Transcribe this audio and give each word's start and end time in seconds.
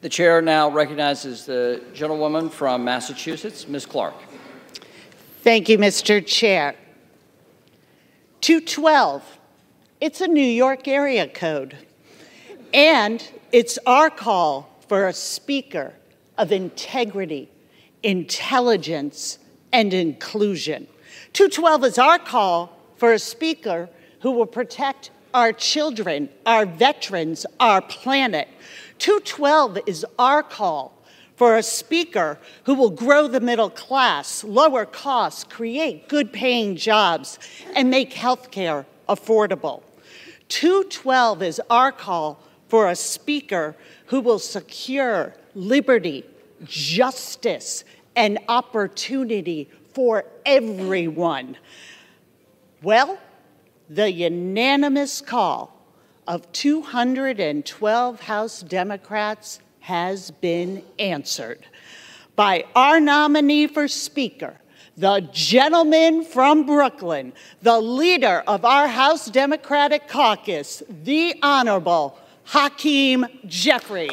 The 0.00 0.08
chair 0.08 0.40
now 0.40 0.70
recognizes 0.70 1.44
the 1.44 1.82
gentlewoman 1.92 2.50
from 2.50 2.84
Massachusetts, 2.84 3.66
Ms. 3.66 3.84
Clark. 3.84 4.14
Thank 5.42 5.68
you, 5.68 5.76
Mr. 5.76 6.24
Chair. 6.24 6.76
212, 8.40 9.24
it's 10.00 10.20
a 10.20 10.28
New 10.28 10.40
York 10.40 10.86
area 10.86 11.26
code. 11.26 11.76
And 12.72 13.28
it's 13.50 13.76
our 13.86 14.08
call 14.08 14.70
for 14.86 15.08
a 15.08 15.12
speaker 15.12 15.94
of 16.36 16.52
integrity, 16.52 17.50
intelligence, 18.04 19.40
and 19.72 19.92
inclusion. 19.92 20.86
212 21.32 21.84
is 21.84 21.98
our 21.98 22.20
call 22.20 22.72
for 22.96 23.12
a 23.12 23.18
speaker 23.18 23.88
who 24.20 24.30
will 24.30 24.46
protect 24.46 25.10
our 25.34 25.52
children, 25.52 26.28
our 26.46 26.64
veterans, 26.64 27.44
our 27.58 27.82
planet. 27.82 28.48
212 28.98 29.78
is 29.86 30.06
our 30.18 30.42
call 30.42 30.92
for 31.36 31.56
a 31.56 31.62
speaker 31.62 32.38
who 32.64 32.74
will 32.74 32.90
grow 32.90 33.28
the 33.28 33.40
middle 33.40 33.70
class, 33.70 34.42
lower 34.42 34.84
costs, 34.84 35.44
create 35.44 36.08
good 36.08 36.32
paying 36.32 36.74
jobs, 36.74 37.38
and 37.76 37.88
make 37.88 38.12
healthcare 38.12 38.84
affordable. 39.08 39.82
212 40.48 41.42
is 41.42 41.60
our 41.70 41.92
call 41.92 42.42
for 42.68 42.88
a 42.88 42.96
speaker 42.96 43.76
who 44.06 44.20
will 44.20 44.38
secure 44.38 45.34
liberty, 45.54 46.24
justice, 46.64 47.84
and 48.16 48.38
opportunity 48.48 49.68
for 49.94 50.24
everyone. 50.44 51.56
Well, 52.82 53.18
the 53.88 54.10
unanimous 54.10 55.20
call 55.20 55.77
of 56.28 56.52
212 56.52 58.20
House 58.20 58.60
Democrats 58.60 59.60
has 59.80 60.30
been 60.30 60.84
answered 60.98 61.66
by 62.36 62.64
our 62.76 63.00
nominee 63.00 63.66
for 63.66 63.88
Speaker, 63.88 64.60
the 64.98 65.26
gentleman 65.32 66.22
from 66.22 66.66
Brooklyn, 66.66 67.32
the 67.62 67.80
leader 67.80 68.44
of 68.46 68.66
our 68.66 68.86
House 68.86 69.30
Democratic 69.30 70.06
Caucus, 70.06 70.82
the 70.88 71.34
Honorable 71.42 72.18
Hakeem 72.44 73.26
Jeffries. 73.46 74.12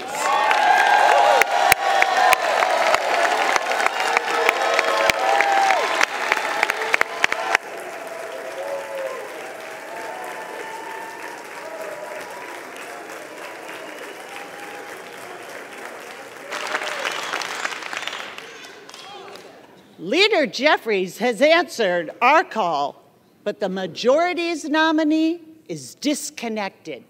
Leader 20.36 20.52
Jeffries 20.52 21.18
has 21.20 21.42
answered 21.42 22.12
our 22.22 22.44
call, 22.44 23.02
but 23.46 23.62
the 23.62 23.70
majority's 23.70 24.66
nominee 24.66 25.40
is 25.70 25.96
disconnected. 25.96 27.06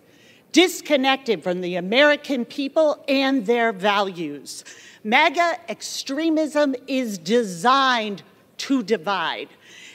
Disconnected 0.52 1.42
from 1.42 1.62
the 1.62 1.76
American 1.76 2.46
people 2.46 3.04
and 3.08 3.44
their 3.48 3.72
values. 3.72 4.64
MAGA 5.04 5.58
extremism 5.68 6.76
is 6.86 7.18
designed 7.18 8.22
to 8.58 8.84
divide, 8.84 9.50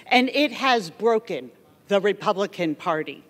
and 0.09 0.29
it 0.31 0.51
has 0.51 0.91
broken 0.91 1.53
the 1.87 2.01
Republican 2.01 2.75
Party. 2.75 3.23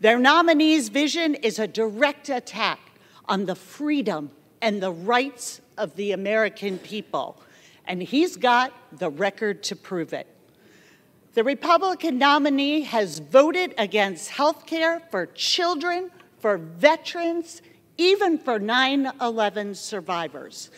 Their 0.00 0.18
nominee's 0.18 0.88
vision 0.88 1.34
is 1.34 1.58
a 1.58 1.68
direct 1.68 2.30
attack 2.30 2.80
on 3.26 3.44
the 3.44 3.54
freedom 3.54 4.30
and 4.62 4.82
the 4.82 4.92
rights 4.92 5.60
of 5.76 5.96
the 5.96 6.12
American 6.12 6.78
people 6.78 7.36
and 7.86 8.02
he's 8.02 8.36
got 8.36 8.72
the 8.98 9.10
record 9.10 9.62
to 9.64 9.76
prove 9.76 10.12
it. 10.12 10.26
The 11.34 11.44
Republican 11.44 12.18
nominee 12.18 12.82
has 12.82 13.18
voted 13.18 13.74
against 13.76 14.30
health 14.30 14.66
care 14.66 15.00
for 15.10 15.26
children, 15.26 16.10
for 16.38 16.58
veterans, 16.58 17.60
even 17.98 18.38
for 18.38 18.58
9 18.58 19.10
11 19.20 19.74
survivors. 19.74 20.70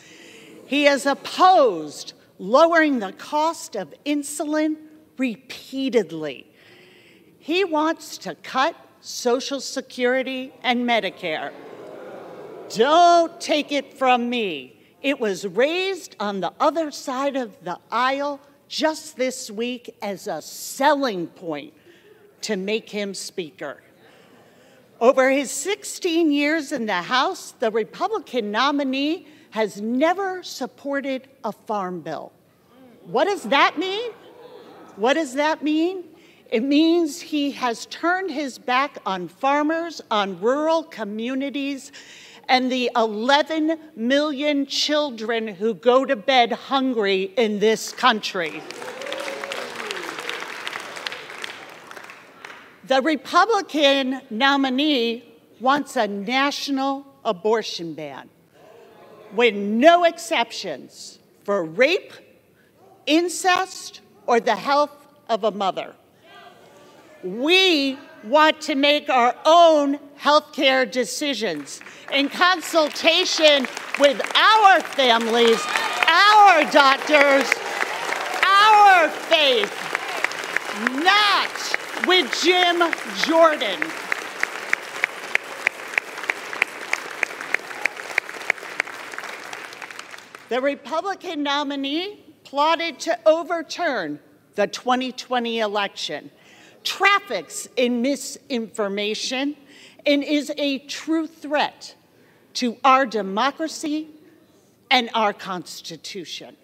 He 0.66 0.84
has 0.84 1.06
opposed 1.06 2.14
lowering 2.38 2.98
the 2.98 3.12
cost 3.12 3.76
of 3.76 3.94
insulin 4.04 4.76
repeatedly. 5.18 6.50
He 7.38 7.64
wants 7.64 8.18
to 8.18 8.34
cut 8.36 8.74
Social 9.00 9.60
Security 9.60 10.52
and 10.62 10.88
Medicare. 10.88 11.52
Don't 12.70 13.40
take 13.40 13.70
it 13.70 13.94
from 13.94 14.28
me. 14.28 14.75
It 15.06 15.20
was 15.20 15.46
raised 15.46 16.16
on 16.18 16.40
the 16.40 16.52
other 16.58 16.90
side 16.90 17.36
of 17.36 17.62
the 17.62 17.78
aisle 17.92 18.40
just 18.66 19.16
this 19.16 19.48
week 19.48 19.96
as 20.02 20.26
a 20.26 20.42
selling 20.42 21.28
point 21.28 21.74
to 22.40 22.56
make 22.56 22.90
him 22.90 23.14
Speaker. 23.14 23.84
Over 25.00 25.30
his 25.30 25.52
16 25.52 26.32
years 26.32 26.72
in 26.72 26.86
the 26.86 27.02
House, 27.02 27.52
the 27.52 27.70
Republican 27.70 28.50
nominee 28.50 29.28
has 29.50 29.80
never 29.80 30.42
supported 30.42 31.28
a 31.44 31.52
farm 31.52 32.00
bill. 32.00 32.32
What 33.04 33.26
does 33.26 33.44
that 33.44 33.78
mean? 33.78 34.10
What 34.96 35.14
does 35.14 35.34
that 35.34 35.62
mean? 35.62 36.02
It 36.50 36.64
means 36.64 37.20
he 37.20 37.52
has 37.52 37.86
turned 37.86 38.32
his 38.32 38.58
back 38.58 38.98
on 39.06 39.28
farmers, 39.28 40.02
on 40.10 40.40
rural 40.40 40.82
communities, 40.82 41.92
and 42.48 42.70
the 42.70 42.90
11 42.96 43.78
million 43.96 44.66
children 44.66 45.48
who 45.48 45.74
go 45.74 46.04
to 46.04 46.16
bed 46.16 46.52
hungry 46.52 47.32
in 47.36 47.58
this 47.58 47.92
country. 47.92 48.62
The 52.86 53.02
Republican 53.02 54.20
nominee 54.30 55.24
wants 55.60 55.96
a 55.96 56.06
national 56.06 57.04
abortion 57.24 57.94
ban 57.94 58.28
with 59.34 59.54
no 59.54 60.04
exceptions 60.04 61.18
for 61.44 61.64
rape, 61.64 62.12
incest, 63.06 64.00
or 64.26 64.38
the 64.38 64.54
health 64.54 64.90
of 65.28 65.44
a 65.44 65.50
mother. 65.50 65.94
We 67.24 67.98
want 68.22 68.60
to 68.62 68.74
make 68.74 69.08
our 69.08 69.34
own 69.44 69.98
healthcare 70.20 70.90
decisions 70.90 71.80
in 72.12 72.28
consultation 72.28 73.66
with 73.98 74.20
our 74.36 74.80
families, 74.80 75.60
our 76.08 76.64
doctors, 76.70 77.52
our 78.44 79.08
faith, 79.08 79.72
not 81.02 82.06
with 82.06 82.40
Jim 82.42 82.82
Jordan. 83.24 83.80
The 90.48 90.60
Republican 90.60 91.42
nominee 91.42 92.22
plotted 92.44 93.00
to 93.00 93.18
overturn 93.26 94.20
the 94.54 94.68
2020 94.68 95.58
election 95.58 96.30
traffics 96.84 97.68
in 97.76 98.00
misinformation, 98.00 99.56
and 100.06 100.22
is 100.22 100.52
a 100.56 100.78
true 100.78 101.26
threat 101.26 101.94
to 102.54 102.76
our 102.84 103.04
democracy 103.04 104.08
and 104.90 105.10
our 105.14 105.32
Constitution. 105.32 106.56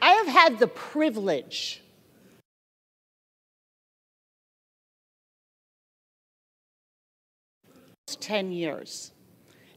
I 0.00 0.10
have 0.10 0.28
had 0.28 0.58
the 0.58 0.68
privilege 0.68 1.82
ten 8.22 8.52
years. 8.52 9.10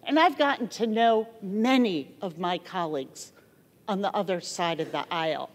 And 0.04 0.20
I've 0.20 0.38
gotten 0.38 0.68
to 0.70 0.88
know 0.88 1.28
many 1.42 2.12
of 2.22 2.38
my 2.38 2.60
colleagues 2.60 3.34
on 3.88 4.02
the 4.02 4.16
other 4.16 4.40
side 4.40 4.80
of 4.80 4.92
the 4.92 5.06
aisle. 5.12 5.50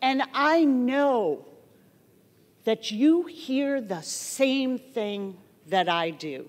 And 0.00 0.22
I 0.32 0.64
know 0.64 1.44
that 2.64 2.90
you 2.90 3.24
hear 3.24 3.80
the 3.80 4.02
same 4.02 4.78
thing 4.78 5.36
that 5.68 5.88
I 5.88 6.10
do. 6.10 6.48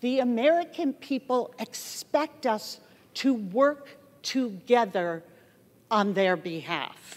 The 0.00 0.20
American 0.20 0.92
people 0.92 1.54
expect 1.58 2.46
us 2.46 2.80
to 3.14 3.34
work 3.34 3.96
together 4.22 5.22
on 5.90 6.14
their 6.14 6.36
behalf. 6.36 7.16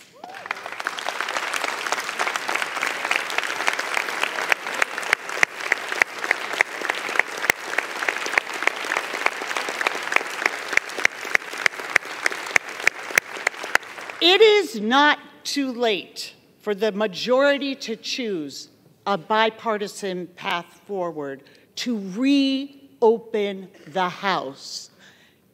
It 14.25 14.39
is 14.41 14.79
not 14.79 15.19
too 15.43 15.71
late 15.73 16.33
for 16.63 16.73
the 16.73 16.93
majority 16.93 17.75
to 17.75 17.93
choose 17.97 18.69
a 19.05 19.17
bipartisan 19.17 20.25
path 20.27 20.79
forward 20.87 21.43
to 21.75 21.99
reopen 22.15 23.67
the 23.87 24.07
House. 24.07 24.89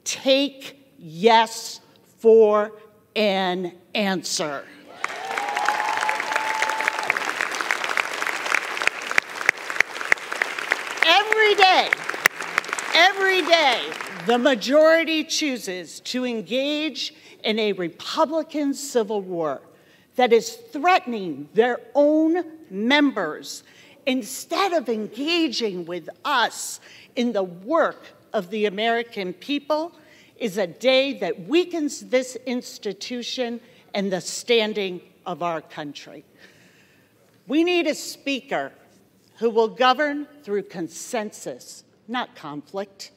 Take 0.04 0.94
yes 1.00 1.82
for 2.20 2.74
an 3.16 3.74
answer. 3.96 4.64
Every 11.08 11.56
day, 11.56 11.90
every 12.94 13.42
day, 13.42 13.92
the 14.28 14.38
majority 14.38 15.24
chooses 15.24 16.02
to 16.02 16.24
engage 16.24 17.16
in 17.44 17.58
a 17.58 17.74
Republican 17.74 18.76
civil 18.76 19.24
war 19.24 19.64
that 20.16 20.34
is 20.34 20.56
threatening 20.72 21.50
their 21.54 21.80
own 21.96 22.44
members 22.70 23.64
instead 24.06 24.74
of 24.74 24.90
engaging 24.90 25.86
with 25.86 26.10
us 26.26 26.80
in 27.16 27.32
the 27.32 27.44
work 27.44 28.08
of 28.34 28.50
the 28.50 28.66
American 28.66 29.34
people 29.34 29.94
is 30.38 30.58
a 30.58 30.68
day 30.68 31.14
that 31.20 31.48
weakens 31.48 32.02
this 32.02 32.36
institution 32.46 33.60
and 33.94 34.12
the 34.12 34.22
standing 34.22 35.02
of 35.26 35.44
our 35.44 35.62
country. 35.62 36.24
We 37.48 37.64
need 37.64 37.88
a 37.88 37.96
speaker 37.96 38.72
who 39.38 39.50
will 39.50 39.68
govern 39.68 40.28
through 40.44 40.64
consensus, 40.64 41.84
not 42.08 42.36
conflict. 42.36 43.12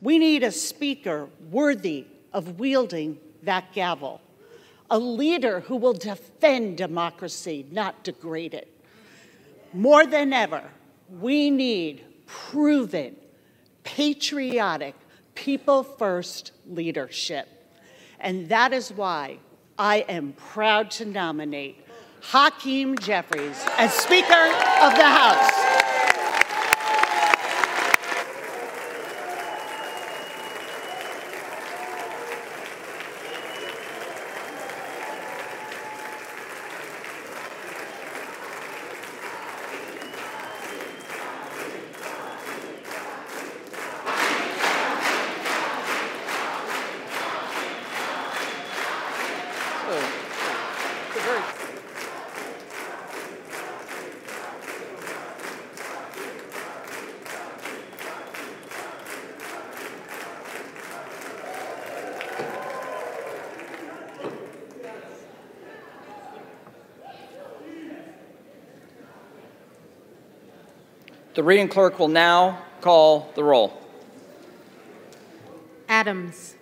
We 0.00 0.18
need 0.18 0.42
a 0.42 0.52
speaker 0.52 1.28
worthy 1.50 2.06
of 2.32 2.58
wielding 2.58 3.18
that 3.42 3.72
gavel, 3.72 4.20
a 4.94 4.98
leader 4.98 5.58
who 5.58 5.74
will 5.74 5.92
defend 5.92 6.76
democracy, 6.76 7.66
not 7.72 8.04
degrade 8.04 8.54
it. 8.54 8.70
More 9.72 10.06
than 10.06 10.32
ever, 10.32 10.62
we 11.10 11.50
need 11.50 12.04
proven, 12.26 13.16
patriotic, 13.82 14.94
people 15.34 15.82
first 15.82 16.52
leadership. 16.64 17.48
And 18.20 18.48
that 18.50 18.72
is 18.72 18.92
why 18.92 19.38
I 19.76 20.04
am 20.08 20.32
proud 20.34 20.92
to 20.92 21.04
nominate 21.04 21.84
Hakeem 22.20 22.96
Jeffries 22.96 23.66
as 23.76 23.92
Speaker 23.92 24.44
of 24.80 24.94
the 24.94 25.02
House. 25.02 25.63
Reading 71.44 71.68
clerk 71.68 71.98
will 71.98 72.08
now 72.08 72.58
call 72.80 73.30
the 73.34 73.44
roll. 73.44 73.78
Adams. 75.88 76.54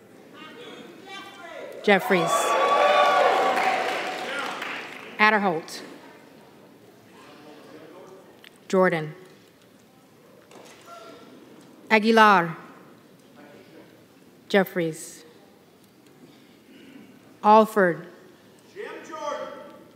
Jeffries. 1.85 2.31
Aderholt. 5.19 5.83
Jordan. 8.67 9.15
Aguilar. 11.91 12.57
Jeffries. 14.49 15.25
Alford. 17.45 18.07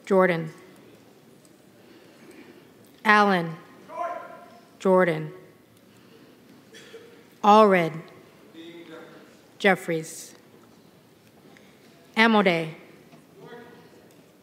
Jordan. 0.04 0.52
Allen. 3.04 3.56
Jordan. 4.86 5.32
Allred. 7.42 7.92
Jeffries. 9.58 10.32
Amodei. 12.16 12.68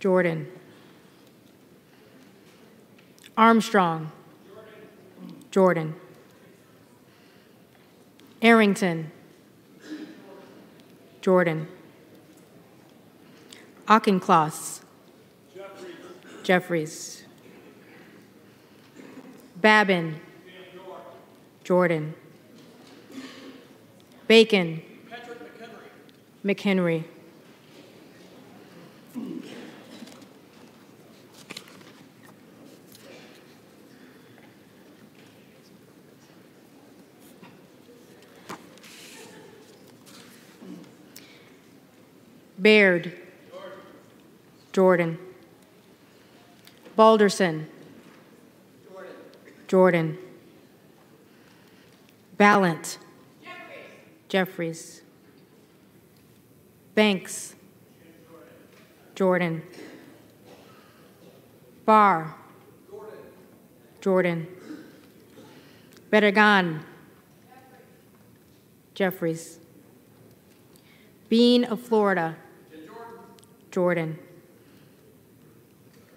Jordan. 0.01 0.45
Armstrong. 3.37 4.11
Jordan. 5.49 5.95
Arrington. 8.41 9.11
Jordan. 11.21 11.69
Auchincloss. 13.87 14.81
Jeffries. 16.43 17.23
Babin. 19.61 20.19
Jordan. 21.63 22.13
Bacon. 24.27 24.81
Patrick 25.09 25.37
McHenry. 26.43 27.05
Baird. 42.57 43.11
Jordan. 44.71 45.17
Balderson. 46.95 47.67
Jordan. 49.67 50.17
Balint. 52.43 52.97
Jeffries. 54.27 55.01
Banks. 56.93 57.55
Jordan. 59.15 59.61
Barr. 61.85 62.35
Jordan. 64.01 64.45
Barragán. 66.11 66.81
Jeffries. 68.93 69.59
Bean 71.29 71.63
of 71.63 71.79
Florida. 71.79 72.35
Jordan. 73.71 74.19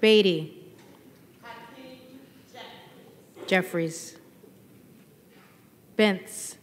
Beatty. 0.01 0.75
Jeffries. 3.47 4.17
Bentz. 5.97 6.57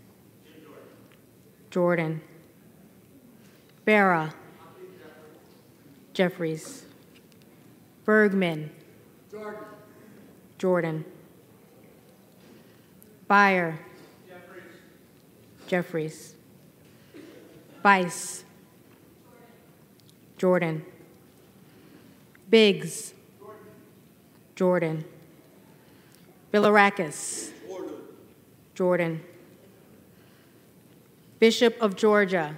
Jordan. 1.71 2.21
Bera. 3.83 4.33
Jeffries. 6.13 6.85
Bergman. 8.05 8.69
Jordan. 10.59 11.03
Beyer. 13.27 13.79
Jeffries. 15.67 16.35
Bice. 17.81 18.43
Jordan. 20.37 20.85
Biggs. 22.49 23.13
Jordan. 24.55 25.03
Bilirakis. 26.53 27.52
Jordan. 28.75 29.21
Bishop 31.39 31.75
of 31.81 31.95
Georgia. 31.95 32.55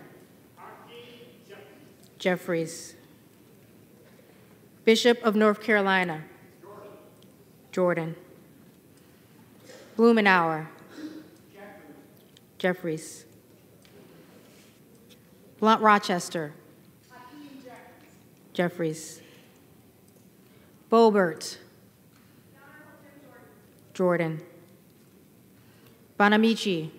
Jeffries. 2.19 2.95
Bishop 4.85 5.21
of 5.23 5.35
North 5.35 5.61
Carolina. 5.61 6.23
Jordan. 7.71 8.15
Blumenauer. 9.97 10.67
Jeffries. 12.57 13.25
Blunt 15.59 15.81
Rochester. 15.81 16.53
Jeffries. 18.53 19.21
Boebert. 20.89 21.57
Jordan. 23.93 24.41
Bonamici. 26.17 26.89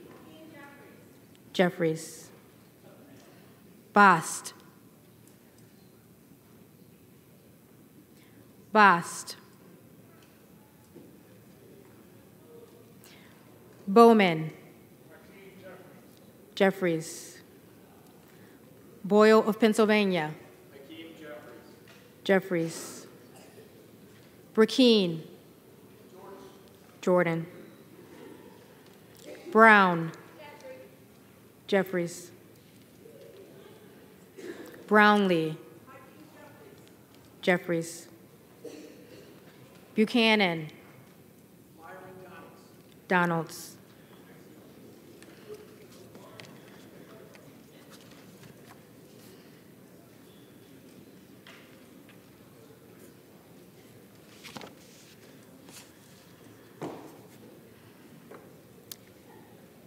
Jeffries. 1.53 2.29
Bost. 3.95 4.53
Bost. 8.75 9.37
Bowman. 13.89 14.53
Jeffries. 16.55 17.39
Boyle 19.03 19.49
of 19.49 19.59
Pennsylvania. 19.59 20.35
Jeffries. 22.23 23.07
Brecheen. 24.55 25.23
Jordan. 27.01 27.47
Brown. 29.51 30.13
Jeffries. 31.67 32.31
Brownley. 34.87 35.57
Jeffries. 37.43 38.09
Buchanan. 39.95 40.69
Donalds. 43.09 43.76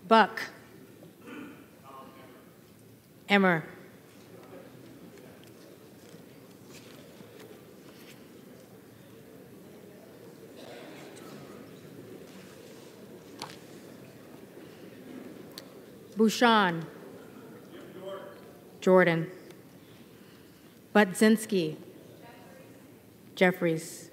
Buck. 0.09 0.41
Emmer. 3.29 3.63
Bucshon. 16.17 16.85
Jordan. 18.81 19.29
Budzinski. 20.95 21.75
Jeffries. 23.35 24.09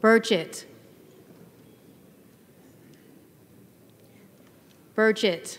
Burchett. 0.00 0.64
Burchett. 4.96 5.58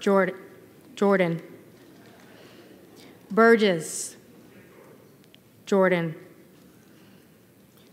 Jordan. 0.00 0.34
Jordan. 0.96 1.42
Burgess. 3.30 4.16
Jordan. 5.66 6.16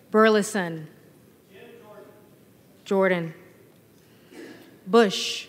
Burleson. 0.10 0.88
Jordan. 2.86 3.36
Bush. 4.88 5.48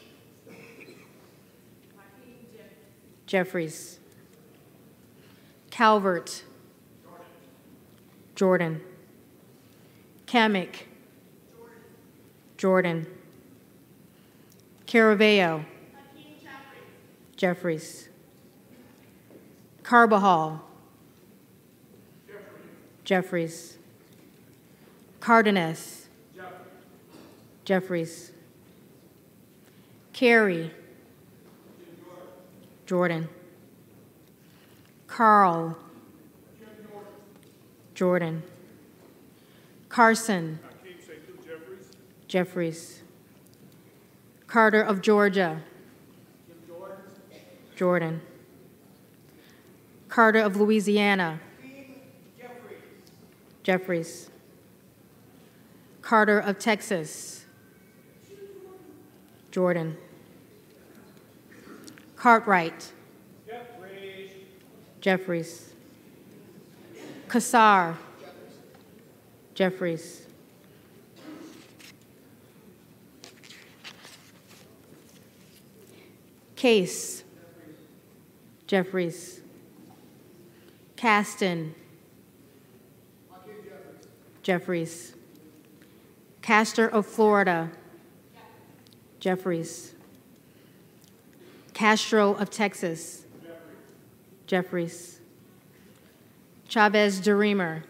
Jeffries. 3.26 3.98
Calvert. 5.70 6.42
Jordan. 8.34 8.82
Cammack. 10.26 10.87
Jordan. 12.58 13.06
Caraveo. 14.88 15.64
Jeffries. 17.36 18.08
Carbajal. 19.84 20.60
Jeffries. 23.04 23.78
Cardenas. 25.20 26.08
Jeffries. 27.64 28.32
Carey. 30.12 30.72
Jordan. 32.86 33.28
Carl. 35.06 35.78
Jordan. 37.94 38.42
Carson. 39.88 40.58
Jeffries. 42.28 43.02
Carter 44.46 44.82
of 44.82 45.00
Georgia. 45.00 45.62
Jordan. 47.74 48.20
Carter 50.08 50.40
of 50.40 50.56
Louisiana. 50.56 51.40
Jeffries. 53.62 54.30
Carter 56.02 56.38
of 56.38 56.58
Texas. 56.58 57.46
Jordan. 59.50 59.96
Cartwright. 62.16 62.92
Jeffries. 65.00 65.72
Casar. 67.28 67.96
Jeffries. 69.54 70.27
Case. 76.58 77.22
Jeffries. 78.66 79.42
Casten. 80.96 81.70
Jeffries. 84.42 85.14
Castor 86.42 86.88
of 86.88 87.06
Florida. 87.06 87.70
Jeffries. 89.20 89.94
Castro 91.74 92.34
of 92.34 92.50
Texas. 92.50 93.24
Jeffries. 94.48 95.20
Chavez 96.66 97.20
DeRemer. 97.20 97.84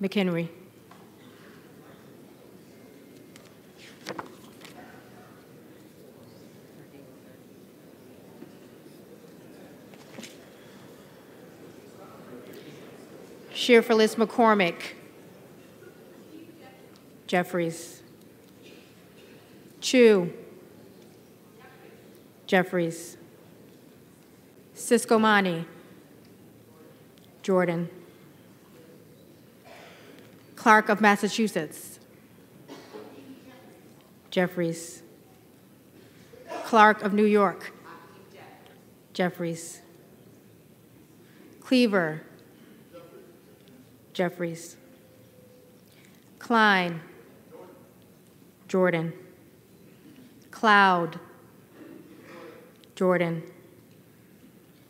McHenry. 0.00 0.48
Cherfilus 13.66 14.14
McCormick. 14.14 14.94
Jeffries. 17.26 18.00
Chu. 19.80 20.32
Jeffries. 22.46 23.16
Ciscomani. 24.76 25.64
Jordan. 27.42 27.90
Clark 30.54 30.88
of 30.88 31.00
Massachusetts. 31.00 31.98
Jeffries. 34.30 35.02
Clark 36.66 37.02
of 37.02 37.12
New 37.12 37.24
York. 37.24 37.72
Jeffries. 39.12 39.80
Cleaver. 41.58 42.22
Jeffries. 44.16 44.78
Klein. 46.38 47.02
Jordan. 48.66 49.12
Cloud. 50.50 51.20
Jordan. 52.94 53.42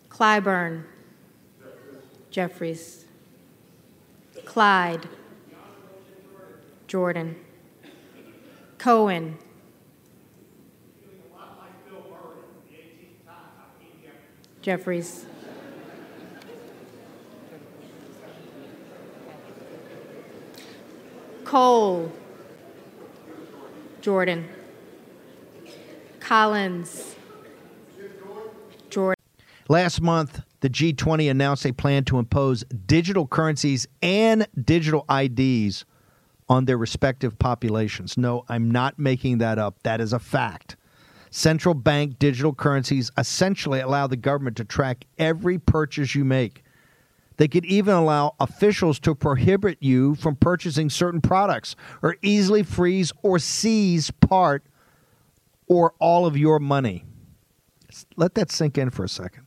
Clyburn. 0.09 0.85
Jeffries. 2.30 3.04
Clyde. 4.45 5.09
Jordan. 6.87 7.35
Cohen. 8.78 9.38
Jeffries. 14.62 15.26
Cole. 21.57 22.13
Jordan. 24.03 24.47
Collins. 26.21 27.17
Jordan. 28.91 29.25
Last 29.67 30.03
month, 30.03 30.43
the 30.61 30.69
G20 30.69 31.31
announced 31.31 31.65
a 31.65 31.73
plan 31.73 32.05
to 32.05 32.19
impose 32.19 32.63
digital 32.85 33.27
currencies 33.27 33.89
and 34.03 34.47
digital 34.67 35.07
IDs 35.11 35.87
on 36.47 36.67
their 36.67 36.77
respective 36.77 37.39
populations. 37.39 38.19
No, 38.19 38.45
I'm 38.51 38.71
not 38.71 38.99
making 38.99 39.39
that 39.39 39.59
up. 39.59 39.83
That 39.83 40.03
is 40.03 40.13
a 40.13 40.19
fact. 40.19 40.77
Central 41.31 41.75
bank 41.75 42.19
digital 42.19 42.53
currencies 42.53 43.11
essentially 43.17 43.81
allow 43.81 44.07
the 44.07 44.17
government 44.19 44.59
to 44.59 44.65
track 44.67 45.07
every 45.19 45.59
purchase 45.59 46.15
you 46.15 46.27
make. 46.27 46.65
They 47.37 47.49
could 47.49 47.64
even 47.66 47.95
allow 47.95 48.35
officials 48.40 48.99
to 49.00 49.14
prohibit 49.14 49.78
you 49.81 50.14
from 50.14 50.37
purchasing 50.37 50.90
certain 50.90 51.21
products 51.21 51.76
or 52.02 52.16
easily 52.23 52.62
freeze 52.62 53.12
or 53.23 53.38
seize 53.38 54.11
part 54.11 54.64
or 55.66 55.95
all 55.99 56.26
of 56.26 56.37
your 56.37 56.59
money. 56.59 57.05
Let 58.16 58.35
that 58.35 58.50
sink 58.50 58.78
in 58.78 58.90
for 58.90 59.05
a 59.05 59.09
second. 59.09 59.47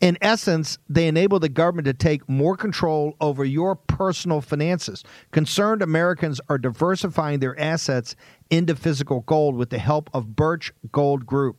In 0.00 0.16
essence, 0.20 0.78
they 0.88 1.08
enable 1.08 1.40
the 1.40 1.48
government 1.48 1.86
to 1.86 1.92
take 1.92 2.28
more 2.28 2.56
control 2.56 3.16
over 3.20 3.44
your 3.44 3.74
personal 3.74 4.40
finances. 4.40 5.02
Concerned 5.32 5.82
Americans 5.82 6.40
are 6.48 6.58
diversifying 6.58 7.40
their 7.40 7.58
assets 7.58 8.14
into 8.48 8.76
physical 8.76 9.22
gold 9.22 9.56
with 9.56 9.70
the 9.70 9.78
help 9.78 10.08
of 10.14 10.36
Birch 10.36 10.72
Gold 10.92 11.26
Group. 11.26 11.56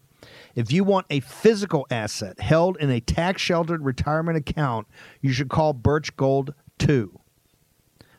If 0.60 0.74
you 0.74 0.84
want 0.84 1.06
a 1.10 1.22
physical 1.22 1.88
asset 1.90 2.42
held 2.42 2.76
in 2.82 2.90
a 2.90 3.00
tax 3.00 3.42
sheltered 3.42 3.86
retirement 3.86 4.38
account, 4.38 4.88
you 5.22 5.32
should 5.32 5.48
call 5.48 5.72
Birch 5.72 6.14
Gold 6.18 6.54
2. 6.80 7.18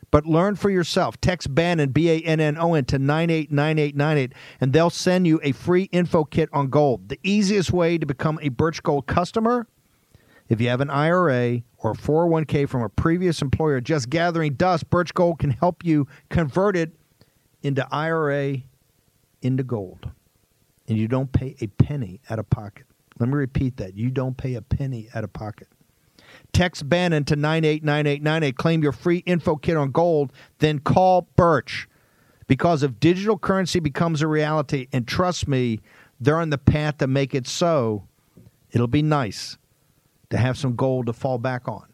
But 0.09 0.25
learn 0.25 0.55
for 0.55 0.71
yourself. 0.71 1.21
Text 1.21 1.53
Bannon, 1.53 1.91
B 1.91 2.09
A 2.09 2.17
N 2.21 2.39
N 2.39 2.57
O 2.57 2.73
N, 2.73 2.85
to 2.85 2.97
989898, 2.97 4.33
and 4.59 4.73
they'll 4.73 4.89
send 4.89 5.27
you 5.27 5.39
a 5.43 5.51
free 5.51 5.83
info 5.91 6.23
kit 6.23 6.49
on 6.51 6.71
gold. 6.71 7.09
The 7.09 7.19
easiest 7.21 7.71
way 7.71 7.99
to 7.99 8.07
become 8.07 8.39
a 8.41 8.49
Birch 8.49 8.81
Gold 8.81 9.05
customer 9.05 9.67
if 10.49 10.59
you 10.59 10.67
have 10.69 10.81
an 10.81 10.89
IRA 10.89 11.61
or 11.77 11.93
401k 11.93 12.67
from 12.67 12.81
a 12.81 12.89
previous 12.89 13.43
employer 13.43 13.81
just 13.81 14.09
gathering 14.09 14.55
dust, 14.55 14.89
Birch 14.89 15.13
Gold 15.13 15.37
can 15.37 15.51
help 15.51 15.85
you 15.85 16.07
convert 16.29 16.75
it 16.75 16.91
into 17.61 17.87
IRA 17.91 18.63
into 19.43 19.61
gold. 19.61 20.09
And 20.91 20.99
you 20.99 21.07
don't 21.07 21.31
pay 21.31 21.55
a 21.61 21.67
penny 21.67 22.19
out 22.29 22.37
of 22.37 22.49
pocket. 22.49 22.85
Let 23.17 23.29
me 23.29 23.35
repeat 23.35 23.77
that. 23.77 23.95
You 23.95 24.09
don't 24.11 24.35
pay 24.35 24.55
a 24.55 24.61
penny 24.61 25.07
out 25.15 25.23
of 25.23 25.31
pocket. 25.31 25.69
Text 26.51 26.89
Bannon 26.89 27.23
to 27.23 27.37
989898. 27.37 28.57
Claim 28.57 28.83
your 28.83 28.91
free 28.91 29.19
info 29.19 29.55
kit 29.55 29.77
on 29.77 29.91
gold, 29.91 30.33
then 30.59 30.79
call 30.79 31.29
Birch. 31.37 31.87
Because 32.45 32.83
if 32.83 32.99
digital 32.99 33.37
currency 33.37 33.79
becomes 33.79 34.21
a 34.21 34.27
reality, 34.27 34.87
and 34.91 35.07
trust 35.07 35.47
me, 35.47 35.79
they're 36.19 36.41
on 36.41 36.49
the 36.49 36.57
path 36.57 36.97
to 36.97 37.07
make 37.07 37.33
it 37.33 37.47
so, 37.47 38.05
it'll 38.71 38.87
be 38.87 39.01
nice 39.01 39.57
to 40.29 40.37
have 40.37 40.57
some 40.57 40.75
gold 40.75 41.05
to 41.05 41.13
fall 41.13 41.37
back 41.37 41.69
on. 41.69 41.85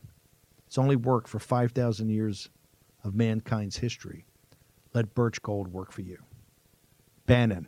It's 0.65 0.79
only 0.79 0.95
worked 0.95 1.27
for 1.27 1.37
5,000 1.37 2.09
years 2.09 2.49
of 3.03 3.13
mankind's 3.13 3.77
history. 3.77 4.25
Let 4.95 5.13
Birch 5.13 5.39
Gold 5.43 5.67
work 5.67 5.91
for 5.91 6.01
you. 6.01 6.17
Bannon, 7.27 7.67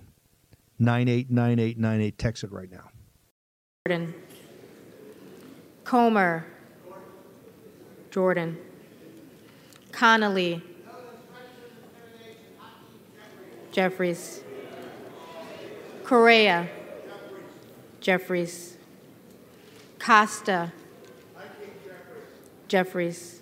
989898. 0.80 2.18
Text 2.18 2.44
it 2.44 2.52
right 2.52 2.72
now. 2.72 2.90
Jordan. 3.88 4.14
Comer. 5.84 6.46
Jordan. 8.12 8.58
Connolly. 9.92 10.64
Jeffries. 13.72 14.44
Correa. 16.04 16.68
Jeffries. 18.00 18.78
Costa. 20.00 20.72
Jeffries. 22.68 23.42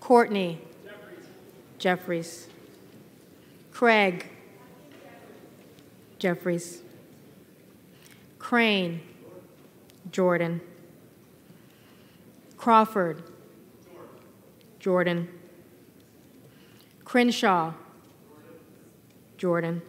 Courtney. 0.00 0.60
Jeffries. 1.78 2.48
Craig. 3.72 4.31
Jeffries. 6.22 6.82
Crane. 8.38 9.00
Jordan. 10.12 10.60
Crawford. 12.56 13.24
Jordan. 14.78 15.26
Crenshaw. 17.04 17.72
Jordan. 19.36 19.82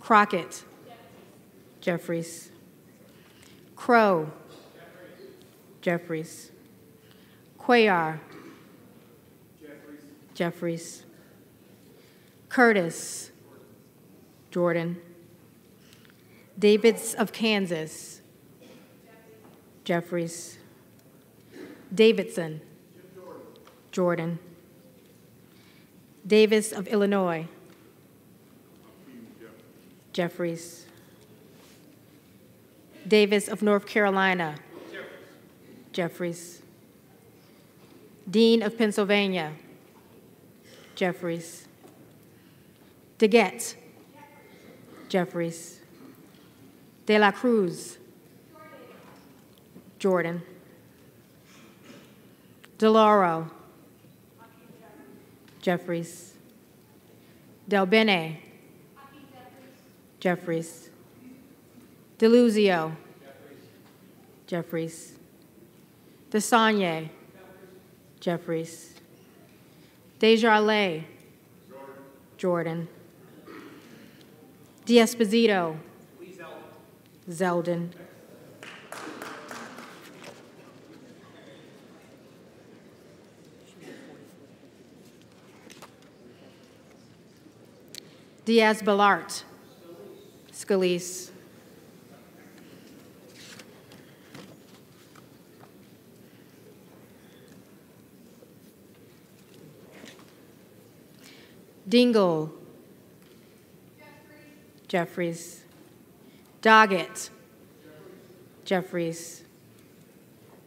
Crockett. 0.00 0.64
Jeffries. 1.82 2.50
Crow. 3.76 4.32
Jeffries. 5.82 6.50
Cuellar. 7.60 8.20
Jeffries. 10.32 11.04
Curtis. 12.48 13.31
Jordan. 14.52 15.00
Davids 16.58 17.14
of 17.14 17.32
Kansas. 17.32 18.20
Jeffries. 19.82 20.58
Davidson. 21.92 22.60
Jordan. 23.90 24.38
Davis 26.26 26.70
of 26.70 26.86
Illinois. 26.86 27.48
Jeffries. 30.12 30.84
Davis 33.08 33.48
of 33.48 33.62
North 33.62 33.86
Carolina. 33.86 34.56
Jeffries. 35.92 36.60
Dean 38.30 38.62
of 38.62 38.76
Pennsylvania. 38.76 39.52
Jeffries. 40.94 41.66
DeGette. 43.18 43.76
Jeffries. 45.12 45.78
De 47.04 47.18
La 47.18 47.32
Cruz. 47.32 47.98
Jordan. 49.98 50.40
DeLauro. 52.78 53.50
Jeffries. 55.60 56.32
Del 57.68 57.84
Bene. 57.84 58.40
Jeffries. 60.18 60.88
Deluzio. 62.18 62.96
Jeffries. 64.46 65.12
DeSaulnier. 66.30 67.10
Jeffries. 68.18 68.94
DesJarlais. 70.18 71.04
Jordan. 72.38 72.88
D'Esposito. 74.84 75.76
Zeldin. 77.28 77.92
Diaz 88.44 88.82
Balart. 88.82 89.44
Scalise. 90.52 91.30
Dingell. 101.88 102.61
Jeffries. 104.92 105.64
Doggett. 106.60 107.30
Jeffries. 108.66 109.42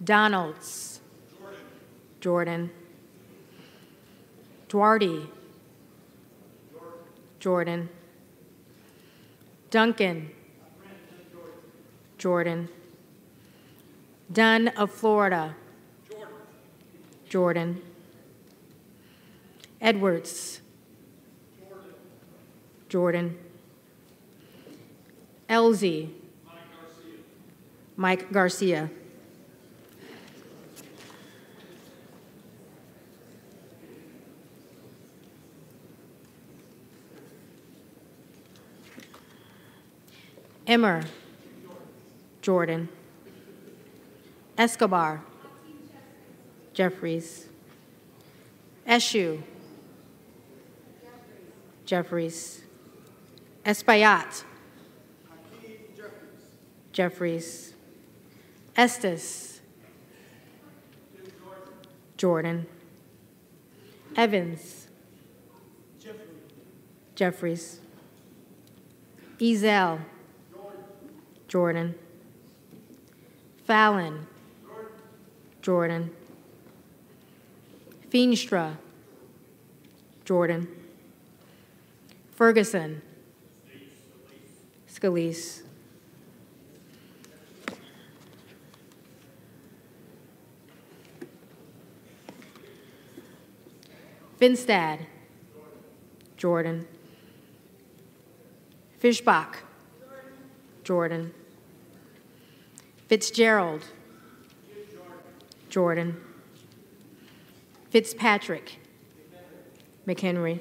Donalds. 0.04 1.00
Jordan. 2.22 2.72
Duarte. 4.68 5.28
Jordan. 7.40 7.88
Duncan. 9.70 10.32
Jordan. 12.18 12.68
Dunn 14.34 14.70
of 14.70 14.90
Florida. 14.90 15.54
Jordan. 17.30 17.80
Edwards. 19.80 20.62
Jordan. 22.90 23.44
Ellzey. 25.49 26.10
Mike 27.95 28.31
Garcia. 28.31 28.89
Emmer. 40.67 41.03
Jordan. 42.41 42.89
Escobar. 44.58 45.21
Jeffries. 46.73 47.47
Eshoo. 48.88 49.41
Jeffries. 51.86 52.62
Espaillat. 53.63 54.43
Jeffries. 56.95 57.73
Estes. 58.77 59.60
Jordan. 62.15 62.65
Evans. 64.15 64.88
Jeffries. 67.13 67.81
Ezell. 69.41 69.99
Jordan. 71.49 71.95
Fallon. 73.65 74.25
Jordan. 75.62 76.10
Feenstra. 78.10 78.77
Jordan. 80.23 80.65
Ferguson. 82.38 83.01
Scalise. 84.88 85.64
Finstad. 94.39 95.00
Jordan. 96.38 96.86
Fischbach. 99.00 99.63
Jordan. 100.84 101.34
Fitzgerald. 103.08 103.84
Jordan. 105.69 106.17
Fitzpatrick. 107.91 108.78
McHenry. 110.06 110.60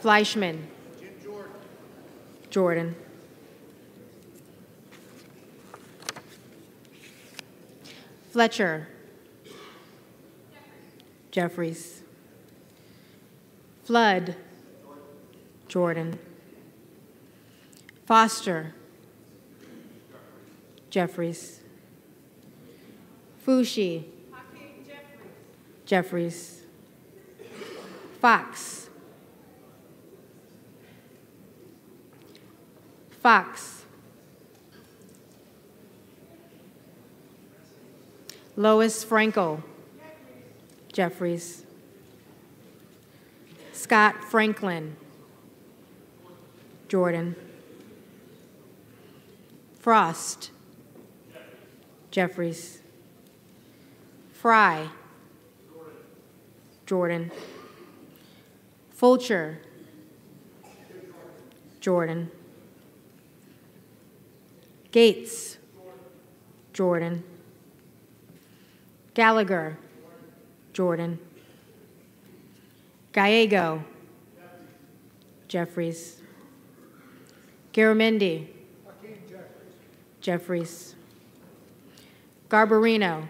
Fleischmann. 0.00 0.68
Jordan. 2.50 2.94
Fletcher. 8.36 8.86
Jeffries. 11.30 12.02
Flood. 13.84 14.36
Jordan. 15.68 16.18
Foster. 18.04 18.74
Jeffries. 20.90 21.60
Foushee. 23.46 24.04
Jeffries. 25.86 26.60
Foxx. 28.20 28.90
Foxx. 33.22 33.85
Lois 38.58 39.04
Frankel. 39.04 39.62
Jeffries. 40.90 41.66
Scott 43.74 44.24
Franklin. 44.24 44.96
Jordan. 46.88 47.36
Frost. 49.78 50.50
Jeffries. 52.10 52.78
Fry. 54.32 54.88
Jordan. 56.86 57.30
Fulcher. 58.90 59.58
Jordan. 61.80 62.30
Gaetz. 64.90 65.58
Jordan. 66.72 67.22
Gallagher. 69.16 69.78
Jordan. 70.74 71.18
Gallego. 73.12 73.82
Jeffries. 75.48 76.20
Garamendi. 77.72 78.46
Jeffries. 80.20 80.94
Garbarino. 82.50 83.26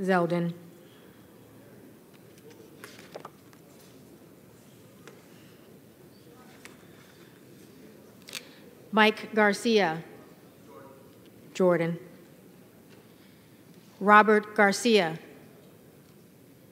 Zeldin. 0.00 0.54
Mike 8.92 9.34
Garcia. 9.34 10.04
Jordan. 11.52 11.98
Robert 14.00 14.54
Garcia. 14.54 15.18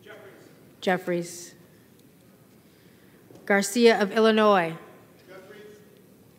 Jeffries. 0.03 0.35
Jeffries. 0.81 1.55
Garcia 3.47 4.01
of 4.01 4.13
Illinois. 4.13 4.77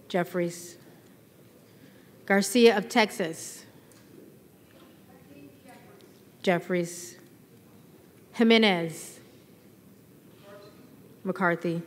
Jeffries. 0.08 0.78
Garcia 2.26 2.78
of 2.78 2.88
Texas. 2.88 3.66
Jeffries. 6.42 7.18
Gimenez. 8.34 9.20
McCarthy. 11.24 11.82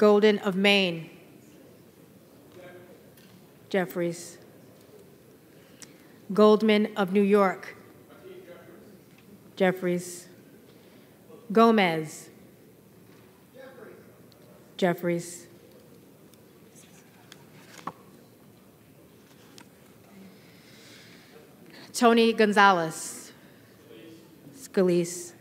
Golden 0.00 0.38
of 0.38 0.56
Maine. 0.56 1.10
Jeffries. 3.68 4.38
Goldman 6.32 6.88
of 6.96 7.12
New 7.12 7.20
York. 7.20 7.76
Jeffries. 9.56 10.26
Gomez. 11.52 12.30
Jeffries. 14.78 15.48
Tony 21.92 22.32
Gonzalez. 22.32 23.32
Scalise. 24.56 25.34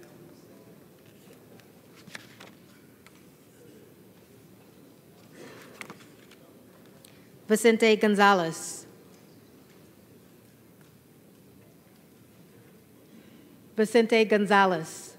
Vicente 7.49 7.95
Gonzalez. 7.95 8.85
Vicente 13.75 14.23
Gonzalez. 14.25 15.17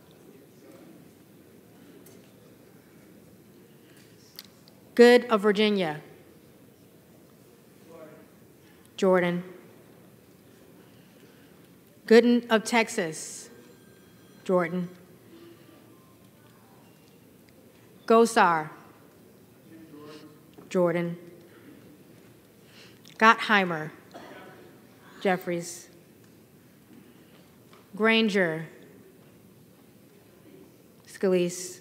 Good 4.95 5.25
of 5.25 5.41
Virginia. 5.41 6.03
Jordan. 8.97 9.43
Gooden 12.07 12.49
of 12.49 12.63
Texas. 12.63 13.51
Jordan. 14.45 14.89
Gosar. 18.07 18.71
Jordan. 20.69 21.30
Gottheimer. 23.21 23.91
Jeffries. 25.21 25.89
Granger. 27.95 28.67
Scalise. 31.07 31.81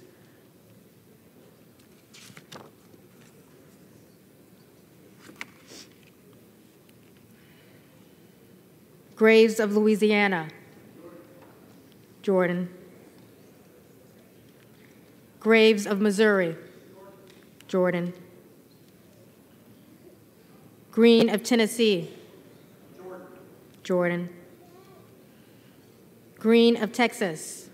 Graves 9.16 9.62
of 9.62 9.78
Louisiana. 9.78 10.50
Jordan. 12.22 12.68
Graves 15.40 15.88
of 15.88 16.02
Missouri. 16.02 16.58
Jordan. 17.70 18.12
Green 20.92 21.30
of 21.30 21.44
Tennessee. 21.44 22.10
Jordan. 23.84 24.30
Green 26.38 26.82
of 26.82 26.92
Texas. 26.92 27.70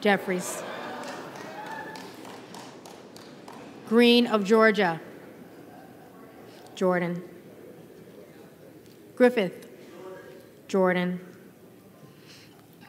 Jeffries. 0.00 0.62
Greene 3.88 4.26
of 4.26 4.44
Georgia. 4.44 5.00
Jordan. 6.74 7.22
Griffith. 9.14 9.68
Jordan. 10.66 11.20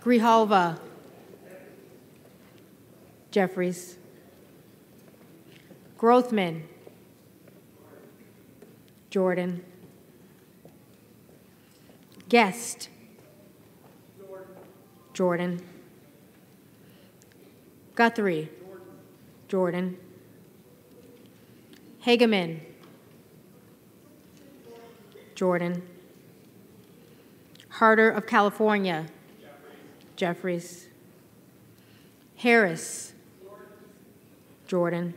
Grijalva. 0.02 0.80
Jeffries. 3.32 3.98
Grothman. 6.04 6.64
Jordan. 9.10 9.64
Guest. 12.28 12.90
Jordan. 15.14 15.62
Guthrie. 17.96 18.50
Jordan. 19.48 19.96
Hageman. 22.06 22.60
Jordan. 25.36 25.84
Harder 27.70 28.10
of 28.10 28.28
California. 28.28 29.06
Jeffries. 30.18 30.90
Harris. 32.36 33.14
Jordan. 34.68 35.14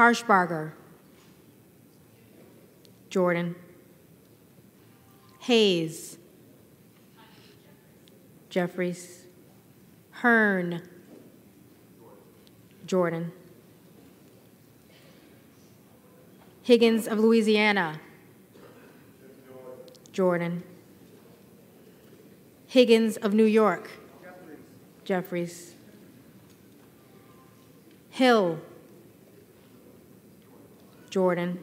Harshbarger. 0.00 0.72
Jordan. 3.10 3.54
Hayes. 5.40 6.16
Jeffries. 8.48 9.26
Hern. 10.12 10.80
Jordan. 12.86 13.30
Higgins 16.62 17.06
of 17.06 17.18
Louisiana. 17.18 18.00
Jordan. 20.12 20.62
Higgins 22.68 23.18
of 23.18 23.34
New 23.34 23.44
York. 23.44 23.90
Jeffries. 25.04 25.74
Hill. 28.08 28.60
Jordan. 31.10 31.58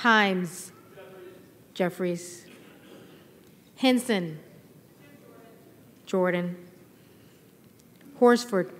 Himes. 0.00 0.70
Jeffries. 1.72 2.46
Hinson. 3.76 4.38
Jordan. 6.06 6.56
Horsford. 8.18 8.70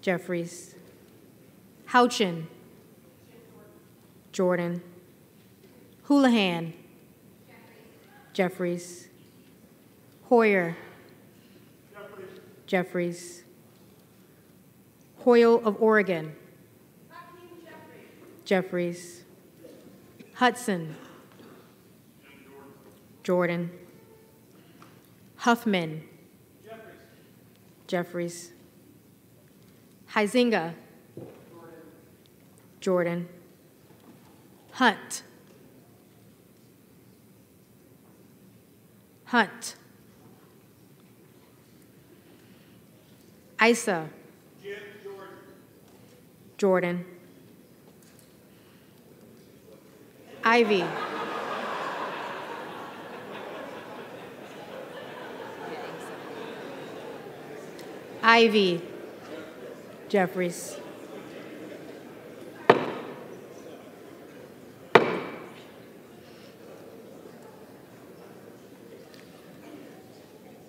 Jeffries. 0.00 0.76
Houchin. 1.86 2.46
Jordan. 4.30 4.80
Houlihan. 6.04 6.72
Jeffries. 8.32 9.08
Hoyer. 10.28 10.76
Jeffries. 12.66 13.42
Hoyle 15.26 15.60
of 15.64 15.82
Oregon. 15.82 16.36
Jeffries. 18.44 19.24
Hudson. 20.34 20.94
Jordan. 23.24 23.72
Huffman. 25.38 26.04
Jeffries. 27.88 28.52
Huizenga. 30.12 30.74
Jordan. 32.78 33.28
Hunt. 34.74 35.24
Hunt. 39.24 39.74
Issa. 43.60 44.08
Jordan. 46.58 47.04
Ivey. 50.42 50.84
Ivey. 58.22 58.80
Jeffries. 60.08 60.78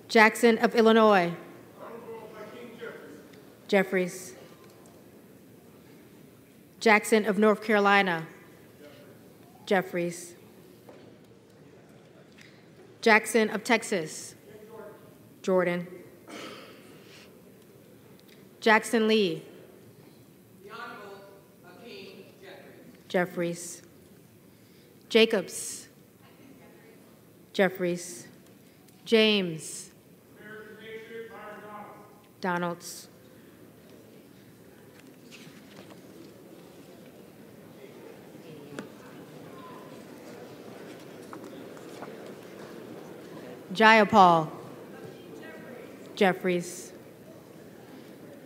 Jackson 0.07 0.57
of 0.57 0.75
Illinois. 0.75 1.33
Jeffries. 3.67 4.36
Jackson 6.79 7.25
of 7.25 7.37
North 7.37 7.63
Carolina. 7.63 8.27
Jeffries. 9.65 10.35
Jackson 13.01 13.49
of 13.49 13.63
Texas. 13.63 14.35
Jordan. 15.41 15.87
Jackson 18.59 19.07
Lee. 19.07 19.43
Jeffries. 23.07 23.81
Jacobs. 25.09 25.87
Jeffries. 27.53 28.27
James. 29.05 29.91
Donalds. 32.41 33.07
Jayapal. 43.77 44.49
Jeffries. 46.15 46.91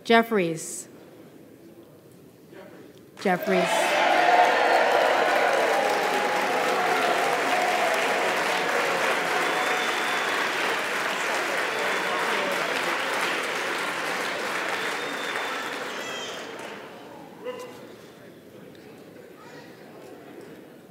Jeffries. 0.04 0.88
Jeffries. 3.22 3.64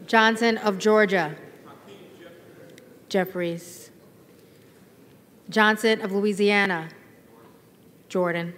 Johnson 0.07 0.57
of 0.57 0.79
Georgia. 0.79 1.35
Jeffries. 3.07 3.90
Johnson 5.51 5.99
of 5.99 6.13
Louisiana. 6.13 6.87
Jordan. 8.07 8.53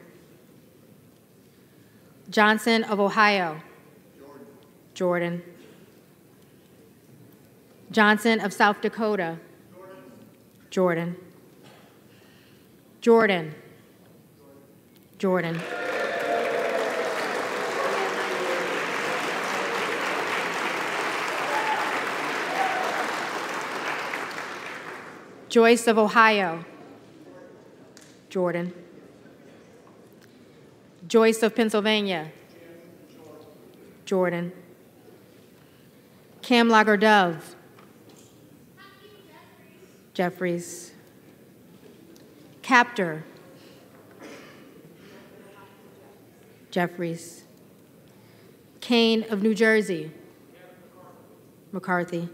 Johnson 2.29 2.83
of 2.83 2.99
Ohio. 2.99 3.63
Jordan. 4.93 5.41
Johnson 7.89 8.39
of 8.39 8.53
South 8.53 8.79
Dakota. 8.81 9.39
Jordan. 10.69 11.15
Jordan. 13.01 13.55
Jordan. 15.17 15.59
Joyce 25.49 25.87
of 25.87 25.97
Ohio. 25.97 26.63
Jordan. 28.33 28.73
Joyce 31.07 31.43
of 31.43 31.55
Pennsylvania. 31.55 32.31
Jordan. 34.05 34.51
Kamlager-Dove. 36.41 37.55
Jeffries. 40.15 40.93
Kaptur. 42.63 43.21
Jeffries. 46.71 47.43
Kean 48.81 49.25
of 49.29 49.43
New 49.43 49.53
Jersey. 49.53 50.09
McCarthy. 51.71 52.29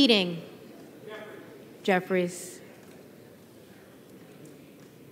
Keating. 0.00 0.40
Jeffries. 1.82 2.62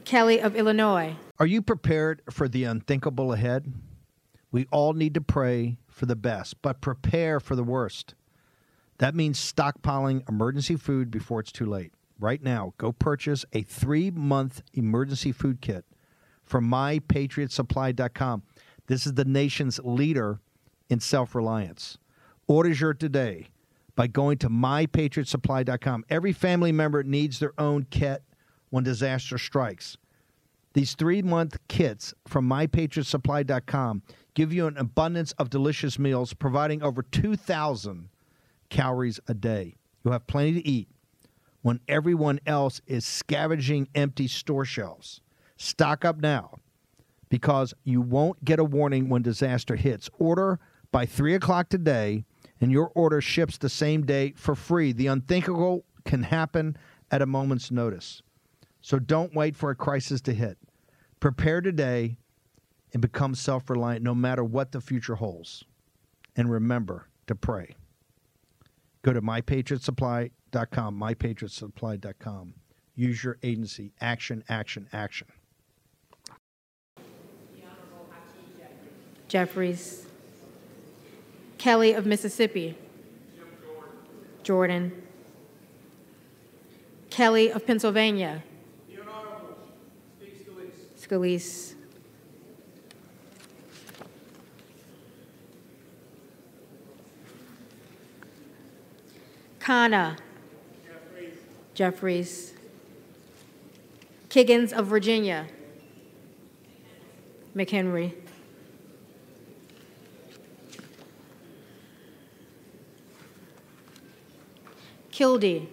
Kelly 0.07 0.40
of 0.40 0.57
Illinois. 0.57 1.14
Are 1.38 1.44
you 1.44 1.61
prepared 1.61 2.22
for 2.31 2.48
the 2.48 2.64
unthinkable 2.64 3.35
ahead? 3.35 3.70
We 4.51 4.66
all 4.70 4.94
need 4.94 5.12
to 5.12 5.20
pray 5.20 5.77
for 5.88 6.07
the 6.07 6.16
best, 6.16 6.62
but 6.62 6.81
prepare 6.81 7.38
for 7.38 7.55
the 7.55 7.62
worst. 7.62 8.14
That 8.96 9.14
means 9.14 9.38
stockpiling 9.38 10.27
emergency 10.27 10.77
food 10.77 11.11
before 11.11 11.40
it's 11.40 11.53
too 11.53 11.66
late. 11.66 11.92
Right 12.18 12.42
now, 12.42 12.72
go 12.79 12.90
purchase 12.92 13.44
a 13.53 13.61
three 13.61 14.11
month 14.11 14.62
emergency 14.72 15.33
food 15.33 15.61
kit 15.61 15.85
from 16.46 16.66
mypatriotsupply.com. 16.66 18.42
This 18.87 19.05
is 19.05 19.12
the 19.12 19.27
nation's 19.27 19.79
leader 19.85 20.40
in 20.88 20.98
self 20.98 21.35
reliance. 21.35 21.98
Order 22.46 22.70
your 22.70 22.94
today 22.94 23.48
by 23.98 24.06
going 24.06 24.38
to 24.38 24.48
mypatriotsupply.com. 24.48 26.04
Every 26.08 26.32
family 26.32 26.70
member 26.70 27.02
needs 27.02 27.40
their 27.40 27.52
own 27.58 27.84
kit 27.90 28.22
when 28.70 28.84
disaster 28.84 29.38
strikes. 29.38 29.96
These 30.72 30.94
three 30.94 31.20
month 31.20 31.58
kits 31.66 32.14
from 32.24 32.48
mypatriotsupply.com 32.48 34.02
give 34.34 34.52
you 34.52 34.68
an 34.68 34.76
abundance 34.76 35.32
of 35.32 35.50
delicious 35.50 35.98
meals, 35.98 36.32
providing 36.32 36.80
over 36.80 37.02
2,000 37.02 38.08
calories 38.68 39.18
a 39.26 39.34
day. 39.34 39.74
You'll 40.04 40.12
have 40.12 40.28
plenty 40.28 40.52
to 40.52 40.68
eat 40.68 40.87
when 41.62 41.80
everyone 41.88 42.38
else 42.46 42.80
is 42.87 43.04
scavenging 43.04 43.88
empty 43.96 44.28
store 44.28 44.64
shelves. 44.64 45.20
Stock 45.56 46.04
up 46.04 46.18
now 46.20 46.61
because 47.30 47.74
you 47.82 48.00
won't 48.00 48.44
get 48.44 48.61
a 48.61 48.64
warning 48.64 49.08
when 49.08 49.22
disaster 49.22 49.74
hits. 49.74 50.08
Order 50.20 50.61
by 50.92 51.04
3 51.04 51.34
o'clock 51.34 51.68
today, 51.68 52.24
and 52.61 52.73
your 52.73 52.90
order 52.94 53.21
ships 53.21 53.59
the 53.59 53.68
same 53.68 54.05
day 54.05 54.33
for 54.37 54.55
free. 54.55 54.92
The 54.92 55.07
unthinkable 55.07 55.85
can 56.05 56.23
happen 56.23 56.77
at 57.11 57.23
a 57.23 57.27
moment's 57.27 57.71
notice. 57.71 58.23
So 58.81 58.99
don't 58.99 59.35
wait 59.35 59.57
for 59.57 59.71
a 59.71 59.75
crisis 59.75 60.21
to 60.23 60.35
hit. 60.35 60.59
Prepare 61.21 61.61
today 61.61 62.16
and 62.92 63.03
become 63.03 63.35
self 63.35 63.68
reliant 63.68 64.03
no 64.03 64.14
matter 64.14 64.44
what 64.44 64.73
the 64.73 64.81
future 64.81 65.16
holds. 65.16 65.64
And 66.37 66.51
remember 66.51 67.09
to 67.27 67.35
pray. 67.35 67.75
Go 69.03 69.12
to 69.12 69.21
mypatriotsupply.com, 69.21 71.01
mypatriotsupply.com. 71.01 72.55
Use 72.94 73.23
your 73.25 73.38
agency. 73.42 73.92
Action, 74.01 74.42
action, 74.49 74.88
action. 74.92 75.29
Jeffries. 79.29 80.08
Kelly 81.59 81.92
of 81.92 82.07
Mississippi. 82.07 82.79
Jordan. 84.42 85.03
Kelly 87.11 87.51
of 87.51 87.66
Pennsylvania. 87.66 88.42
Scalise. 90.97 91.75
Khanna. 99.61 100.16
Jeffries. 101.75 102.55
Kiggans 104.31 104.73
of 104.73 104.87
Virginia. 104.87 105.47
McHenry. 107.55 108.14
Kildee. 115.18 115.68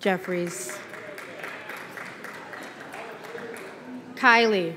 Jeffries. 0.00 0.72
Kiley. 4.14 4.74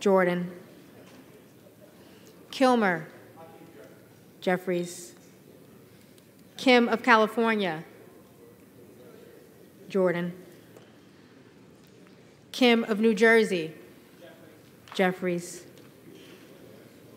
Jordan. 0.00 0.50
Kilmer. 2.50 3.08
Jeffries. 4.42 5.14
Kim 6.58 6.90
of 6.90 7.02
California. 7.02 7.82
Jordan. 9.88 10.34
Kim 12.52 12.84
of 12.84 13.00
New 13.00 13.14
Jersey. 13.14 13.72
Jeffries. 14.92 15.62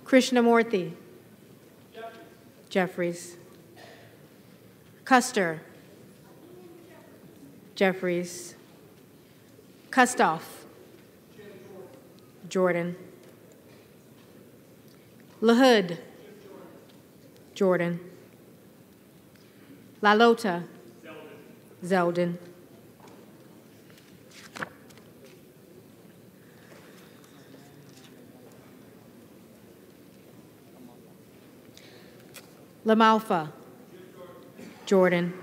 Krishnamoorthi. 0.05 0.93
Jeffries. 2.69 3.35
Kuster. 5.09 5.59
Jeffries. 7.73 8.53
Kustoff. 9.89 10.43
Jordan. 12.47 12.95
LaHood. 15.41 15.97
Jordan. 17.55 17.99
LaLota. 20.03 20.63
Zeldin. 21.83 22.37
LaMalfa. 32.85 33.58
Jordan. 34.89 35.35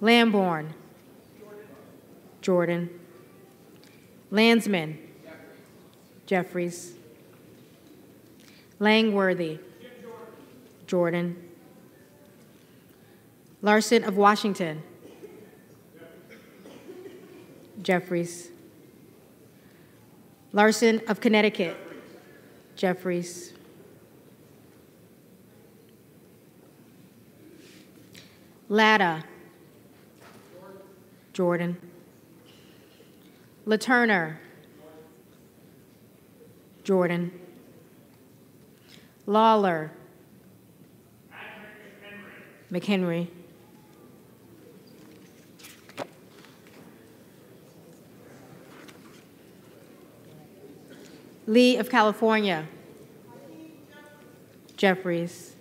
Lamborn. 0.00 0.72
Jordan. 2.40 2.88
Landsman. 4.30 4.98
Jeffries. 6.24 6.94
Langworthy. 8.78 9.58
Jordan. 10.86 11.36
Larsen 13.60 14.02
of 14.04 14.16
Washington. 14.16 14.82
Jeffries. 17.82 18.48
Larson 20.54 21.02
of 21.06 21.20
Connecticut. 21.20 21.76
Jeffries. 22.76 23.52
Latta. 28.70 29.24
Jordan. 31.32 31.76
LaTurner. 33.66 34.36
Jordan. 36.84 37.32
Lawler. 39.26 39.90
McHenry. 42.70 43.26
Lee 51.48 51.76
of 51.76 51.90
California. 51.90 52.68
Jeffries. 54.76 55.56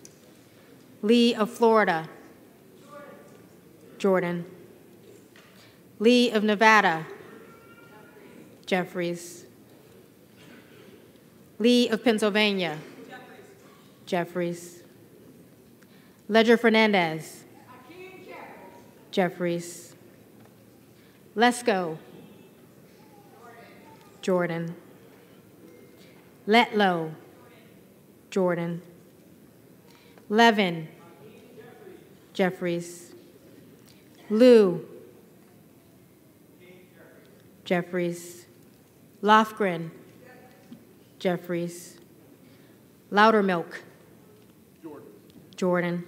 Lee 1.02 1.34
of 1.34 1.50
Florida. 1.50 2.08
Jordan. 4.00 4.46
Lee 6.00 6.32
of 6.32 6.44
Nevada. 6.44 7.06
Jeffries. 8.66 9.46
Lee 11.60 11.90
of 11.90 12.02
Pennsylvania. 12.04 12.78
Jeffries. 14.06 14.82
Leger 16.30 16.56
Fernandez. 16.56 17.44
Jeffries. 19.12 19.94
Lesko. 21.36 21.98
Jordan. 24.22 24.76
Letlow. 26.48 27.12
Jordan. 28.32 28.82
Levin. 30.30 30.88
Jeffries. 32.34 33.09
Lieu. 34.30 34.86
Jeffries. 37.66 38.46
Lofgren. 39.22 39.92
Jeffries. 41.20 41.98
Loudermilk. 43.12 43.82
Jordan. 45.56 46.04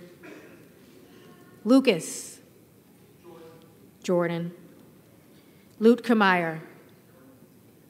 Lucas. 1.65 2.39
Jordan. 4.03 4.51
Lutkemeyer. 5.79 6.61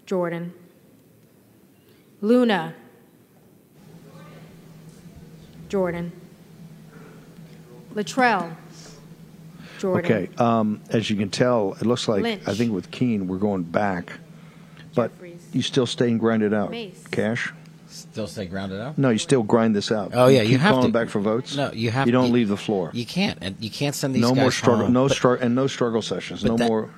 Jordan. 0.06 0.54
Luna. 2.22 2.74
Jordan. 5.70 6.12
Luttrell. 7.94 8.58
Jordan. 9.82 10.12
Okay. 10.12 10.36
Um, 10.38 10.82
as 10.90 11.10
you 11.10 11.16
can 11.16 11.30
tell, 11.30 11.74
it 11.82 11.86
looks 11.86 12.08
like 12.08 12.22
Lynch. 12.24 12.44
I 12.48 12.54
think 12.54 12.72
with 12.74 12.92
Keene 12.92 13.28
we're 13.28 13.38
going 13.38 13.64
back, 13.64 14.14
but 14.96 15.12
Jeffries. 15.14 15.48
you 15.54 15.62
still 15.62 15.86
staying 15.86 16.18
grinded 16.20 16.54
out. 16.54 16.72
Mace. 16.72 17.04
Kash? 17.12 17.52
Still 17.88 18.28
stay 18.28 18.46
grounded 18.46 18.80
out. 18.80 18.98
No, 18.98 19.10
you 19.10 19.18
still 19.18 19.44
grind 19.44 19.76
this 19.76 19.92
out. 19.92 20.12
Oh 20.14 20.28
yeah, 20.28 20.44
you 20.44 20.52
keep 20.52 20.60
have 20.62 20.76
calling 20.76 20.88
to 20.94 20.94
back 20.98 21.10
for 21.10 21.20
votes. 21.20 21.58
No, 21.58 21.72
you 21.74 21.92
have. 21.92 22.08
You 22.08 22.14
don't 22.14 22.28
you- 22.28 22.34
leave 22.34 22.48
the 22.48 22.56
floor. 22.56 22.90
You 22.94 23.06
can't, 23.06 23.38
and 23.42 23.58
you 23.60 23.70
can't 23.70 23.94
send 23.94 24.16
these 24.16 24.22
no 24.22 24.30
guys 24.30 24.38
more 24.42 24.52
struggle. 24.52 24.86
home. 24.86 24.94
No 24.94 25.08
But- 25.10 25.18
struggle 25.18 25.46
and 25.46 25.56
no 25.56 25.68
struggle 25.68 26.02
sessions. 26.02 26.42
No 26.46 26.56
that- 26.56 26.70
more. 26.70 26.90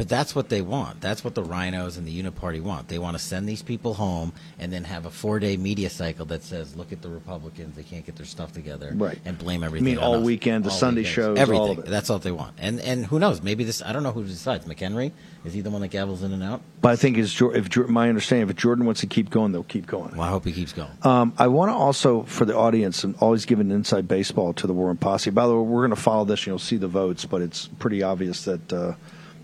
But 0.00 0.08
that's 0.08 0.34
what 0.34 0.48
they 0.48 0.62
want. 0.62 1.02
That's 1.02 1.22
what 1.22 1.34
the 1.34 1.42
rhinos 1.44 1.98
and 1.98 2.08
the 2.08 2.22
Uniparty 2.22 2.62
want. 2.62 2.88
They 2.88 2.98
want 2.98 3.18
to 3.18 3.22
send 3.22 3.46
these 3.46 3.60
people 3.60 3.92
home 3.92 4.32
and 4.58 4.72
then 4.72 4.84
have 4.84 5.04
a 5.04 5.10
four-day 5.10 5.58
media 5.58 5.90
cycle 5.90 6.24
that 6.26 6.42
says, 6.42 6.74
"Look 6.74 6.90
at 6.90 7.02
the 7.02 7.10
Republicans; 7.10 7.76
they 7.76 7.82
can't 7.82 8.06
get 8.06 8.16
their 8.16 8.24
stuff 8.24 8.50
together," 8.50 8.94
Right. 8.96 9.18
and 9.26 9.36
blame 9.36 9.62
everything. 9.62 9.84
mean 9.84 9.98
on 9.98 10.04
all 10.04 10.14
us. 10.14 10.24
weekend, 10.24 10.64
the 10.64 10.70
All 10.70 10.74
Sunday 10.76 11.00
weekends. 11.02 11.14
shows, 11.14 11.36
all 11.38 11.42
everything. 11.42 11.78
of 11.80 11.84
it. 11.84 11.90
That's 11.90 12.08
all 12.08 12.18
they 12.18 12.32
want. 12.32 12.54
And 12.56 12.80
and 12.80 13.04
who 13.04 13.18
knows? 13.18 13.42
Maybe 13.42 13.62
this. 13.62 13.82
I 13.84 13.92
don't 13.92 14.02
know 14.02 14.12
who 14.12 14.24
decides. 14.24 14.64
McHenry 14.64 15.12
is 15.44 15.52
he 15.52 15.60
the 15.60 15.68
one 15.68 15.82
that 15.82 15.90
gavels 15.90 16.22
in 16.22 16.32
and 16.32 16.42
out? 16.42 16.62
But 16.80 16.92
I 16.92 16.96
think 16.96 17.18
is 17.18 17.38
if 17.38 17.76
my 17.90 18.08
understanding, 18.08 18.48
if 18.48 18.56
Jordan 18.56 18.86
wants 18.86 19.02
to 19.02 19.06
keep 19.06 19.28
going, 19.28 19.52
they'll 19.52 19.64
keep 19.64 19.86
going. 19.86 20.12
Well, 20.16 20.22
I 20.26 20.30
hope 20.30 20.46
he 20.46 20.52
keeps 20.52 20.72
going. 20.72 20.88
Um, 21.02 21.34
I 21.36 21.48
want 21.48 21.70
to 21.70 21.74
also, 21.74 22.22
for 22.22 22.46
the 22.46 22.56
audience, 22.56 23.04
and 23.04 23.14
always 23.20 23.44
give 23.44 23.60
an 23.60 23.70
inside 23.70 24.08
baseball 24.08 24.54
to 24.54 24.66
the 24.66 24.72
War 24.72 24.86
Room 24.86 24.96
Posse. 24.96 25.28
By 25.28 25.46
the 25.46 25.54
way, 25.54 25.60
we're 25.62 25.82
going 25.82 25.90
to 25.90 26.00
follow 26.02 26.24
this, 26.24 26.40
and 26.40 26.46
you'll 26.46 26.58
see 26.58 26.78
the 26.78 26.88
votes, 26.88 27.26
but 27.26 27.42
it's 27.42 27.68
pretty 27.78 28.02
obvious 28.02 28.46
that 28.46 28.72
uh, 28.72 28.94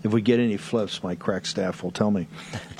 if 0.07 0.13
we 0.13 0.21
get 0.21 0.39
any 0.39 0.57
flips, 0.57 1.03
my 1.03 1.15
crack 1.15 1.45
staff 1.45 1.83
will 1.83 1.91
tell 1.91 2.09
me. 2.11 2.27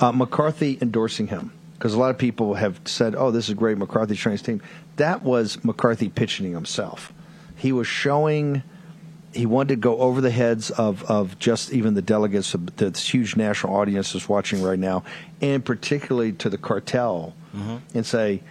Uh, 0.00 0.12
McCarthy 0.12 0.78
endorsing 0.80 1.28
him, 1.28 1.52
because 1.74 1.94
a 1.94 1.98
lot 1.98 2.10
of 2.10 2.18
people 2.18 2.54
have 2.54 2.80
said, 2.84 3.14
oh, 3.14 3.30
this 3.30 3.48
is 3.48 3.54
great, 3.54 3.78
McCarthy's 3.78 4.18
training 4.18 4.38
his 4.38 4.42
team. 4.42 4.62
That 4.96 5.22
was 5.22 5.62
McCarthy 5.64 6.08
pitching 6.08 6.52
himself. 6.52 7.12
He 7.56 7.72
was 7.72 7.86
showing 7.86 8.62
he 9.34 9.46
wanted 9.46 9.68
to 9.68 9.76
go 9.76 9.98
over 9.98 10.20
the 10.20 10.30
heads 10.30 10.70
of, 10.70 11.04
of 11.04 11.38
just 11.38 11.70
even 11.72 11.94
the 11.94 12.02
delegates, 12.02 12.54
of 12.54 12.74
the 12.76 12.90
huge 12.90 13.36
national 13.36 13.74
audience 13.76 14.14
is 14.14 14.28
watching 14.28 14.62
right 14.62 14.78
now, 14.78 15.04
and 15.40 15.64
particularly 15.64 16.32
to 16.32 16.48
the 16.48 16.58
cartel, 16.58 17.34
and 17.94 18.06
say, 18.06 18.42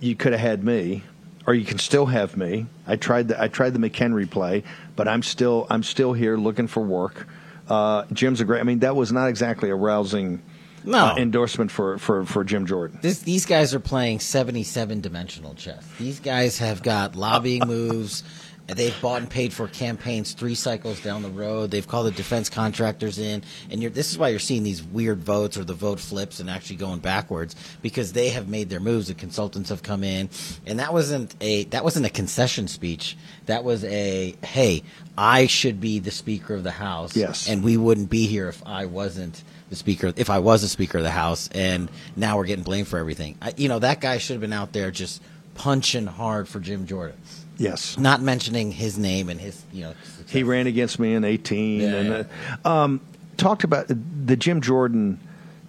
"You 0.00 0.16
could 0.16 0.32
have 0.32 0.40
had 0.40 0.64
me, 0.64 1.02
or 1.46 1.54
you 1.54 1.64
can 1.64 1.78
still 1.78 2.06
have 2.06 2.36
me. 2.36 2.66
I 2.86 2.96
tried 2.96 3.28
the 3.28 3.40
I 3.40 3.48
tried 3.48 3.74
the 3.74 3.78
McHenry 3.78 4.28
play, 4.30 4.64
but 4.96 5.06
I'm 5.08 5.22
still 5.22 5.66
I'm 5.68 5.82
still 5.82 6.14
here 6.14 6.36
looking 6.36 6.68
for 6.68 6.82
work." 6.82 7.26
Uh, 7.68 8.04
Jim's 8.12 8.40
a 8.40 8.44
great. 8.44 8.60
I 8.60 8.64
mean, 8.64 8.78
that 8.80 8.96
was 8.96 9.12
not 9.12 9.26
exactly 9.28 9.70
a 9.70 9.74
rousing 9.74 10.40
No. 10.84 10.98
uh, 10.98 11.16
endorsement 11.16 11.70
for, 11.70 11.98
for, 11.98 12.24
for 12.24 12.44
Jim 12.44 12.66
Jordan. 12.66 12.98
This, 13.02 13.20
these 13.20 13.44
guys 13.46 13.74
are 13.74 13.80
playing 13.80 14.20
77 14.20 15.00
dimensional 15.00 15.54
chess. 15.54 15.86
These 15.98 16.20
guys 16.20 16.58
have 16.58 16.82
got 16.82 17.14
lobbying 17.16 17.62
moves. 17.66 18.22
They've 18.68 18.94
bought 19.00 19.22
and 19.22 19.30
paid 19.30 19.52
for 19.54 19.66
campaigns 19.66 20.32
three 20.34 20.54
cycles 20.54 21.00
down 21.02 21.22
the 21.22 21.30
road. 21.30 21.70
They've 21.70 21.86
called 21.88 22.06
the 22.06 22.10
defense 22.10 22.50
contractors 22.50 23.18
in, 23.18 23.42
and 23.70 23.80
you're, 23.80 23.90
this 23.90 24.10
is 24.10 24.18
why 24.18 24.28
you're 24.28 24.38
seeing 24.38 24.62
these 24.62 24.82
weird 24.82 25.20
votes 25.20 25.56
or 25.56 25.64
the 25.64 25.72
vote 25.72 25.98
flips 25.98 26.38
and 26.38 26.50
actually 26.50 26.76
going 26.76 26.98
backwards 26.98 27.56
because 27.80 28.12
they 28.12 28.28
have 28.28 28.46
made 28.48 28.68
their 28.68 28.78
moves. 28.80 29.08
The 29.08 29.14
consultants 29.14 29.70
have 29.70 29.82
come 29.82 30.04
in, 30.04 30.28
and 30.66 30.78
that 30.80 30.92
wasn't 30.92 31.34
a 31.40 31.64
that 31.64 31.82
wasn't 31.82 32.04
a 32.04 32.10
concession 32.10 32.68
speech. 32.68 33.16
That 33.46 33.64
was 33.64 33.84
a 33.84 34.34
hey, 34.44 34.82
I 35.16 35.46
should 35.46 35.80
be 35.80 35.98
the 35.98 36.10
Speaker 36.10 36.54
of 36.54 36.62
the 36.62 36.70
House, 36.70 37.16
Yes. 37.16 37.48
and 37.48 37.64
we 37.64 37.78
wouldn't 37.78 38.10
be 38.10 38.26
here 38.26 38.48
if 38.48 38.62
I 38.66 38.84
wasn't 38.84 39.42
the 39.70 39.76
speaker. 39.76 40.12
If 40.14 40.28
I 40.28 40.40
was 40.40 40.60
the 40.60 40.68
speaker 40.68 40.98
of 40.98 41.04
the 41.04 41.10
house, 41.10 41.48
and 41.52 41.90
now 42.16 42.36
we're 42.36 42.44
getting 42.44 42.64
blamed 42.64 42.88
for 42.88 42.98
everything. 42.98 43.36
I, 43.40 43.54
you 43.56 43.68
know 43.68 43.78
that 43.78 44.02
guy 44.02 44.18
should 44.18 44.34
have 44.34 44.42
been 44.42 44.52
out 44.52 44.72
there 44.74 44.90
just 44.90 45.22
punching 45.54 46.06
hard 46.06 46.48
for 46.48 46.60
Jim 46.60 46.86
Jordan, 46.86 47.16
Yes. 47.58 47.98
not 47.98 48.22
mentioning 48.22 48.70
his 48.72 48.96
name 48.98 49.28
and 49.28 49.38
his 49.40 49.62
you 49.72 49.82
know. 49.82 49.94
success. 50.04 50.30
He 50.30 50.42
ran 50.44 50.66
against 50.66 50.98
me 50.98 51.14
in 51.14 51.24
18. 51.24 51.80
Yeah, 51.80 51.88
and 51.94 52.08
yeah. 52.08 52.56
Uh, 52.64 52.70
um, 52.84 53.00
talked 53.36 53.64
about 53.64 53.86
the 53.88 54.36
Jim 54.36 54.60
Jordan 54.60 55.18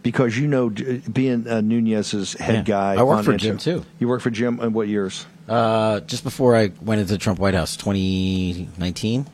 because 0.04 0.38
you 0.38 0.48
know 0.48 0.70
being 0.70 1.48
uh, 1.48 1.62
Nunes's 1.62 2.34
head 2.34 2.56
Yeah. 2.56 2.62
guy. 2.64 2.94
I 2.96 3.04
worked 3.04 3.26
for 3.26 3.36
Jim, 3.38 3.58
too. 3.58 3.84
You 4.00 4.08
worked 4.08 4.24
for 4.24 4.30
Jim 4.30 4.60
in 4.60 4.72
what 4.74 4.88
years? 4.88 5.26
Uh, 5.48 6.00
just 6.02 6.24
before 6.24 6.56
I 6.56 6.72
went 6.82 7.02
into 7.02 7.14
the 7.14 7.18
Trump 7.18 7.40
White 7.40 7.56
House, 7.56 7.76
2019. 7.76 9.28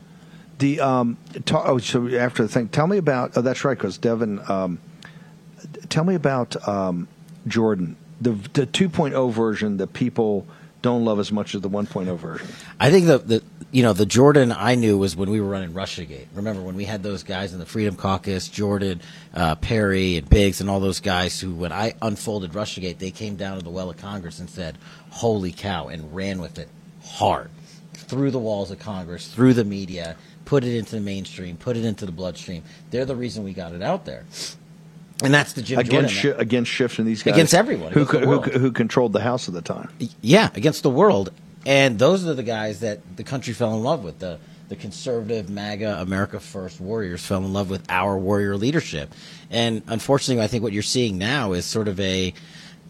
The 0.58 0.80
um, 0.80 1.18
ta- 1.46 1.64
oh, 1.66 1.78
so 1.80 2.08
after 2.16 2.44
the 2.44 2.50
thing, 2.50 2.70
tell 2.70 2.88
me 2.88 2.98
about. 2.98 3.34
Oh, 3.36 3.42
that's 3.42 3.66
right, 3.66 3.78
because 3.78 3.98
Devin. 3.98 4.40
Um, 4.50 4.80
tell 5.90 6.06
me 6.06 6.16
about 6.16 6.56
um, 6.68 7.10
Jordan, 7.48 7.98
the 8.22 8.32
the 8.54 8.66
2.0 8.66 9.34
version 9.34 9.78
that 9.78 9.92
people 9.92 10.48
don't 10.86 11.04
love 11.04 11.20
as 11.20 11.32
much 11.32 11.56
as 11.56 11.62
the 11.62 11.70
1.0 11.70 12.16
version. 12.20 12.48
I 12.80 12.92
think 12.92 13.08
the, 13.08 13.18
the 13.18 13.44
you 13.72 13.82
know 13.82 13.94
the 13.94 14.06
Jordan 14.06 14.52
I 14.52 14.76
knew 14.76 15.00
was 15.00 15.16
when 15.16 15.32
we 15.32 15.42
were 15.42 15.50
running 15.50 15.74
RussiaGate. 15.74 16.28
Remember 16.36 16.62
when 16.62 16.76
we 16.76 16.86
had 16.86 17.02
those 17.02 17.24
guys 17.24 17.54
in 17.54 17.60
the 17.60 17.66
Freedom 17.66 17.96
Caucus, 17.96 18.48
Jordan, 18.48 19.02
uh, 19.34 19.56
Perry, 19.56 20.18
and 20.18 20.30
Biggs, 20.30 20.62
and 20.62 20.70
all 20.70 20.80
those 20.80 21.00
guys 21.00 21.40
who, 21.40 21.56
when 21.56 21.72
I 21.72 21.96
unfolded 22.04 22.52
RussiaGate, 22.52 23.00
they 23.00 23.10
came 23.10 23.36
down 23.36 23.58
to 23.58 23.64
the 23.64 23.72
well 23.72 23.90
of 23.90 23.98
Congress 23.98 24.40
and 24.40 24.48
said, 24.48 24.78
"Holy 25.10 25.52
cow!" 25.52 25.88
and 25.88 26.14
ran 26.16 26.40
with 26.40 26.60
it 26.60 26.70
hard 27.04 27.50
through 27.94 28.30
the 28.30 28.40
walls 28.40 28.70
of 28.70 28.78
Congress, 28.78 29.28
through 29.28 29.56
the 29.56 29.66
media, 29.66 30.16
put 30.46 30.64
it 30.64 30.78
into 30.78 30.92
the 30.92 31.02
mainstream, 31.02 31.58
put 31.58 31.76
it 31.76 31.84
into 31.84 32.06
the 32.06 32.12
bloodstream. 32.12 32.62
They're 32.92 33.06
the 33.06 33.16
reason 33.16 33.44
we 33.44 33.54
got 33.54 33.74
it 33.74 33.82
out 33.82 34.06
there, 34.06 34.24
and 35.24 35.34
that's 35.34 35.54
the 35.54 35.62
Jim 35.62 35.80
Against 35.80 36.14
Jordan. 36.14 36.40
shi 36.40 36.42
against 36.42 36.72
Schiff 36.72 37.00
and 37.00 37.08
these 37.08 37.24
guys 37.24 37.34
Against 37.34 37.54
everyone, 37.54 37.92
who 37.92 38.02
against 38.02 38.12
the 38.22 38.26
co- 38.26 38.42
who, 38.42 38.60
who 38.60 38.72
controlled 38.72 39.14
the 39.14 39.22
House 39.22 39.48
at 39.48 39.54
the 39.54 39.62
time. 39.62 39.90
Yeah, 40.22 40.50
against 40.56 40.84
the 40.84 40.90
world. 40.90 41.32
And 41.66 41.98
those 41.98 42.28
are 42.28 42.34
the 42.34 42.44
guys 42.44 42.82
that 42.82 43.00
the 43.18 43.24
country 43.24 43.54
fell 43.54 43.74
in 43.76 43.84
love 43.84 44.04
with. 44.04 44.20
The 44.20 44.40
the 44.68 44.76
conservative 44.76 45.50
MAGA 45.50 46.02
America 46.02 46.40
First 46.40 46.82
warriors 46.82 47.24
fell 47.26 47.40
in 47.40 47.54
love 47.54 47.70
with 47.70 47.86
our 47.90 48.18
warrior 48.18 48.58
leadership. 48.58 49.14
And 49.52 49.84
unfortunately, 49.88 50.44
I 50.44 50.48
think 50.48 50.64
what 50.64 50.74
you're 50.74 50.82
seeing 50.84 51.18
now 51.18 51.54
is 51.54 51.66
sort 51.66 51.88
of 51.88 52.00
a 52.00 52.34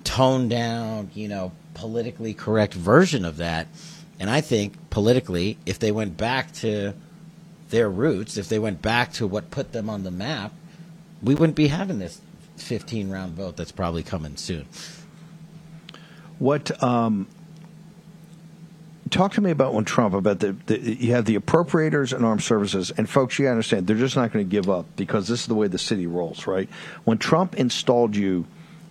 toned 0.05 0.49
down, 0.49 1.11
you 1.13 1.27
know, 1.27 1.51
politically 1.73 2.33
correct 2.33 2.73
version 2.73 3.25
of 3.25 3.37
that. 3.37 3.67
And 4.19 4.29
I 4.29 4.39
think 4.39 4.89
politically, 4.89 5.57
if 5.65 5.79
they 5.79 5.91
went 5.91 6.15
back 6.15 6.53
to 6.53 6.93
their 7.69 7.89
roots, 7.89 8.37
if 8.37 8.47
they 8.47 8.59
went 8.59 8.81
back 8.81 9.11
to 9.13 9.27
what 9.27 9.51
put 9.51 9.73
them 9.73 9.89
on 9.89 10.03
the 10.03 10.11
map, 10.11 10.53
we 11.25 11.33
wouldn't 11.35 11.55
be 11.55 11.67
having 11.67 11.99
this 11.99 12.21
15 12.57 13.09
round 13.09 13.33
vote 13.33 13.57
that's 13.57 13.71
probably 13.71 14.03
coming 14.03 14.37
soon. 14.37 14.65
What 16.37 16.81
um, 16.83 17.27
talk 19.09 19.33
to 19.33 19.41
me 19.41 19.51
about 19.51 19.73
when 19.73 19.85
Trump 19.85 20.13
about 20.13 20.39
the, 20.39 20.55
the 20.67 20.79
you 20.79 21.13
have 21.13 21.25
the 21.25 21.37
appropriators 21.37 22.13
and 22.13 22.25
armed 22.25 22.43
services 22.43 22.91
and 22.91 23.09
folks 23.09 23.39
you 23.39 23.47
understand 23.47 23.87
they're 23.87 23.95
just 23.95 24.15
not 24.15 24.31
going 24.31 24.45
to 24.45 24.49
give 24.49 24.69
up 24.69 24.85
because 24.95 25.27
this 25.27 25.41
is 25.41 25.47
the 25.47 25.55
way 25.55 25.67
the 25.67 25.77
city 25.77 26.07
rolls 26.07 26.47
right? 26.47 26.69
When 27.03 27.17
Trump 27.17 27.55
installed 27.55 28.15
you 28.15 28.45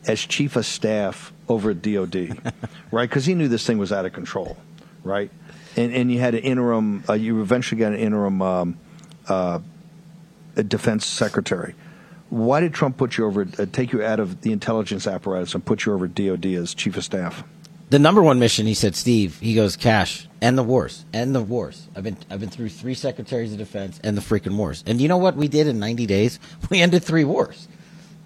as 0.06 0.20
chief 0.20 0.56
of 0.56 0.66
staff 0.66 1.32
over 1.48 1.70
at 1.70 1.82
DOD 1.82 2.38
right 2.90 3.08
because 3.08 3.26
he 3.26 3.34
knew 3.34 3.48
this 3.48 3.66
thing 3.66 3.78
was 3.78 3.92
out 3.92 4.06
of 4.06 4.12
control 4.12 4.56
right? 5.02 5.30
And 5.76 5.92
and 5.92 6.10
you 6.10 6.20
had 6.20 6.34
an 6.34 6.42
interim 6.42 7.04
uh, 7.08 7.14
you 7.14 7.42
eventually 7.42 7.78
got 7.78 7.92
an 7.92 7.98
interim 7.98 8.42
um, 8.42 8.78
uh, 9.28 9.60
defense 10.54 11.04
secretary 11.04 11.74
why 12.30 12.60
did 12.60 12.74
Trump 12.74 12.96
put 12.96 13.16
you 13.16 13.26
over 13.26 13.46
uh, 13.58 13.66
take 13.72 13.92
you 13.92 14.02
out 14.02 14.20
of 14.20 14.40
the 14.42 14.52
intelligence 14.52 15.06
apparatus 15.06 15.54
and 15.54 15.64
put 15.64 15.84
you 15.84 15.92
over 15.92 16.06
at 16.06 16.14
DOD 16.14 16.46
as 16.46 16.74
chief 16.74 16.96
of 16.96 17.04
staff 17.04 17.44
the 17.90 17.98
number 17.98 18.22
one 18.22 18.38
mission, 18.38 18.66
he 18.66 18.74
said, 18.74 18.96
Steve, 18.96 19.38
he 19.38 19.54
goes, 19.54 19.76
Kash, 19.76 20.26
end 20.42 20.58
the 20.58 20.62
wars, 20.62 21.04
end 21.12 21.34
the 21.34 21.40
wars. 21.40 21.86
I've 21.94 22.02
been, 22.02 22.16
I've 22.30 22.40
been 22.40 22.48
through 22.48 22.70
three 22.70 22.94
secretaries 22.94 23.52
of 23.52 23.58
defense 23.58 24.00
and 24.02 24.16
the 24.16 24.20
freaking 24.20 24.56
wars. 24.56 24.82
And 24.86 25.00
you 25.00 25.06
know 25.06 25.18
what 25.18 25.36
we 25.36 25.48
did 25.48 25.66
in 25.66 25.78
90 25.78 26.06
days? 26.06 26.40
We 26.70 26.80
ended 26.80 27.04
three 27.04 27.22
wars. 27.22 27.68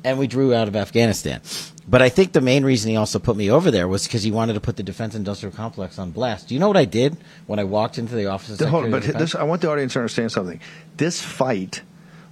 And 0.04 0.18
we 0.18 0.26
drew 0.26 0.54
out 0.54 0.68
of 0.68 0.76
Afghanistan. 0.76 1.42
But 1.86 2.02
I 2.02 2.08
think 2.08 2.32
the 2.32 2.40
main 2.40 2.64
reason 2.64 2.90
he 2.90 2.96
also 2.96 3.18
put 3.18 3.36
me 3.36 3.50
over 3.50 3.70
there 3.70 3.88
was 3.88 4.06
because 4.06 4.22
he 4.22 4.30
wanted 4.30 4.54
to 4.54 4.60
put 4.60 4.76
the 4.76 4.82
defense 4.82 5.14
industrial 5.14 5.54
complex 5.54 5.98
on 5.98 6.12
blast. 6.12 6.48
Do 6.48 6.54
you 6.54 6.60
know 6.60 6.68
what 6.68 6.76
I 6.76 6.84
did 6.84 7.16
when 7.46 7.58
I 7.58 7.64
walked 7.64 7.98
into 7.98 8.14
the 8.14 8.26
office 8.26 8.60
of 8.60 8.68
Hold 8.68 8.84
on, 8.84 8.90
but 8.92 9.02
this, 9.02 9.34
I 9.34 9.42
want 9.42 9.60
the 9.60 9.70
audience 9.70 9.94
to 9.94 9.98
understand 9.98 10.30
something. 10.30 10.60
This 10.96 11.20
fight, 11.20 11.82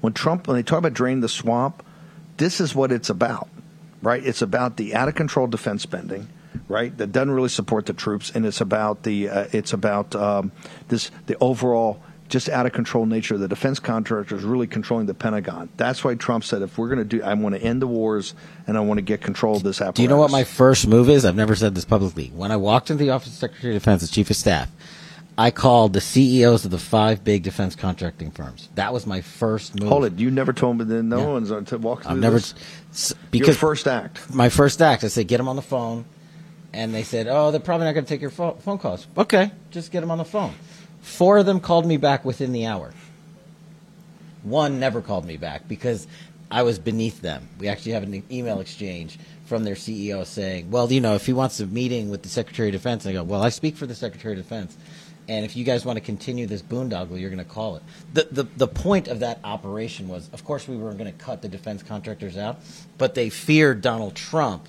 when 0.01 0.13
Trump, 0.13 0.47
when 0.47 0.57
they 0.57 0.63
talk 0.63 0.79
about 0.79 0.95
drain 0.95 1.21
the 1.21 1.29
swamp, 1.29 1.85
this 2.37 2.61
is 2.61 2.75
what 2.75 2.93
it's 2.93 3.11
about, 3.11 3.49
right? 4.03 4.25
It's 4.25 4.43
about 4.43 4.77
the 4.77 4.95
out 4.95 5.09
of 5.09 5.15
control 5.15 5.47
defense 5.47 5.83
spending, 5.83 6.29
right? 6.69 6.97
That 6.97 7.13
doesn't 7.13 7.31
really 7.31 7.49
support 7.49 7.87
the 7.87 7.93
troops, 7.93 8.31
and 8.35 8.45
it's 8.45 8.61
about 8.61 9.03
the, 9.03 9.29
uh, 9.29 9.47
it's 9.53 9.73
about 9.73 10.15
um, 10.15 10.53
this 10.89 11.11
the 11.27 11.37
overall 11.41 12.01
just 12.29 12.49
out 12.49 12.67
of 12.67 12.73
control 12.73 13.07
nature 13.07 13.35
of 13.35 13.41
the 13.41 13.49
defense 13.49 13.79
contractors 13.79 14.43
really 14.43 14.67
controlling 14.67 15.07
the 15.07 15.15
Pentagon. 15.15 15.69
That's 15.77 16.03
why 16.03 16.15
Trump 16.17 16.45
said, 16.45 16.63
if 16.63 16.77
we're 16.77 16.89
going 16.89 16.99
to 16.99 17.05
do, 17.05 17.23
I 17.23 17.35
want 17.35 17.55
to 17.55 17.63
end 17.63 17.81
the 17.81 17.87
wars 17.87 18.35
and 18.67 18.77
I 18.77 18.81
want 18.81 18.99
to 18.99 19.03
get 19.03 19.21
control 19.21 19.57
of 19.57 19.63
this 19.63 19.81
apparatus. 19.81 19.97
Do 19.97 20.03
you 20.03 20.09
know 20.09 20.17
what 20.17 20.31
my 20.31 20.45
first 20.45 20.87
move 20.89 21.09
is? 21.09 21.25
I've 21.25 21.37
never 21.37 21.55
said 21.55 21.75
this 21.75 21.85
publicly. 21.85 22.33
When 22.35 22.51
I 22.51 22.57
walked 22.57 22.91
into 22.91 23.05
the 23.05 23.11
office 23.11 23.29
of 23.29 23.35
Secretary 23.35 23.77
of 23.77 23.83
Defense 23.83 24.03
as 24.03 24.11
Chief 24.11 24.29
of 24.29 24.37
Staff, 24.37 24.71
I 25.39 25.51
called 25.51 25.93
the 25.93 26.01
CEOs 26.01 26.65
of 26.65 26.71
the 26.71 26.79
five 26.79 27.23
big 27.23 27.43
defense 27.43 27.77
contracting 27.77 28.31
firms. 28.31 28.71
That 28.75 28.93
was 28.95 29.07
my 29.07 29.21
first 29.21 29.79
move. 29.79 29.89
Hold 29.91 30.07
it. 30.07 30.19
You 30.19 30.31
never 30.31 30.53
told 30.55 30.79
me 30.79 30.85
that 30.85 31.03
no 31.03 31.19
Yeah. 31.19 31.27
one's 31.27 31.51
on 31.51 31.67
to 31.67 31.79
walk 31.79 32.03
through 32.03 32.13
I've 32.13 32.19
never 32.19 32.37
this? 32.39 32.55
s- 32.91 33.11
Your 33.13 33.19
because 33.31 33.57
first 33.59 33.87
act. 33.87 34.35
my 34.35 34.49
first 34.49 34.81
act, 34.81 35.05
I 35.05 35.09
said, 35.09 35.29
get 35.29 35.37
them 35.37 35.49
on 35.49 35.57
the 35.57 35.63
phone. 35.63 36.07
And 36.73 36.95
they 36.95 37.03
said, 37.03 37.27
oh, 37.29 37.51
they're 37.51 37.61
probably 37.61 37.87
not 37.87 37.93
going 37.93 38.05
to 38.05 38.09
take 38.09 38.21
your 38.21 38.31
pho- 38.31 38.57
phone 38.61 38.79
calls. 38.79 39.07
Okay, 39.17 39.51
just 39.71 39.93
get 39.93 40.01
them 40.01 40.11
on 40.11 40.19
the 40.19 40.25
phone. 40.25 40.53
Four 41.03 41.39
of 41.39 41.47
them 41.47 41.61
called 41.61 41.87
me 41.87 41.97
back 41.99 42.25
within 42.25 42.53
the 42.53 42.67
hour. 42.67 42.93
One 44.43 44.79
never 44.81 45.01
called 45.01 45.25
me 45.25 45.37
back 45.37 45.67
because 45.69 46.07
I 46.51 46.63
was 46.63 46.79
beneath 46.79 47.21
them. 47.21 47.49
We 47.59 47.69
actually 47.69 47.93
have 47.93 48.03
an 48.05 48.23
email 48.31 48.61
exchange 48.61 49.19
from 49.47 49.65
their 49.65 49.75
CEO 49.75 50.25
saying, 50.27 50.71
well, 50.71 50.91
you 50.93 51.01
know, 51.01 51.15
if 51.15 51.27
he 51.27 51.33
wants 51.33 51.61
a 51.61 51.67
meeting 51.67 52.11
with 52.11 52.23
the 52.23 52.29
Secretary 52.29 52.69
of 52.69 52.73
Defense, 52.73 53.07
I 53.07 53.13
go, 53.13 53.23
well, 53.23 53.43
I 53.43 53.49
speak 53.49 53.77
for 53.77 53.87
the 53.87 53.95
Secretary 53.95 54.35
of 54.35 54.39
Defense. 54.43 54.77
And 55.29 55.45
if 55.45 55.57
you 55.57 55.65
guys 55.65 55.85
want 55.85 55.97
to 55.97 56.05
continue 56.05 56.47
this 56.47 56.63
boondoggle, 56.63 57.21
you're 57.21 57.31
going 57.31 57.45
to 57.45 57.51
call 57.51 57.77
it. 57.77 57.83
The, 58.15 58.29
the, 58.31 58.43
the 58.45 58.69
point 58.69 59.09
of 59.09 59.21
that 59.21 59.41
operation 59.43 60.09
was, 60.09 60.31
of 60.33 60.45
course, 60.45 60.69
we 60.69 60.77
were 60.77 60.93
going 60.93 61.13
to 61.13 61.19
cut 61.19 61.43
the 61.43 61.49
defense 61.49 61.83
contractors 61.83 62.37
out, 62.37 62.61
but 62.97 63.15
they 63.15 63.29
feared 63.29 63.81
Donald 63.81 64.15
Trump 64.15 64.69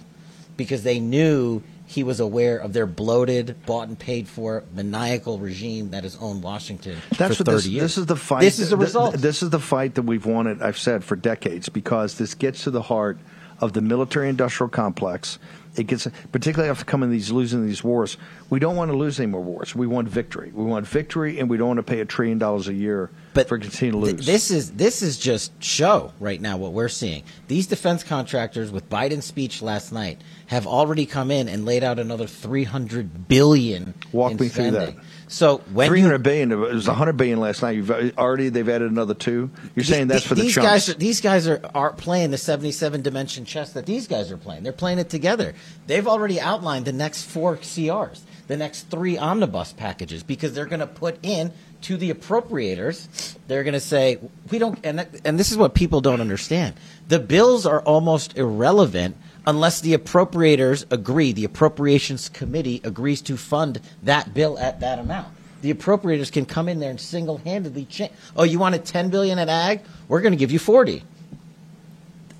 because 0.55 0.81
they 0.81 0.99
knew 0.99 1.61
he 1.85 2.03
was 2.03 2.19
aware 2.19 2.57
of 2.57 2.73
their 2.73 2.85
bloated, 2.85 3.55
bought 3.65 3.87
and 3.87 3.97
paid 3.97 4.27
for, 4.27 4.63
maniacal 4.73 5.39
regime 5.39 5.91
that 5.91 6.03
has 6.03 6.17
owned 6.17 6.43
Washington 6.43 6.97
That's 7.17 7.37
for 7.37 7.43
what 7.43 7.45
30 7.45 7.55
this, 7.55 7.67
years. 7.67 7.81
this 7.83 7.97
is 7.99 8.05
the 8.07 8.15
fight. 8.17 8.41
This 8.41 8.59
is 8.59 8.71
the 8.71 8.75
th- 8.75 8.85
result. 8.87 9.15
This 9.15 9.41
is 9.41 9.51
the 9.51 9.59
fight 9.59 9.95
that 9.95 10.01
we've 10.01 10.25
wanted. 10.25 10.61
I've 10.61 10.77
said 10.77 11.03
for 11.03 11.15
decades 11.15 11.69
because 11.69 12.17
this 12.17 12.33
gets 12.33 12.65
to 12.65 12.71
the 12.71 12.81
heart 12.81 13.17
of 13.61 13.73
the 13.73 13.81
military-industrial 13.81 14.69
complex. 14.69 15.39
It 15.77 15.85
gets, 15.85 16.07
particularly 16.31 16.71
after 16.71 16.83
coming 16.83 17.11
these 17.11 17.31
losing 17.31 17.65
these 17.65 17.83
wars. 17.83 18.17
We 18.49 18.59
don't 18.59 18.75
want 18.75 18.89
to 18.91 18.97
lose 18.97 19.19
any 19.19 19.27
more 19.27 19.41
wars. 19.41 19.75
We 19.75 19.85
want 19.85 20.09
victory. 20.09 20.51
We 20.51 20.65
want 20.65 20.87
victory, 20.87 21.39
and 21.39 21.49
we 21.49 21.57
don't 21.57 21.67
want 21.67 21.77
to 21.77 21.83
pay 21.83 21.99
a 21.99 22.05
trillion 22.05 22.39
dollars 22.39 22.67
a 22.67 22.73
year 22.73 23.11
but 23.35 23.47
for 23.47 23.59
continuing 23.59 24.01
to 24.01 24.07
th- 24.07 24.17
lose. 24.17 24.25
this 24.25 24.51
is 24.51 24.71
this 24.71 25.03
is 25.03 25.17
just 25.19 25.51
show 25.63 26.13
right 26.19 26.41
now 26.41 26.57
what 26.57 26.73
we're 26.73 26.89
seeing. 26.89 27.23
These 27.47 27.67
defense 27.67 28.03
contractors 28.03 28.71
with 28.71 28.89
Biden's 28.89 29.25
speech 29.25 29.61
last 29.61 29.91
night 29.91 30.19
have 30.47 30.65
already 30.65 31.05
come 31.05 31.29
in 31.29 31.47
and 31.47 31.65
laid 31.65 31.83
out 31.83 31.99
another 31.99 32.25
300 32.25 33.27
billion 33.27 33.93
Walk 34.11 34.39
me 34.39 34.49
through 34.49 34.71
that. 34.71 34.95
So 35.27 35.57
when 35.73 35.89
Three 35.89 36.01
hundred 36.01 36.23
billion. 36.23 36.51
It 36.51 36.55
was 36.55 36.87
hundred 36.87 37.17
billion 37.17 37.39
last 37.39 37.61
night. 37.61 37.75
You've 37.75 37.91
uh, 37.91 38.11
already 38.17 38.49
they've 38.49 38.67
added 38.67 38.89
another 38.89 39.13
two. 39.13 39.49
You're 39.75 39.83
saying 39.83 40.07
that's 40.07 40.25
for 40.25 40.35
the 40.35 40.43
these 40.43 40.55
chunks. 40.55 40.69
guys. 40.69 40.89
Are, 40.89 40.93
these 40.93 41.21
guys 41.21 41.47
are, 41.47 41.59
are 41.75 41.91
playing 41.91 42.31
the 42.31 42.37
seventy-seven 42.37 43.01
dimension 43.01 43.43
chess 43.43 43.73
that 43.73 43.85
these 43.85 44.07
guys 44.07 44.31
are 44.31 44.37
playing. 44.37 44.63
They're 44.63 44.71
playing 44.71 44.99
it 44.99 45.09
together. 45.09 45.53
They've 45.85 46.07
already 46.07 46.39
outlined 46.39 46.85
the 46.85 46.93
next 46.93 47.23
four 47.23 47.57
CRs, 47.57 48.21
the 48.47 48.55
next 48.55 48.83
three 48.89 49.17
omnibus 49.17 49.73
packages, 49.73 50.23
because 50.23 50.53
they're 50.53 50.65
going 50.65 50.79
to 50.79 50.87
put 50.87 51.19
in 51.23 51.51
to 51.81 51.97
the 51.97 52.13
appropriators. 52.13 53.35
They're 53.47 53.63
going 53.63 53.73
to 53.73 53.79
say 53.81 54.19
we 54.49 54.59
don't, 54.59 54.79
and 54.85 54.99
that, 54.99 55.09
and 55.25 55.37
this 55.37 55.51
is 55.51 55.57
what 55.57 55.73
people 55.73 55.99
don't 55.99 56.21
understand. 56.21 56.75
The 57.09 57.19
bills 57.19 57.65
are 57.65 57.81
almost 57.81 58.37
irrelevant 58.37 59.17
unless 59.47 59.81
the 59.81 59.97
appropriators 59.97 60.85
agree. 60.91 61.31
The 61.31 61.45
appropriations 61.45 62.29
committee 62.29 62.81
agrees 62.83 63.23
to 63.23 63.35
fund 63.37 63.81
that 64.03 64.35
bill 64.35 64.59
at 64.59 64.81
that 64.81 64.99
amount 64.99 65.33
the 65.61 65.73
appropriators 65.73 66.31
can 66.31 66.45
come 66.45 66.69
in 66.69 66.79
there 66.79 66.91
and 66.91 66.99
single-handedly 66.99 67.85
change. 67.85 68.11
Oh, 68.35 68.43
you 68.43 68.59
wanted 68.59 68.85
10 68.85 69.09
billion 69.09 69.39
at 69.39 69.49
ag? 69.49 69.81
We're 70.07 70.21
going 70.21 70.33
to 70.33 70.37
give 70.37 70.51
you 70.51 70.59
40. 70.59 71.03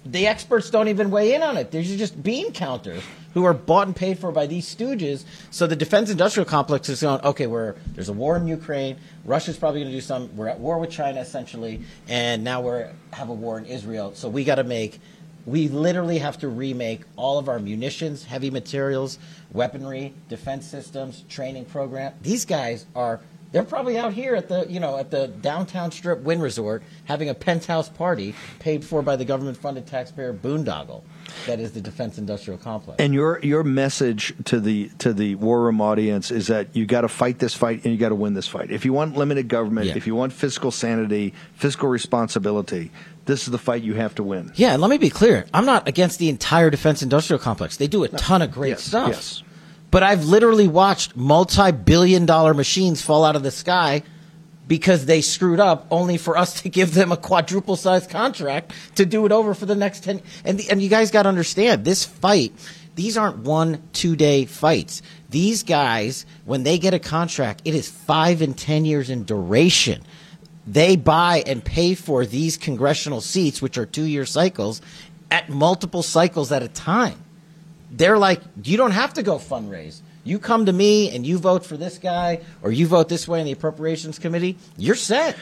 The 0.05 0.27
experts 0.27 0.69
don't 0.69 0.87
even 0.87 1.11
weigh 1.11 1.33
in 1.33 1.41
on 1.41 1.57
it. 1.57 1.71
These 1.71 1.93
are 1.93 1.97
just 1.97 2.21
bean 2.21 2.53
counters 2.53 3.03
who 3.33 3.43
are 3.43 3.53
bought 3.53 3.87
and 3.87 3.95
paid 3.95 4.17
for 4.17 4.31
by 4.31 4.47
these 4.47 4.73
stooges. 4.73 5.25
So 5.51 5.67
the 5.67 5.75
defense 5.75 6.09
industrial 6.09 6.45
complex 6.45 6.87
is 6.87 7.01
going, 7.01 7.19
okay, 7.21 7.47
we're, 7.47 7.75
there's 7.93 8.07
a 8.07 8.13
war 8.13 8.37
in 8.37 8.47
Ukraine. 8.47 8.97
Russia's 9.25 9.57
probably 9.57 9.81
going 9.81 9.91
to 9.91 9.97
do 9.97 10.01
some. 10.01 10.35
We're 10.37 10.47
at 10.47 10.59
war 10.59 10.79
with 10.79 10.91
China 10.91 11.19
essentially, 11.19 11.81
and 12.07 12.43
now 12.43 12.61
we're 12.61 12.93
have 13.11 13.29
a 13.29 13.33
war 13.33 13.57
in 13.57 13.65
Israel. 13.65 14.13
So 14.15 14.29
we 14.29 14.45
got 14.45 14.55
to 14.55 14.63
make 14.63 14.99
we 15.47 15.69
literally 15.69 16.19
have 16.19 16.37
to 16.39 16.49
remake 16.49 17.01
all 17.15 17.39
of 17.39 17.47
our 17.47 17.57
munitions, 17.57 18.25
heavy 18.25 18.51
materials, 18.51 19.17
weaponry, 19.53 20.13
defense 20.27 20.67
systems, 20.67 21.23
training 21.29 21.65
program. 21.65 22.13
These 22.21 22.45
guys 22.45 22.85
are 22.95 23.21
they're 23.53 23.63
probably 23.63 23.97
out 23.97 24.11
here 24.11 24.35
at 24.35 24.49
the 24.49 24.65
you 24.69 24.81
know 24.81 24.97
at 24.97 25.09
the 25.09 25.29
downtown 25.29 25.89
strip 25.89 26.19
Wynn 26.19 26.41
resort 26.41 26.83
having 27.05 27.29
a 27.29 27.33
penthouse 27.33 27.87
party 27.87 28.35
paid 28.59 28.83
for 28.83 29.01
by 29.01 29.15
the 29.15 29.23
government 29.23 29.55
funded 29.55 29.87
taxpayer 29.87 30.33
boondoggle 30.33 31.01
that 31.45 31.61
is 31.61 31.71
the 31.71 31.79
defense 31.79 32.17
industrial 32.17 32.57
complex. 32.57 32.99
And 32.99 33.13
your 33.13 33.39
your 33.39 33.63
message 33.63 34.33
to 34.45 34.59
the 34.59 34.89
to 34.99 35.13
the 35.13 35.35
war 35.35 35.63
room 35.63 35.79
audience 35.79 36.29
is 36.29 36.47
that 36.47 36.75
you 36.75 36.85
got 36.85 37.01
to 37.01 37.07
fight 37.07 37.39
this 37.39 37.53
fight 37.53 37.85
and 37.85 37.93
you 37.93 37.97
got 37.97 38.09
to 38.09 38.15
win 38.15 38.33
this 38.33 38.49
fight. 38.49 38.69
If 38.69 38.83
you 38.83 38.91
want 38.91 39.15
limited 39.15 39.47
government, 39.47 39.87
Yeah. 39.87 39.95
if 39.95 40.07
you 40.07 40.13
want 40.15 40.33
fiscal 40.33 40.69
sanity, 40.69 41.33
fiscal 41.53 41.87
responsibility, 41.87 42.91
this 43.27 43.43
is 43.43 43.51
the 43.51 43.57
fight 43.59 43.83
you 43.83 43.93
have 43.93 44.15
to 44.15 44.23
win. 44.23 44.51
Yeah, 44.55 44.73
and 44.73 44.81
let 44.81 44.89
me 44.89 44.97
be 44.97 45.09
clear. 45.11 45.45
I'm 45.53 45.65
not 45.65 45.87
against 45.87 46.17
the 46.19 46.29
entire 46.29 46.69
defense 46.69 47.03
industrial 47.03 47.39
complex. 47.39 47.77
They 47.77 47.87
do 47.87 48.03
a 48.03 48.07
ton 48.09 48.41
of 48.41 48.51
great 48.51 48.69
Yes, 48.69 48.83
stuff. 48.83 49.09
yes. 49.09 49.43
But 49.91 50.03
I've 50.03 50.25
literally 50.25 50.67
watched 50.67 51.15
multi 51.15 51.71
billion 51.71 52.25
dollar 52.25 52.53
machines 52.53 53.01
fall 53.01 53.23
out 53.23 53.35
of 53.35 53.43
the 53.43 53.51
sky 53.51 54.03
because 54.67 55.05
they 55.05 55.21
screwed 55.21 55.61
up 55.61 55.87
only 55.91 56.17
for 56.17 56.37
us 56.37 56.61
to 56.63 56.69
give 56.69 56.93
them 56.93 57.11
a 57.13 57.17
quadruple 57.17 57.77
sized 57.77 58.09
contract 58.09 58.73
to 58.95 59.05
do 59.05 59.25
it 59.25 59.31
over 59.31 59.53
for 59.53 59.65
the 59.65 59.75
next 59.75 60.03
10 60.03 60.21
and 60.43 60.59
the, 60.59 60.69
and 60.69 60.81
you 60.81 60.89
guys 60.89 61.09
got 61.09 61.23
to 61.23 61.29
understand 61.29 61.85
this 61.85 62.03
fight 62.03 62.51
these 62.95 63.15
aren't 63.17 63.37
one 63.37 63.81
two 63.93 64.17
day 64.17 64.43
fights 64.43 65.01
these 65.29 65.63
guys 65.63 66.25
when 66.43 66.63
they 66.63 66.77
get 66.77 66.93
a 66.93 66.99
contract 66.99 67.61
it 67.63 67.75
is 67.75 67.87
5 67.89 68.41
and 68.41 68.57
10 68.57 68.83
years 68.83 69.09
in 69.09 69.23
duration 69.23 70.03
they 70.67 70.95
buy 70.95 71.43
and 71.47 71.63
pay 71.63 71.95
for 71.95 72.25
these 72.25 72.57
congressional 72.57 73.21
seats 73.21 73.61
which 73.61 73.77
are 73.77 73.85
2 73.85 74.03
year 74.03 74.25
cycles 74.25 74.81
at 75.31 75.49
multiple 75.49 76.03
cycles 76.03 76.51
at 76.51 76.61
a 76.61 76.67
time 76.67 77.23
they're 77.91 78.17
like, 78.17 78.41
you 78.63 78.75
don't 78.75 78.91
have 78.91 79.13
to 79.13 79.23
go 79.23 79.37
fundraise. 79.37 80.01
You 80.23 80.39
come 80.39 80.65
to 80.65 80.73
me 80.73 81.15
and 81.15 81.25
you 81.25 81.37
vote 81.37 81.65
for 81.65 81.77
this 81.77 81.97
guy 81.97 82.41
or 82.61 82.69
you 82.71 82.85
vote 82.85 83.07
this 83.07 83.27
way 83.27 83.39
in 83.39 83.45
the 83.45 83.53
appropriations 83.53 84.19
committee, 84.19 84.57
you're 84.77 84.95
set. 84.95 85.37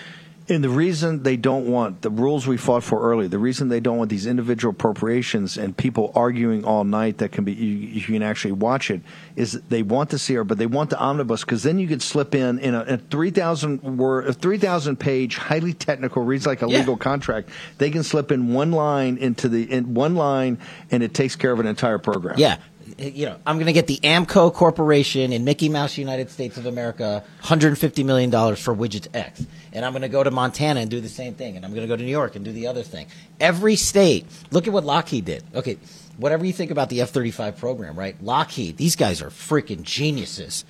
And 0.47 0.63
the 0.63 0.69
reason 0.69 1.23
they 1.23 1.37
don't 1.37 1.65
want 1.65 2.03
the 2.03 2.11
rules 2.11 2.45
we 2.45 2.55
fought 2.57 2.83
for 2.83 3.01
earlier, 3.01 3.27
the 3.27 3.39
reason 3.39 3.69
they 3.69 3.79
don't 3.79 3.97
want 3.97 4.11
these 4.11 4.27
individual 4.27 4.71
appropriations 4.73 5.57
and 5.57 5.75
people 5.75 6.11
arguing 6.13 6.63
all 6.63 6.83
night 6.83 7.17
that 7.17 7.31
can 7.31 7.43
be 7.45 7.53
you, 7.53 7.65
you 7.87 8.01
can 8.01 8.21
actually 8.21 8.51
watch 8.51 8.91
it 8.91 9.01
is 9.35 9.53
they 9.69 9.81
want 9.81 10.11
the 10.11 10.19
CR, 10.19 10.43
but 10.43 10.59
they 10.59 10.67
want 10.67 10.91
the 10.91 10.99
omnibus 10.99 11.41
because 11.41 11.63
then 11.63 11.79
you 11.79 11.87
could 11.87 12.03
slip 12.03 12.35
in 12.35 12.59
in 12.59 12.75
a, 12.75 12.81
a 12.81 12.97
three 12.97 13.31
thousand 13.31 13.81
word, 13.97 14.27
a 14.27 14.33
three 14.33 14.59
thousand 14.59 14.97
page, 14.97 15.37
highly 15.37 15.73
technical, 15.73 16.23
reads 16.23 16.45
like 16.45 16.61
a 16.61 16.67
Yeah. 16.69 16.77
legal 16.77 16.95
contract. 16.95 17.49
They 17.79 17.89
can 17.89 18.03
slip 18.03 18.31
in 18.31 18.53
one 18.53 18.71
line 18.71 19.17
into 19.17 19.49
the 19.49 19.63
in 19.71 19.95
one 19.95 20.13
line, 20.15 20.59
and 20.91 21.01
it 21.01 21.15
takes 21.15 21.35
care 21.35 21.53
of 21.53 21.59
an 21.59 21.65
entire 21.65 21.97
program. 21.97 22.35
Yeah. 22.37 22.57
You 22.97 23.25
know, 23.25 23.37
I'm 23.45 23.55
going 23.57 23.65
to 23.65 23.73
get 23.73 23.87
the 23.87 23.97
Amco 24.03 24.53
Corporation 24.53 25.33
in 25.33 25.43
Mickey 25.43 25.69
Mouse, 25.69 25.97
United 25.97 26.29
States 26.29 26.57
of 26.57 26.65
America, 26.67 27.23
$150 27.41 28.05
million 28.05 28.31
for 28.31 28.75
widget 28.75 29.07
X. 29.13 29.45
And 29.73 29.83
I'm 29.83 29.91
going 29.91 30.03
to 30.03 30.09
go 30.09 30.23
to 30.23 30.29
Montana 30.29 30.81
and 30.81 30.89
do 30.89 31.01
the 31.01 31.09
same 31.09 31.33
thing. 31.33 31.55
And 31.55 31.65
I'm 31.65 31.71
going 31.71 31.81
to 31.81 31.87
go 31.87 31.95
to 31.95 32.03
New 32.03 32.11
York 32.11 32.35
and 32.35 32.45
do 32.45 32.51
the 32.51 32.67
other 32.67 32.83
thing. 32.83 33.07
Every 33.39 33.75
state, 33.75 34.27
look 34.51 34.67
at 34.67 34.73
what 34.73 34.85
Lockheed 34.85 35.25
did. 35.25 35.43
Okay, 35.55 35.77
whatever 36.17 36.45
you 36.45 36.53
think 36.53 36.69
about 36.71 36.89
the 36.89 37.01
F 37.01 37.09
35 37.09 37.57
program, 37.57 37.97
right? 37.97 38.21
Lockheed, 38.23 38.77
these 38.77 38.95
guys 38.95 39.21
are 39.21 39.29
freaking 39.29 39.81
geniuses. 39.81 40.63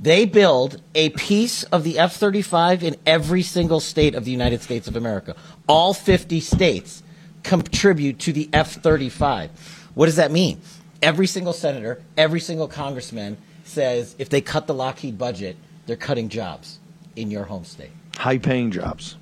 They 0.00 0.24
build 0.24 0.80
a 0.94 1.10
piece 1.10 1.64
of 1.64 1.84
the 1.84 1.98
F 1.98 2.16
35 2.16 2.82
in 2.82 2.96
every 3.04 3.42
single 3.42 3.80
state 3.80 4.14
of 4.14 4.24
the 4.24 4.30
United 4.30 4.62
States 4.62 4.88
of 4.88 4.96
America. 4.96 5.36
All 5.68 5.92
50 5.92 6.40
states 6.40 7.02
contribute 7.42 8.18
to 8.20 8.32
the 8.32 8.48
F 8.52 8.72
35. 8.76 9.50
What 9.94 10.06
does 10.06 10.16
that 10.16 10.30
mean? 10.30 10.60
Every 11.02 11.26
single 11.26 11.52
senator, 11.52 12.02
every 12.16 12.40
single 12.40 12.68
congressman 12.68 13.38
says 13.64 14.14
if 14.18 14.28
they 14.28 14.40
cut 14.40 14.66
the 14.66 14.74
Lockheed 14.74 15.16
budget, 15.18 15.56
they're 15.86 15.96
cutting 15.96 16.28
jobs 16.28 16.78
in 17.16 17.30
your 17.30 17.44
home 17.44 17.64
state. 17.64 17.90
high 18.16 18.38
paying 18.38 18.70
jobs. 18.70 19.16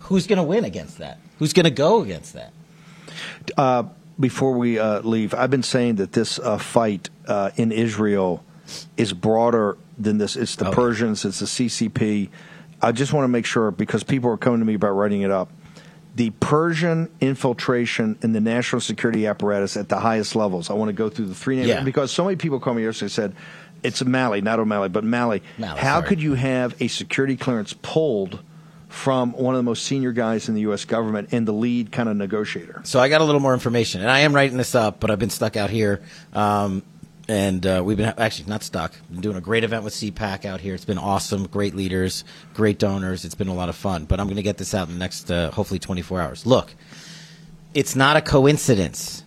Who's 0.00 0.26
going 0.26 0.38
to 0.38 0.42
win 0.42 0.64
against 0.64 0.98
that? 0.98 1.18
Who's 1.38 1.52
going 1.52 1.64
to 1.64 1.70
go 1.70 2.02
against 2.02 2.34
that? 2.34 2.52
before 4.18 4.52
we 4.52 4.78
uh, 4.78 5.00
leave, 5.00 5.34
I've 5.34 5.50
been 5.50 5.62
saying 5.62 5.96
that 5.96 6.12
this 6.12 6.38
uh, 6.38 6.58
fight 6.58 7.10
uh, 7.26 7.50
in 7.56 7.72
Israel 7.72 8.44
is 8.96 9.12
broader 9.12 9.76
than 9.98 10.18
this. 10.18 10.36
It's 10.36 10.56
the. 10.56 10.70
Persians, 10.70 11.24
it's 11.24 11.40
the 11.40 11.46
CCP. 11.46 12.28
I 12.80 12.92
just 12.92 13.12
want 13.12 13.24
to 13.24 13.28
make 13.28 13.46
sure 13.46 13.70
because 13.70 14.02
people 14.02 14.30
are 14.30 14.36
coming 14.36 14.60
to 14.60 14.66
me 14.66 14.74
about 14.74 14.90
writing 14.90 15.22
it 15.22 15.30
up. 15.30 15.50
The 16.14 16.30
Persian 16.40 17.08
infiltration 17.20 18.16
in 18.22 18.32
the 18.32 18.40
national 18.40 18.80
security 18.80 19.26
apparatus 19.26 19.76
at 19.76 19.88
the 19.88 19.98
highest 19.98 20.36
levels. 20.36 20.70
I 20.70 20.74
want 20.74 20.88
to 20.88 20.92
go 20.92 21.08
through 21.08 21.26
the 21.26 21.34
three 21.34 21.56
names 21.56 21.68
Yeah. 21.68 21.82
because 21.82 22.10
so 22.12 22.24
many 22.24 22.36
people 22.36 22.60
called 22.60 22.76
me 22.76 22.84
yesterday 22.84 23.06
and 23.06 23.12
said 23.12 23.34
it's 23.82 24.02
Malley, 24.04 24.40
not 24.40 24.58
O'Malley, 24.60 24.88
but 24.88 25.04
Malley. 25.04 25.42
Malley, 25.58 25.80
How 25.80 25.96
sorry. 25.98 26.08
could 26.08 26.22
you 26.22 26.34
have 26.34 26.74
a 26.80 26.88
security 26.88 27.36
clearance 27.36 27.74
pulled 27.82 28.40
from 28.88 29.32
one 29.32 29.54
of 29.54 29.58
the 29.58 29.62
most 29.64 29.84
senior 29.84 30.12
guys 30.12 30.48
in 30.48 30.54
the 30.54 30.60
U.S. 30.62 30.84
government 30.84 31.30
and 31.32 31.46
the 31.48 31.52
lead 31.52 31.90
kind 31.90 32.08
of 32.08 32.16
negotiator? 32.16 32.80
So 32.84 33.00
I 33.00 33.08
got 33.08 33.20
a 33.20 33.24
little 33.24 33.40
more 33.40 33.52
information, 33.52 34.00
and 34.00 34.08
I 34.10 34.20
am 34.20 34.32
writing 34.34 34.56
this 34.56 34.74
up, 34.76 35.00
but 35.00 35.10
I've 35.10 35.18
been 35.18 35.30
stuck 35.30 35.56
out 35.56 35.68
here, 35.68 36.00
um, 36.32 36.82
and 37.28 37.66
uh, 37.66 37.82
we've 37.84 37.96
been 37.96 38.12
actually 38.18 38.48
not 38.48 38.62
stuck. 38.62 38.92
Been 39.10 39.20
doing 39.20 39.36
a 39.36 39.40
great 39.40 39.64
event 39.64 39.84
with 39.84 39.94
CPAC 39.94 40.44
out 40.44 40.60
here. 40.60 40.74
It's 40.74 40.84
been 40.84 40.98
awesome. 40.98 41.46
Great 41.46 41.74
leaders, 41.74 42.24
great 42.52 42.78
donors. 42.78 43.24
It's 43.24 43.34
been 43.34 43.48
a 43.48 43.54
lot 43.54 43.68
of 43.68 43.76
fun. 43.76 44.04
But 44.04 44.20
I'm 44.20 44.26
going 44.26 44.36
to 44.36 44.42
get 44.42 44.58
this 44.58 44.74
out 44.74 44.88
in 44.88 44.94
the 44.94 44.98
next, 44.98 45.30
uh, 45.30 45.50
hopefully, 45.50 45.78
24 45.78 46.20
hours. 46.20 46.46
Look, 46.46 46.74
it's 47.72 47.96
not 47.96 48.16
a 48.16 48.20
coincidence. 48.20 49.24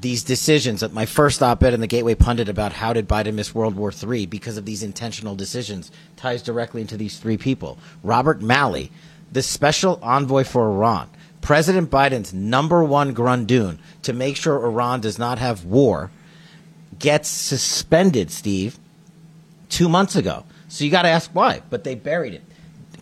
These 0.00 0.24
decisions, 0.24 0.80
that 0.80 0.92
my 0.92 1.04
first 1.04 1.42
op-ed 1.42 1.74
in 1.74 1.80
the 1.80 1.86
Gateway 1.86 2.14
Pundit 2.14 2.48
about 2.48 2.72
how 2.72 2.92
did 2.92 3.08
Biden 3.08 3.34
miss 3.34 3.54
World 3.54 3.76
War 3.76 3.92
III 3.92 4.26
because 4.26 4.56
of 4.56 4.64
these 4.64 4.82
intentional 4.82 5.34
decisions 5.34 5.90
ties 6.16 6.42
directly 6.42 6.80
into 6.80 6.96
these 6.96 7.18
three 7.18 7.36
people. 7.36 7.78
Robert 8.02 8.40
Malley, 8.40 8.90
the 9.30 9.42
special 9.42 9.98
envoy 10.02 10.44
for 10.44 10.70
Iran, 10.70 11.10
President 11.42 11.90
Biden's 11.90 12.32
number 12.32 12.82
one 12.82 13.14
grundoon 13.14 13.78
to 14.02 14.12
make 14.12 14.36
sure 14.36 14.64
Iran 14.64 15.00
does 15.00 15.18
not 15.18 15.38
have 15.38 15.64
war, 15.64 16.10
gets 17.02 17.28
suspended, 17.28 18.30
Steve, 18.30 18.78
two 19.68 19.90
months 19.90 20.16
ago. 20.16 20.44
So 20.68 20.84
you 20.84 20.90
got 20.90 21.02
to 21.02 21.08
ask 21.08 21.30
why, 21.32 21.60
but 21.68 21.84
they 21.84 21.94
buried 21.94 22.32
it. 22.32 22.42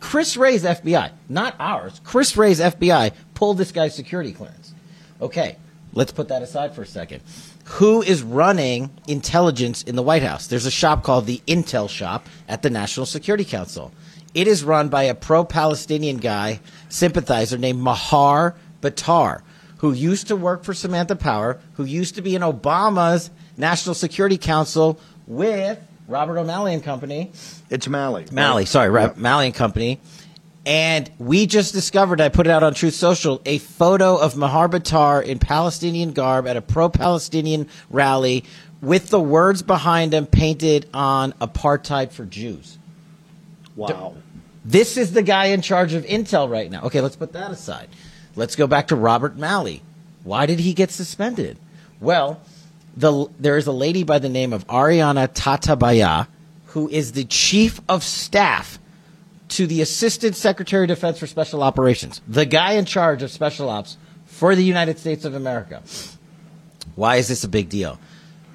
Chris 0.00 0.36
Wray's 0.36 0.64
FBI, 0.64 1.12
not 1.28 1.54
ours. 1.60 2.00
Chris 2.02 2.36
Wray's 2.36 2.58
FBI 2.58 3.12
pulled 3.34 3.58
this 3.58 3.70
guy's 3.70 3.94
security 3.94 4.32
clearance. 4.32 4.72
Okay, 5.20 5.56
let's 5.92 6.10
put 6.10 6.28
that 6.28 6.42
aside 6.42 6.74
for 6.74 6.82
a 6.82 6.86
second. 6.86 7.20
Who 7.64 8.02
is 8.02 8.22
running 8.22 8.90
intelligence 9.06 9.82
in 9.82 9.94
the 9.94 10.02
White 10.02 10.22
House? 10.22 10.46
There's 10.46 10.66
a 10.66 10.70
shop 10.70 11.04
called 11.04 11.26
the 11.26 11.42
Intel 11.46 11.88
Shop 11.88 12.26
at 12.48 12.62
the 12.62 12.70
National 12.70 13.06
Security 13.06 13.44
Council. 13.44 13.92
It 14.32 14.48
is 14.48 14.64
run 14.64 14.88
by 14.88 15.04
a 15.04 15.14
pro 15.14 15.44
Palestinian 15.44 16.16
guy, 16.16 16.60
sympathizer 16.88 17.58
named 17.58 17.80
Maher 17.80 18.56
Bitar, 18.80 19.42
who 19.78 19.92
used 19.92 20.28
to 20.28 20.36
work 20.36 20.64
for 20.64 20.72
Samantha 20.72 21.16
Power, 21.16 21.60
who 21.74 21.84
used 21.84 22.14
to 22.14 22.22
be 22.22 22.34
in 22.34 22.42
Obama's 22.42 23.30
National 23.60 23.94
Security 23.94 24.38
Council 24.38 24.98
with 25.26 25.78
Robert 26.08 26.38
O'Malley 26.38 26.74
and 26.74 26.82
Company. 26.82 27.30
It's 27.68 27.86
Malley. 27.86 28.26
Malley, 28.32 28.64
sorry, 28.64 28.90
Ra- 28.90 29.12
Malley 29.16 29.46
and 29.46 29.54
Company. 29.54 30.00
And 30.66 31.10
we 31.18 31.46
just 31.46 31.72
discovered, 31.72 32.20
I 32.20 32.28
put 32.28 32.46
it 32.46 32.50
out 32.50 32.62
on 32.62 32.74
Truth 32.74 32.94
Social, 32.94 33.40
a 33.46 33.58
photo 33.58 34.16
of 34.16 34.36
Maher 34.36 34.68
Bitar 34.68 35.24
in 35.24 35.38
Palestinian 35.38 36.12
garb 36.12 36.46
at 36.46 36.56
a 36.56 36.60
pro 36.60 36.88
Palestinian 36.88 37.68
rally 37.88 38.44
with 38.82 39.08
the 39.08 39.20
words 39.20 39.62
behind 39.62 40.12
him 40.12 40.26
painted 40.26 40.88
on 40.92 41.32
apartheid 41.34 42.12
for 42.12 42.24
Jews. 42.24 42.78
Wow. 43.76 44.14
This 44.64 44.96
is 44.96 45.12
the 45.12 45.22
guy 45.22 45.46
in 45.46 45.62
charge 45.62 45.94
of 45.94 46.04
Intel 46.04 46.50
right 46.50 46.70
now. 46.70 46.82
Okay, 46.82 47.00
let's 47.00 47.16
put 47.16 47.32
that 47.32 47.50
aside. 47.50 47.88
Let's 48.36 48.56
go 48.56 48.66
back 48.66 48.88
to 48.88 48.96
Robert 48.96 49.36
Malley. 49.36 49.82
Why 50.24 50.44
did 50.46 50.60
he 50.60 50.74
get 50.74 50.90
suspended? 50.90 51.58
Well, 52.00 52.40
the, 52.96 53.28
there 53.38 53.56
is 53.56 53.66
a 53.66 53.72
lady 53.72 54.02
by 54.02 54.18
the 54.18 54.28
name 54.28 54.52
of 54.52 54.66
Ariana 54.66 55.28
Tabatabai 55.28 56.26
who 56.66 56.88
is 56.88 57.12
the 57.12 57.24
chief 57.24 57.80
of 57.88 58.04
staff 58.04 58.78
to 59.48 59.66
the 59.66 59.82
Assistant 59.82 60.36
Secretary 60.36 60.84
of 60.84 60.88
Defense 60.88 61.18
for 61.18 61.26
Special 61.26 61.62
Operations, 61.62 62.20
the 62.28 62.46
guy 62.46 62.72
in 62.74 62.84
charge 62.84 63.22
of 63.22 63.30
special 63.30 63.68
ops 63.68 63.96
for 64.24 64.54
the 64.54 64.62
United 64.62 64.98
States 64.98 65.24
of 65.24 65.34
America. 65.34 65.82
Why 66.94 67.16
is 67.16 67.26
this 67.26 67.42
a 67.42 67.48
big 67.48 67.68
deal? 67.68 67.98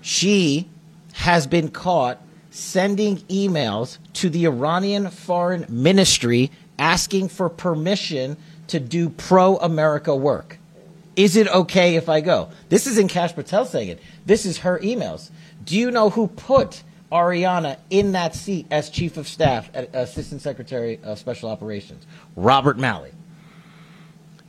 She 0.02 0.70
has 1.14 1.48
been 1.48 1.70
caught 1.70 2.22
sending 2.52 3.18
emails 3.28 3.98
to 4.14 4.30
the 4.30 4.46
Iranian 4.46 5.10
Foreign 5.10 5.66
Ministry 5.68 6.52
asking 6.80 7.28
for 7.28 7.50
permission 7.50 8.38
to 8.68 8.80
do 8.80 9.10
pro 9.10 9.58
America 9.58 10.16
work. 10.16 10.58
Is 11.16 11.36
it 11.38 11.48
okay 11.48 11.96
if 11.96 12.10
I 12.10 12.22
go? 12.22 12.50
This 12.70 12.88
isn't 12.88 13.10
Kash 13.10 13.34
Patel 13.34 13.66
saying 13.66 13.90
it. 13.90 14.00
This 14.26 14.46
is 14.46 14.60
her 14.60 14.80
emails. 14.80 15.30
Do 15.64 15.78
you 15.78 15.92
know 15.92 16.10
who 16.10 16.28
put 16.28 16.84
Ariana 17.12 17.78
in 17.90 18.12
that 18.14 18.36
seat 18.36 18.68
as 18.70 18.90
Chief 18.90 19.16
of 19.18 19.28
Staff, 19.28 19.70
at 19.74 19.96
Assistant 19.96 20.42
Secretary 20.42 21.00
of 21.04 21.18
Special 21.18 21.50
Operations? 21.50 22.06
Robert 22.36 22.78
Malley. 22.78 23.12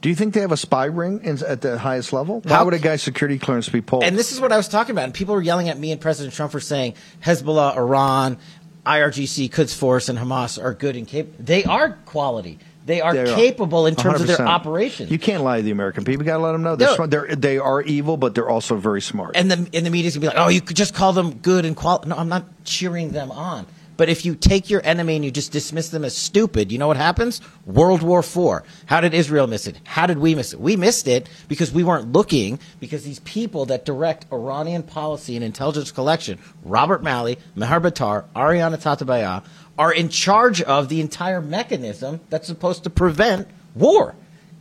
Do 0.03 0.09
you 0.09 0.15
think 0.15 0.35
they 0.35 0.41
have 0.41 0.53
a 0.53 0.57
spy 0.57 0.85
ring 0.87 1.21
in, 1.25 1.43
at 1.45 1.63
the 1.63 1.79
highest 1.79 2.13
level? 2.13 2.41
Why 2.41 2.57
How- 2.57 2.65
would 2.65 2.75
a 2.75 2.79
guy's 2.79 3.03
security 3.03 3.39
clearance 3.39 3.69
be 3.69 3.81
pulled? 3.81 4.05
And 4.05 4.17
this 4.17 4.33
is 4.33 4.41
what 4.41 4.53
I 4.53 4.57
was 4.57 4.69
talking 4.69 4.93
about. 4.93 5.05
And 5.05 5.15
people 5.15 5.35
were 5.35 5.43
yelling 5.43 5.69
at 5.69 5.79
me 5.79 5.91
and 5.93 6.01
President 6.01 6.35
Trump 6.35 6.53
for 6.53 6.61
saying 6.61 6.95
Hezbollah, 7.25 7.77
Iran, 7.77 8.39
IRGC, 8.85 9.51
Quds 9.51 9.75
Force, 9.75 10.09
and 10.09 10.19
Hamas 10.19 10.63
are 10.63 10.75
good 10.75 10.97
and 10.97 11.09
capable. 11.09 11.45
They 11.45 11.65
are 11.65 11.93
quality. 12.05 12.59
They 12.87 13.01
are 13.01 13.13
They 13.13 13.31
are. 13.31 13.35
capable 13.35 13.87
in 13.87 13.97
terms 13.97 14.21
of 14.21 14.29
their 14.29 14.41
operations. 14.47 15.11
You 15.11 15.19
can't 15.19 15.43
lie 15.43 15.57
to 15.59 15.63
the 15.63 15.73
American 15.73 16.05
people. 16.05 16.23
You 16.25 16.27
got 16.31 16.37
to 16.39 16.43
let 16.45 16.53
them 16.53 16.63
know 16.63 16.77
they're 16.77 16.89
No. 16.89 16.95
smart. 16.95 17.11
They're, 17.11 17.35
they 17.35 17.59
are 17.59 17.83
evil, 17.83 18.17
but 18.17 18.35
they're 18.35 18.49
also 18.49 18.77
very 18.77 19.03
smart. 19.03 19.37
and 19.37 19.51
the 19.51 19.69
and 19.77 19.85
the 19.85 19.91
media's 19.91 20.15
gonna 20.17 20.21
be 20.23 20.29
like, 20.29 20.39
oh, 20.39 20.49
you 20.49 20.61
could 20.61 20.77
just 20.77 20.95
call 20.95 21.13
them 21.13 21.35
good 21.35 21.65
and 21.65 21.77
quality. 21.77 22.09
No, 22.09 22.17
I'm 22.17 22.29
not 22.29 22.45
cheering 22.65 23.11
them 23.11 23.31
on. 23.33 23.67
But 23.99 24.11
if 24.11 24.27
you 24.27 24.35
take 24.35 24.69
your 24.69 24.83
enemy 24.85 25.17
and 25.17 25.25
you 25.25 25.31
just 25.31 25.53
dismiss 25.53 25.89
them 25.89 26.05
as 26.05 26.15
stupid, 26.15 26.71
you 26.71 26.77
know 26.77 26.87
what 26.87 26.99
happens? 26.99 27.41
World 27.65 28.03
War 28.03 28.19
IV. 28.21 28.61
How 28.85 29.01
did 29.01 29.15
Israel 29.15 29.47
miss 29.47 29.67
it? 29.67 29.81
How 29.85 30.07
did 30.07 30.19
we 30.19 30.35
miss 30.35 30.53
it? 30.53 30.61
We 30.61 30.77
missed 30.77 31.09
it 31.09 31.31
because 31.49 31.73
we 31.73 31.83
weren't 31.83 32.13
looking, 32.13 32.59
because 32.79 33.05
these 33.05 33.21
people 33.21 33.65
that 33.67 33.87
direct 33.87 34.27
Iranian 34.31 34.83
policy 34.83 35.35
and 35.35 35.43
intelligence 35.43 35.91
collection, 35.93 36.39
Robert 36.63 37.03
Malley, 37.03 37.39
Maher 37.55 37.81
Bitar, 37.81 38.25
Ariana 38.37 38.77
Tabatabai, 38.77 39.43
are 39.79 39.93
in 39.93 40.09
charge 40.09 40.63
of 40.63 40.89
the 40.89 41.01
entire 41.01 41.41
mechanism 41.41 42.21
that's 42.31 42.47
supposed 42.47 42.85
to 42.85 42.91
prevent 42.91 43.49
war. 43.75 44.15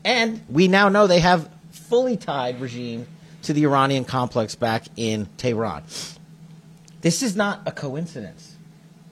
And 0.03 0.43
we 0.49 0.67
now 0.67 0.89
know 0.89 1.07
they 1.07 1.21
have 1.21 1.49
fully 1.71 2.17
tied 2.17 2.59
regime 2.59 3.07
to 3.43 3.53
the 3.53 3.63
Iranian 3.63 4.05
complex 4.05 4.55
back 4.55 4.85
in 4.97 5.27
Tehran. 5.37 5.83
This 7.01 7.21
is 7.21 7.35
not 7.35 7.61
a 7.65 7.71
coincidence. 7.71 8.54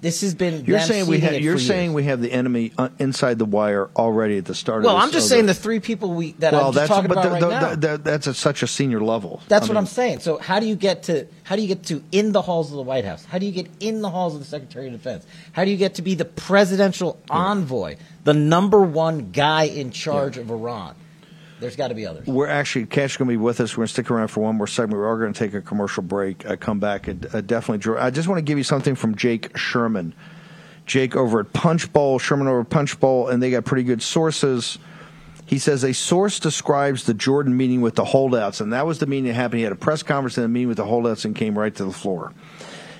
This 0.03 0.19
has 0.19 0.35
been 0.35 0.65
you're 0.65 0.81
saying 0.81 1.07
we 1.07 1.21
have. 1.21 1.39
You're 1.39 1.57
saying 1.57 1.91
years. 1.91 1.95
we 1.95 2.03
have 2.03 2.19
the 2.21 2.29
enemy 2.29 2.73
uh, 2.77 2.89
inside 2.99 3.39
the 3.39 3.45
wire 3.45 3.89
already 3.95 4.37
at 4.37 4.43
the 4.43 4.53
start. 4.53 4.83
Well, 4.83 4.97
of 4.97 4.99
this, 5.01 5.07
I'm 5.07 5.11
just 5.13 5.25
of 5.27 5.29
saying 5.29 5.45
the 5.45 5.53
three 5.53 5.79
people 5.79 6.13
we 6.13 6.33
that 6.33 6.51
well, 6.51 6.67
I'm 6.67 6.73
just 6.73 6.75
that's 6.75 6.87
talking 6.89 7.07
but 7.07 7.17
about 7.19 7.23
the- 7.39 7.47
right 7.47 7.61
the- 7.79 7.87
now. 7.87 7.95
the- 7.95 8.03
that's 8.03 8.27
at 8.27 8.35
such 8.35 8.63
a 8.63 8.67
senior 8.67 8.99
level. 8.99 9.41
That's 9.47 9.63
I 9.63 9.69
what 9.69 9.73
mean, 9.75 9.77
I'm 9.77 9.85
saying. 9.85 10.19
So 10.19 10.37
how 10.39 10.59
do 10.59 10.65
you 10.65 10.75
get 10.75 11.03
to 11.03 11.25
how 11.43 11.55
do 11.55 11.61
you 11.61 11.69
get 11.69 11.83
to 11.85 12.03
in 12.11 12.33
the 12.33 12.41
halls 12.41 12.69
of 12.69 12.75
the 12.75 12.83
White 12.83 13.05
House? 13.05 13.23
How 13.23 13.37
do 13.37 13.45
you 13.45 13.53
get 13.53 13.67
in 13.79 14.01
the 14.01 14.09
halls 14.09 14.33
of 14.33 14.41
the 14.41 14.45
Secretary 14.45 14.87
of 14.87 14.91
Defense? 14.91 15.25
How 15.53 15.63
do 15.63 15.71
you 15.71 15.77
get 15.77 15.95
to 15.95 16.01
be 16.01 16.15
the 16.15 16.25
presidential 16.25 17.17
envoy, 17.29 17.95
the 18.25 18.33
number 18.33 18.81
one 18.81 19.31
guy 19.31 19.63
in 19.63 19.91
charge 19.91 20.37
of 20.37 20.51
Iran? 20.51 20.95
There's 21.63 21.77
got 21.77 21.87
to 21.87 21.95
be 21.95 22.05
others. 22.05 22.27
We're 22.27 22.47
actually 22.47 22.87
Kash 22.87 23.15
going 23.15 23.29
to 23.29 23.31
be 23.31 23.37
with 23.37 23.61
us. 23.61 23.71
We're 23.71 23.83
going 23.83 23.87
to 23.87 23.93
stick 23.93 24.11
around 24.11 24.27
for 24.27 24.41
one 24.41 24.57
more 24.57 24.67
segment. 24.67 24.99
We 24.99 25.07
are 25.07 25.17
going 25.17 25.31
to 25.31 25.39
take 25.39 25.53
a 25.53 25.61
commercial 25.61 26.03
break. 26.03 26.45
Uh, 26.45 26.57
come 26.57 26.81
back 26.81 27.07
and 27.07 27.25
uh, 27.33 27.39
definitely. 27.39 27.77
draw- 27.77 28.03
I 28.03 28.09
just 28.09 28.27
want 28.27 28.39
to 28.39 28.41
give 28.41 28.57
you 28.57 28.65
something 28.65 28.95
from 28.95 29.15
Jake 29.15 29.57
Sherman. 29.57 30.13
Jake 30.85 31.15
over 31.15 31.39
at 31.39 31.53
Punchbowl, 31.53 32.19
Sherman 32.19 32.47
over 32.47 32.59
at 32.59 32.69
Punchbowl, 32.69 33.29
and 33.29 33.41
they 33.41 33.49
got 33.49 33.63
pretty 33.63 33.83
good 33.83 34.01
sources. 34.01 34.77
He 35.45 35.57
says 35.57 35.85
a 35.85 35.93
source 35.93 36.37
describes 36.37 37.05
the 37.05 37.13
Jordan 37.13 37.55
meeting 37.55 37.79
with 37.79 37.95
the 37.95 38.03
holdouts, 38.03 38.59
and 38.59 38.73
that 38.73 38.85
was 38.85 38.99
the 38.99 39.05
meeting 39.05 39.27
that 39.27 39.35
happened. 39.35 39.59
He 39.59 39.63
had 39.63 39.71
a 39.71 39.77
press 39.77 40.03
conference 40.03 40.37
and 40.37 40.45
a 40.45 40.49
meeting 40.49 40.67
with 40.67 40.77
the 40.77 40.85
holdouts 40.85 41.23
and 41.23 41.33
came 41.33 41.57
right 41.57 41.73
to 41.75 41.85
the 41.85 41.93
floor. 41.93 42.33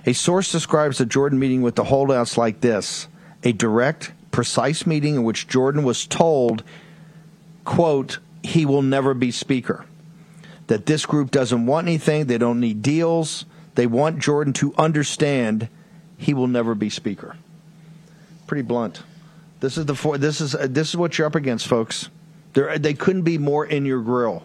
A 0.05 0.14
source 0.14 0.49
describes 0.49 0.99
the 0.99 1.05
Jordan 1.05 1.38
meeting 1.38 1.61
with 1.61 1.76
the 1.76 1.84
holdouts 1.84 2.38
like 2.38 2.61
this 2.61 3.09
a 3.43 3.51
direct, 3.51 4.14
precise 4.32 4.88
meeting 4.88 5.16
in 5.16 5.24
which 5.26 5.49
Jordan 5.49 5.84
was 5.84 6.07
told, 6.07 6.64
quote, 7.66 8.20
he 8.44 8.66
will 8.66 8.82
never 8.82 9.14
be 9.14 9.32
speaker. 9.32 9.86
That 10.68 10.86
this 10.86 11.06
group 11.06 11.32
doesn't 11.32 11.66
want 11.66 11.88
anything, 11.88 12.28
they 12.28 12.38
don't 12.38 12.60
need 12.60 12.82
deals. 12.82 13.46
They 13.76 13.88
want 13.88 14.20
Jordan 14.20 14.54
to 14.54 14.74
understand 14.78 15.68
he 16.18 16.34
will 16.34 16.48
never 16.48 16.76
be 16.76 16.89
speaker. 16.89 17.36
Pretty 18.48 18.62
blunt. 18.62 19.02
This 19.62 19.78
is 19.78 19.86
the 19.86 19.96
for, 19.96 20.18
this 20.18 20.41
is 20.41 20.54
uh, 20.56 20.68
this 20.70 20.89
is 20.89 20.98
what 20.98 21.18
you're 21.18 21.26
up 21.28 21.36
against, 21.36 21.68
folks. 21.68 22.10
There, 22.54 22.78
they 22.78 22.94
couldn't 22.94 23.24
be 23.24 23.38
more 23.38 23.66
in 23.66 23.86
your 23.86 24.02
grill 24.02 24.44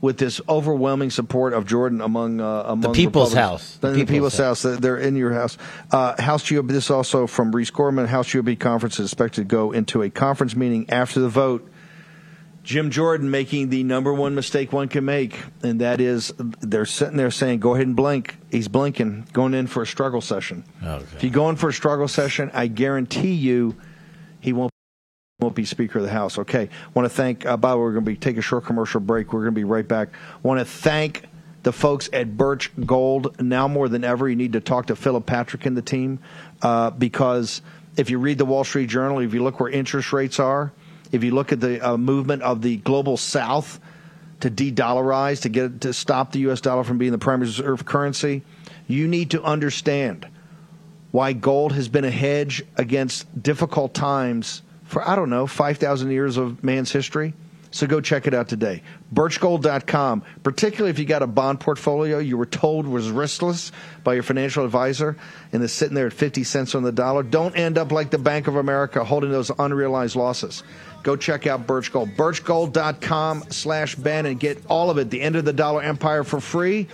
with 0.00 0.18
this 0.18 0.40
overwhelming 0.48 1.10
support 1.10 1.54
of 1.54 1.64
Jordan 1.66 2.00
among 2.00 2.40
uh, 2.40 2.64
among 2.66 2.92
People's 2.92 3.32
Republicans. 3.32 3.34
House. 3.34 3.76
The 3.76 3.86
The, 3.88 3.92
the 3.94 3.98
People's 4.00 4.10
People's 4.14 4.36
House. 4.38 4.62
They're- 4.62 4.76
They're 4.76 4.98
in 4.98 5.16
your 5.16 5.32
house. 5.32 5.56
Uh, 5.90 6.20
House 6.20 6.42
GOP. 6.44 6.68
This 6.68 6.90
also 6.90 7.26
from 7.26 7.54
Reese 7.54 7.70
Gorman. 7.70 8.06
House 8.06 8.28
GOP 8.28 8.58
conference 8.58 8.98
is 9.00 9.06
expected 9.06 9.42
to 9.42 9.44
go 9.46 9.72
into 9.72 10.02
a 10.02 10.10
conference 10.10 10.54
meeting 10.56 10.90
after 10.90 11.20
the 11.20 11.28
vote. 11.28 11.66
Jim 12.62 12.90
Jordan 12.90 13.30
making 13.30 13.70
the 13.70 13.82
number 13.82 14.12
one 14.12 14.34
mistake 14.34 14.72
one 14.72 14.88
can 14.88 15.04
make, 15.04 15.42
and 15.62 15.80
that 15.80 16.00
is 16.00 16.32
they're 16.60 16.86
sitting 16.86 17.16
there 17.16 17.30
saying, 17.30 17.58
"Go 17.58 17.74
ahead 17.74 17.86
and 17.86 17.96
blink." 17.96 18.36
He's 18.50 18.68
blinking, 18.68 19.26
going 19.32 19.54
in 19.54 19.66
for 19.66 19.82
a 19.82 19.86
struggle 19.86 20.20
session. 20.20 20.64
Okay. 20.82 21.04
If 21.16 21.24
you 21.24 21.30
go 21.30 21.48
in 21.48 21.56
for 21.56 21.70
a 21.70 21.72
struggle 21.72 22.06
session, 22.06 22.50
I 22.54 22.68
guarantee 22.68 23.32
you, 23.32 23.74
he 24.40 24.52
won't 24.52 24.70
won't 25.40 25.54
be 25.56 25.64
Speaker 25.64 25.98
of 25.98 26.04
the 26.04 26.10
House. 26.10 26.38
Okay. 26.38 26.68
Want 26.94 27.04
to 27.04 27.10
thank, 27.10 27.44
uh, 27.44 27.56
by 27.56 27.70
the 27.70 27.76
way, 27.76 27.82
we're 27.82 27.92
going 27.92 28.04
to 28.04 28.10
be 28.12 28.16
take 28.16 28.36
a 28.36 28.42
short 28.42 28.64
commercial 28.64 29.00
break. 29.00 29.32
We're 29.32 29.40
going 29.40 29.54
to 29.54 29.58
be 29.58 29.64
right 29.64 29.86
back. 29.86 30.10
Want 30.44 30.60
to 30.60 30.64
thank 30.64 31.24
the 31.64 31.72
folks 31.72 32.08
at 32.12 32.36
Birch 32.36 32.70
Gold. 32.86 33.40
Now 33.40 33.66
more 33.68 33.88
than 33.88 34.04
ever, 34.04 34.28
you 34.28 34.36
need 34.36 34.52
to 34.52 34.60
talk 34.60 34.86
to 34.86 34.96
Philip 34.96 35.26
Patrick 35.26 35.66
and 35.66 35.76
the 35.76 35.82
team 35.82 36.20
uh, 36.62 36.90
because 36.90 37.60
if 37.96 38.08
you 38.08 38.18
read 38.18 38.38
the 38.38 38.44
Wall 38.44 38.64
Street 38.64 38.88
Journal, 38.88 39.18
if 39.18 39.34
you 39.34 39.42
look 39.42 39.60
where 39.60 39.68
interest 39.68 40.12
rates 40.12 40.38
are, 40.38 40.72
if 41.12 41.22
you 41.22 41.32
look 41.32 41.52
at 41.52 41.60
the 41.60 41.86
uh, 41.86 41.96
movement 41.96 42.42
of 42.42 42.62
the 42.62 42.78
global 42.78 43.16
South 43.16 43.78
to 44.40 44.50
de-dollarize 44.50 45.42
to 45.42 45.48
get 45.48 45.82
to 45.82 45.92
stop 45.92 46.32
the 46.32 46.40
U.S. 46.40 46.60
dollar 46.60 46.82
from 46.82 46.98
being 46.98 47.12
the 47.12 47.18
primary 47.18 47.46
reserve 47.46 47.84
currency, 47.84 48.42
you 48.88 49.06
need 49.06 49.30
to 49.30 49.42
understand 49.42 50.26
why 51.12 51.32
gold 51.32 51.72
has 51.72 51.88
been 51.88 52.04
a 52.04 52.10
hedge 52.10 52.64
against 52.76 53.40
difficult 53.40 53.94
times 53.94 54.62
for 54.84 55.06
I 55.06 55.14
don't 55.14 55.30
know 55.30 55.46
five 55.46 55.78
thousand 55.78 56.10
years 56.10 56.36
of 56.36 56.64
man's 56.64 56.90
history. 56.90 57.34
So 57.72 57.86
go 57.86 58.02
check 58.02 58.26
it 58.26 58.34
out 58.34 58.48
today. 58.48 58.82
Birchgold.com, 59.14 60.22
particularly 60.42 60.90
if 60.90 60.98
you 60.98 61.06
got 61.06 61.22
a 61.22 61.26
bond 61.26 61.58
portfolio 61.58 62.18
you 62.18 62.36
were 62.36 62.44
told 62.44 62.86
was 62.86 63.06
riskless 63.08 63.72
by 64.04 64.12
your 64.12 64.22
financial 64.22 64.66
advisor 64.66 65.16
and 65.54 65.62
is 65.62 65.72
sitting 65.72 65.94
there 65.94 66.06
at 66.06 66.12
50 66.12 66.44
cents 66.44 66.74
on 66.74 66.82
the 66.82 66.92
dollar. 66.92 67.22
Don't 67.22 67.56
end 67.56 67.78
up 67.78 67.90
like 67.90 68.10
the 68.10 68.18
Bank 68.18 68.46
of 68.46 68.56
America 68.56 69.02
holding 69.02 69.30
those 69.30 69.50
unrealized 69.58 70.16
losses. 70.16 70.62
Go 71.02 71.16
check 71.16 71.46
out 71.46 71.66
Birch 71.66 71.92
Gold. 71.92 72.10
Birchgold.com 72.16 73.44
slash 73.50 73.96
Ben 73.96 74.26
and 74.26 74.38
get 74.38 74.62
all 74.68 74.90
of 74.90 74.98
it, 74.98 75.10
the 75.10 75.20
end 75.20 75.36
of 75.36 75.44
the 75.44 75.52
dollar 75.52 75.82
empire 75.82 76.24
for 76.24 76.40
free, 76.40 76.86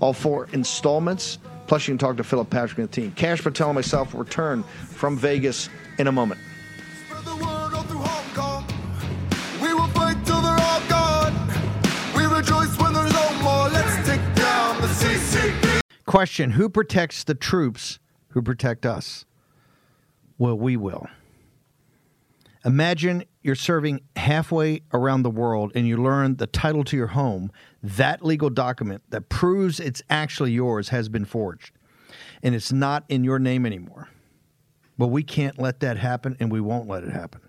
all 0.00 0.12
four 0.12 0.48
installments. 0.52 1.38
Plus, 1.66 1.88
you 1.88 1.92
can 1.92 1.98
talk 1.98 2.16
to 2.16 2.24
Philip 2.24 2.48
Patrick 2.48 2.78
and 2.78 2.88
the 2.88 2.92
team. 2.92 3.12
Kash 3.12 3.42
Patel 3.42 3.70
and 3.70 3.74
myself 3.74 4.12
will 4.12 4.20
return 4.20 4.62
from 4.62 5.16
Vegas 5.16 5.68
in 5.98 6.06
a 6.06 6.12
moment. 6.12 6.40
Spread 7.06 7.24
the 7.24 7.34
word 7.34 7.74
all 7.74 7.82
through 7.82 7.98
Hong 7.98 8.34
Kong. 8.34 8.64
We 9.60 9.74
will 9.74 9.88
fight 9.88 10.24
till 10.24 10.40
they're 10.40 10.60
all 10.60 10.80
gone. 10.88 11.34
We 12.14 12.24
rejoice 12.24 12.78
when 12.78 12.92
there's 12.92 13.12
no 13.12 13.42
more. 13.42 13.68
Let's 13.68 14.06
take 14.08 14.20
down 14.36 14.80
the 14.80 14.86
CCP. 14.86 15.80
Question 16.04 16.52
Who 16.52 16.68
protects 16.68 17.24
the 17.24 17.34
troops 17.34 17.98
who 18.28 18.42
protect 18.42 18.86
us? 18.86 19.24
Well, 20.38 20.56
we 20.56 20.76
will. 20.76 21.08
Imagine 22.66 23.22
you're 23.42 23.54
serving 23.54 24.00
halfway 24.16 24.82
around 24.92 25.22
the 25.22 25.30
world 25.30 25.70
and 25.76 25.86
you 25.86 25.96
learn 25.96 26.34
the 26.34 26.48
title 26.48 26.82
to 26.82 26.96
your 26.96 27.06
home, 27.06 27.52
that 27.80 28.24
legal 28.24 28.50
document 28.50 29.04
that 29.10 29.28
proves 29.28 29.78
it's 29.78 30.02
actually 30.10 30.50
yours 30.50 30.88
has 30.88 31.08
been 31.08 31.24
forged 31.24 31.70
and 32.42 32.56
it's 32.56 32.72
not 32.72 33.04
in 33.08 33.22
your 33.22 33.38
name 33.38 33.66
anymore. 33.66 34.08
But 34.98 35.08
we 35.08 35.22
can't 35.22 35.60
let 35.60 35.78
that 35.78 35.96
happen 35.96 36.36
and 36.40 36.50
we 36.50 36.60
won't 36.60 36.88
let 36.88 37.04
it 37.04 37.12
happen. 37.12 37.42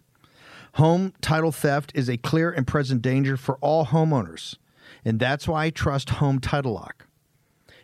Home 0.74 1.14
title 1.20 1.52
theft 1.52 1.92
is 1.96 2.10
a 2.12 2.18
clear 2.18 2.52
and 2.52 2.68
present 2.68 3.02
danger 3.02 3.38
for 3.38 3.58
all 3.58 3.88
homeowners, 3.88 4.58
and 5.04 5.20
that's 5.20 5.48
why 5.48 5.66
I 5.66 5.70
trust 5.72 6.12
Home 6.12 6.40
Title 6.40 6.74
Lock. 6.74 7.08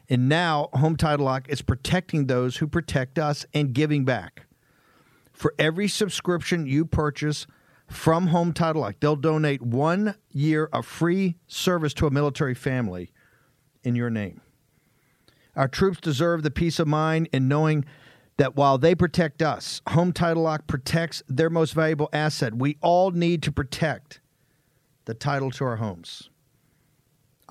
And 0.07 0.29
now, 0.29 0.69
Home 0.73 0.95
Title 0.95 1.25
Lock 1.25 1.49
is 1.49 1.63
protecting 1.63 2.27
those 2.27 2.57
who 2.57 2.67
protect 2.67 3.17
us 3.17 3.47
and 3.55 3.73
giving 3.73 4.05
back. 4.05 4.45
For 5.43 5.53
every 5.59 5.89
subscription 5.89 6.67
you 6.67 6.85
purchase 6.85 7.47
from 7.89 8.27
Home 8.27 8.53
Title 8.53 8.81
Lock, 8.81 9.01
they'll 9.01 9.17
donate 9.17 9.61
one 9.61 10.15
year 10.31 10.69
of 10.71 10.85
free 10.85 11.35
service 11.47 11.93
to 11.95 12.07
a 12.07 12.11
military 12.11 12.53
family 12.53 13.11
in 13.83 13.93
your 13.93 14.09
name. 14.09 14.39
Our 15.57 15.67
troops 15.67 15.99
deserve 15.99 16.43
the 16.43 16.49
peace 16.49 16.79
of 16.79 16.87
mind 16.87 17.27
in 17.33 17.49
knowing 17.49 17.83
that 18.37 18.55
while 18.55 18.77
they 18.77 18.95
protect 18.95 19.41
us, 19.41 19.81
Home 19.89 20.13
Title 20.13 20.43
Lock 20.43 20.65
protects 20.65 21.21
their 21.27 21.49
most 21.49 21.73
valuable 21.73 22.07
asset. 22.13 22.55
We 22.55 22.77
all 22.79 23.11
need 23.11 23.43
to 23.43 23.51
protect 23.51 24.21
the 25.03 25.13
title 25.13 25.51
to 25.51 25.65
our 25.65 25.75
homes. 25.75 26.29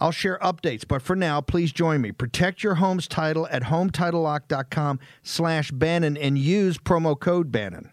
I'll 0.02 0.10
share 0.10 0.36
updates, 0.42 0.84
but 0.86 1.00
for 1.00 1.14
now, 1.14 1.40
please 1.40 1.70
join 1.70 2.00
me. 2.00 2.10
Protect 2.10 2.64
your 2.64 2.74
home's 2.74 3.06
title 3.06 3.46
at 3.52 3.62
hometitlelock.com 3.62 4.98
slash 5.22 5.70
Bannon 5.70 6.16
and 6.16 6.36
use 6.36 6.76
promo 6.76 7.18
code 7.18 7.52
Bannon. 7.52 7.88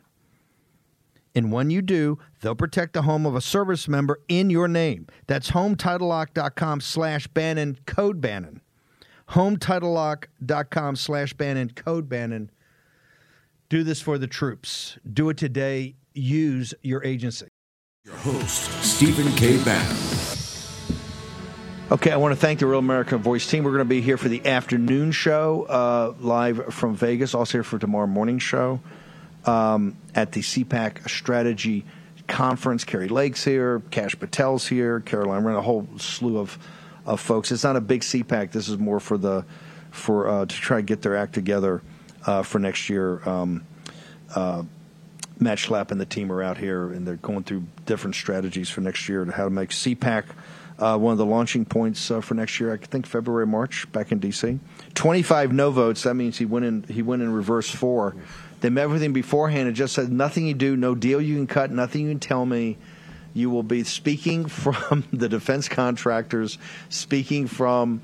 And 1.35 1.51
when 1.51 1.69
you 1.69 1.83
do, 1.83 2.17
they'll 2.41 2.55
protect 2.55 2.93
the 2.93 3.03
home 3.03 3.27
of 3.27 3.35
a 3.35 3.41
service 3.41 3.87
member 3.87 4.19
in 4.27 4.49
your 4.49 4.67
name. 4.67 5.05
That's 5.27 5.51
hometitlelock.com 5.51 6.81
slash 6.81 7.27
Bannon, 7.27 7.77
code 7.85 8.19
Bannon. 8.19 8.61
Hometitlelock.com 9.29 10.95
slash 10.95 11.33
Bannon, 11.35 11.69
code 11.75 12.09
Bannon. 12.09 12.49
Do 13.69 13.83
this 13.83 14.01
for 14.01 14.17
the 14.17 14.25
troops. 14.25 14.97
Do 15.13 15.29
it 15.29 15.37
today. 15.37 15.93
Use 16.15 16.73
your 16.81 17.03
agency. 17.03 17.49
Your 18.03 18.15
host, 18.15 18.71
Stephen 18.83 19.31
K. 19.33 19.63
Bannon. 19.63 20.08
Okay, 21.91 22.11
I 22.11 22.17
want 22.17 22.33
to 22.33 22.39
thank 22.39 22.59
the 22.59 22.67
Real 22.67 22.77
American 22.77 23.17
Voice 23.17 23.47
team. 23.47 23.63
We're 23.63 23.71
going 23.71 23.79
to 23.79 23.85
be 23.85 23.99
here 23.99 24.15
for 24.15 24.29
the 24.29 24.45
afternoon 24.45 25.11
show 25.11 25.63
uh, 25.63 26.13
live 26.19 26.71
from 26.71 26.95
Vegas, 26.95 27.33
also 27.33 27.53
here 27.53 27.63
for 27.63 27.79
tomorrow 27.79 28.05
morning 28.05 28.37
show 28.37 28.79
um, 29.45 29.97
at 30.13 30.31
the 30.31 30.41
CPAC 30.41 31.09
Strategy 31.09 31.85
Conference. 32.27 32.83
Kari 32.83 33.07
Lake's 33.07 33.43
here, 33.43 33.81
Kash 33.89 34.15
Patel's 34.15 34.67
here, 34.67 34.99
Caroline 34.99 35.43
Wren, 35.43 35.55
a 35.55 35.63
whole 35.63 35.87
slew 35.97 36.37
of, 36.37 36.59
of 37.07 37.19
folks. 37.19 37.51
It's 37.51 37.63
not 37.63 37.75
a 37.75 37.81
big 37.81 38.01
CPAC. 38.01 38.51
This 38.51 38.69
is 38.69 38.77
more 38.77 38.99
for 38.99 39.17
the 39.17 39.43
for 39.89 40.27
uh, 40.29 40.45
to 40.45 40.55
try 40.55 40.77
to 40.77 40.83
get 40.83 41.01
their 41.01 41.17
act 41.17 41.33
together 41.33 41.81
uh, 42.27 42.43
for 42.43 42.59
next 42.59 42.91
year. 42.91 43.27
Um, 43.27 43.65
uh, 44.35 44.61
Matt 45.39 45.57
Schlapp 45.57 45.89
and 45.89 45.99
the 45.99 46.05
team 46.05 46.31
are 46.31 46.43
out 46.43 46.59
here, 46.59 46.91
and 46.91 47.07
they're 47.07 47.15
going 47.15 47.45
through 47.45 47.63
different 47.87 48.15
strategies 48.15 48.69
for 48.69 48.81
next 48.81 49.09
year 49.09 49.25
to 49.25 49.31
how 49.31 49.45
to 49.45 49.49
make 49.49 49.71
CPAC 49.71 50.25
uh, 50.79 50.97
one 50.97 51.11
of 51.11 51.17
the 51.17 51.25
launching 51.25 51.65
points 51.65 52.09
uh, 52.09 52.21
for 52.21 52.33
next 52.33 52.59
year. 52.59 52.73
I 52.73 52.77
think 52.77 53.05
February, 53.05 53.45
March, 53.45 53.91
back 53.91 54.11
in 54.11 54.19
D.C. 54.19 54.59
Twenty-five 54.95 55.53
no 55.53 55.71
votes. 55.71 56.03
That 56.03 56.15
means 56.15 56.37
he 56.37 56.45
went 56.45 56.65
in. 56.65 56.83
He 56.83 57.01
went 57.01 57.21
in 57.21 57.31
reverse 57.31 57.69
four. 57.69 58.15
They 58.61 58.69
met 58.69 58.83
everything 58.83 59.13
beforehand 59.13 59.67
and 59.67 59.75
just 59.75 59.93
said 59.93 60.11
nothing 60.11 60.47
you 60.47 60.53
do, 60.53 60.75
no 60.75 60.95
deal 60.95 61.21
you 61.21 61.35
can 61.35 61.47
cut, 61.47 61.71
nothing 61.71 62.03
you 62.03 62.09
can 62.09 62.19
tell 62.19 62.45
me. 62.45 62.77
You 63.33 63.49
will 63.49 63.63
be 63.63 63.83
speaking 63.83 64.45
from 64.47 65.03
the 65.13 65.29
defense 65.29 65.69
contractors, 65.69 66.57
speaking 66.89 67.47
from 67.47 68.01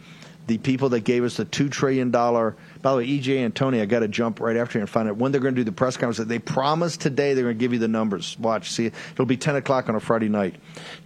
the 0.48 0.58
people 0.60 0.90
that 0.90 1.02
gave 1.02 1.24
us 1.24 1.38
the 1.38 1.46
two 1.46 1.70
trillion 1.70 2.12
dollar. 2.12 2.56
By 2.82 2.92
the 2.92 2.98
way, 2.98 3.08
EJ 3.08 3.50
Antoni, 3.50 3.82
I 3.82 3.86
got 3.86 4.00
to 4.00 4.08
jump 4.08 4.40
right 4.40 4.56
after 4.58 4.78
you 4.78 4.82
and 4.82 4.90
find 4.90 5.10
out 5.10 5.18
when 5.18 5.32
they're 5.32 5.42
going 5.42 5.56
to 5.56 5.60
do 5.60 5.66
the 5.66 5.72
press 5.72 5.98
conference. 5.98 6.28
They 6.28 6.40
promised 6.40 7.02
today 7.02 7.34
they're 7.34 7.46
going 7.46 7.58
to 7.58 7.60
give 7.60 7.74
you 7.74 7.80
the 7.80 7.88
numbers. 7.88 8.38
Watch, 8.40 8.72
see, 8.72 8.86
it'll 8.86 9.26
be 9.26 9.38
ten 9.38 9.56
o'clock 9.56 9.90
on 9.90 9.96
a 9.96 10.00
Friday 10.00 10.30
night. 10.30 10.56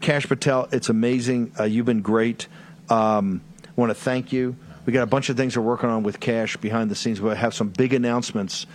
Kash 0.02 0.28
Patel, 0.28 0.68
it's 0.72 0.90
amazing. 0.90 1.54
Uh, 1.60 1.64
you've 1.64 1.86
been 1.86 2.02
great. 2.02 2.48
Um, 2.90 3.42
want 3.76 3.90
to 3.90 3.96
thank 3.96 4.34
you. 4.34 4.56
We 4.86 4.94
got 4.94 5.04
a 5.04 5.08
bunch 5.08 5.30
of 5.30 5.38
things 5.38 5.58
we're 5.58 5.64
working 5.64 5.90
on 5.90 6.04
with 6.04 6.20
Kash 6.20 6.58
behind 6.58 6.92
the 6.92 6.96
scenes. 6.96 7.22
We'll 7.22 7.36
have 7.36 7.54
some 7.54 7.70
big 7.70 7.94
announcements. 7.94 8.66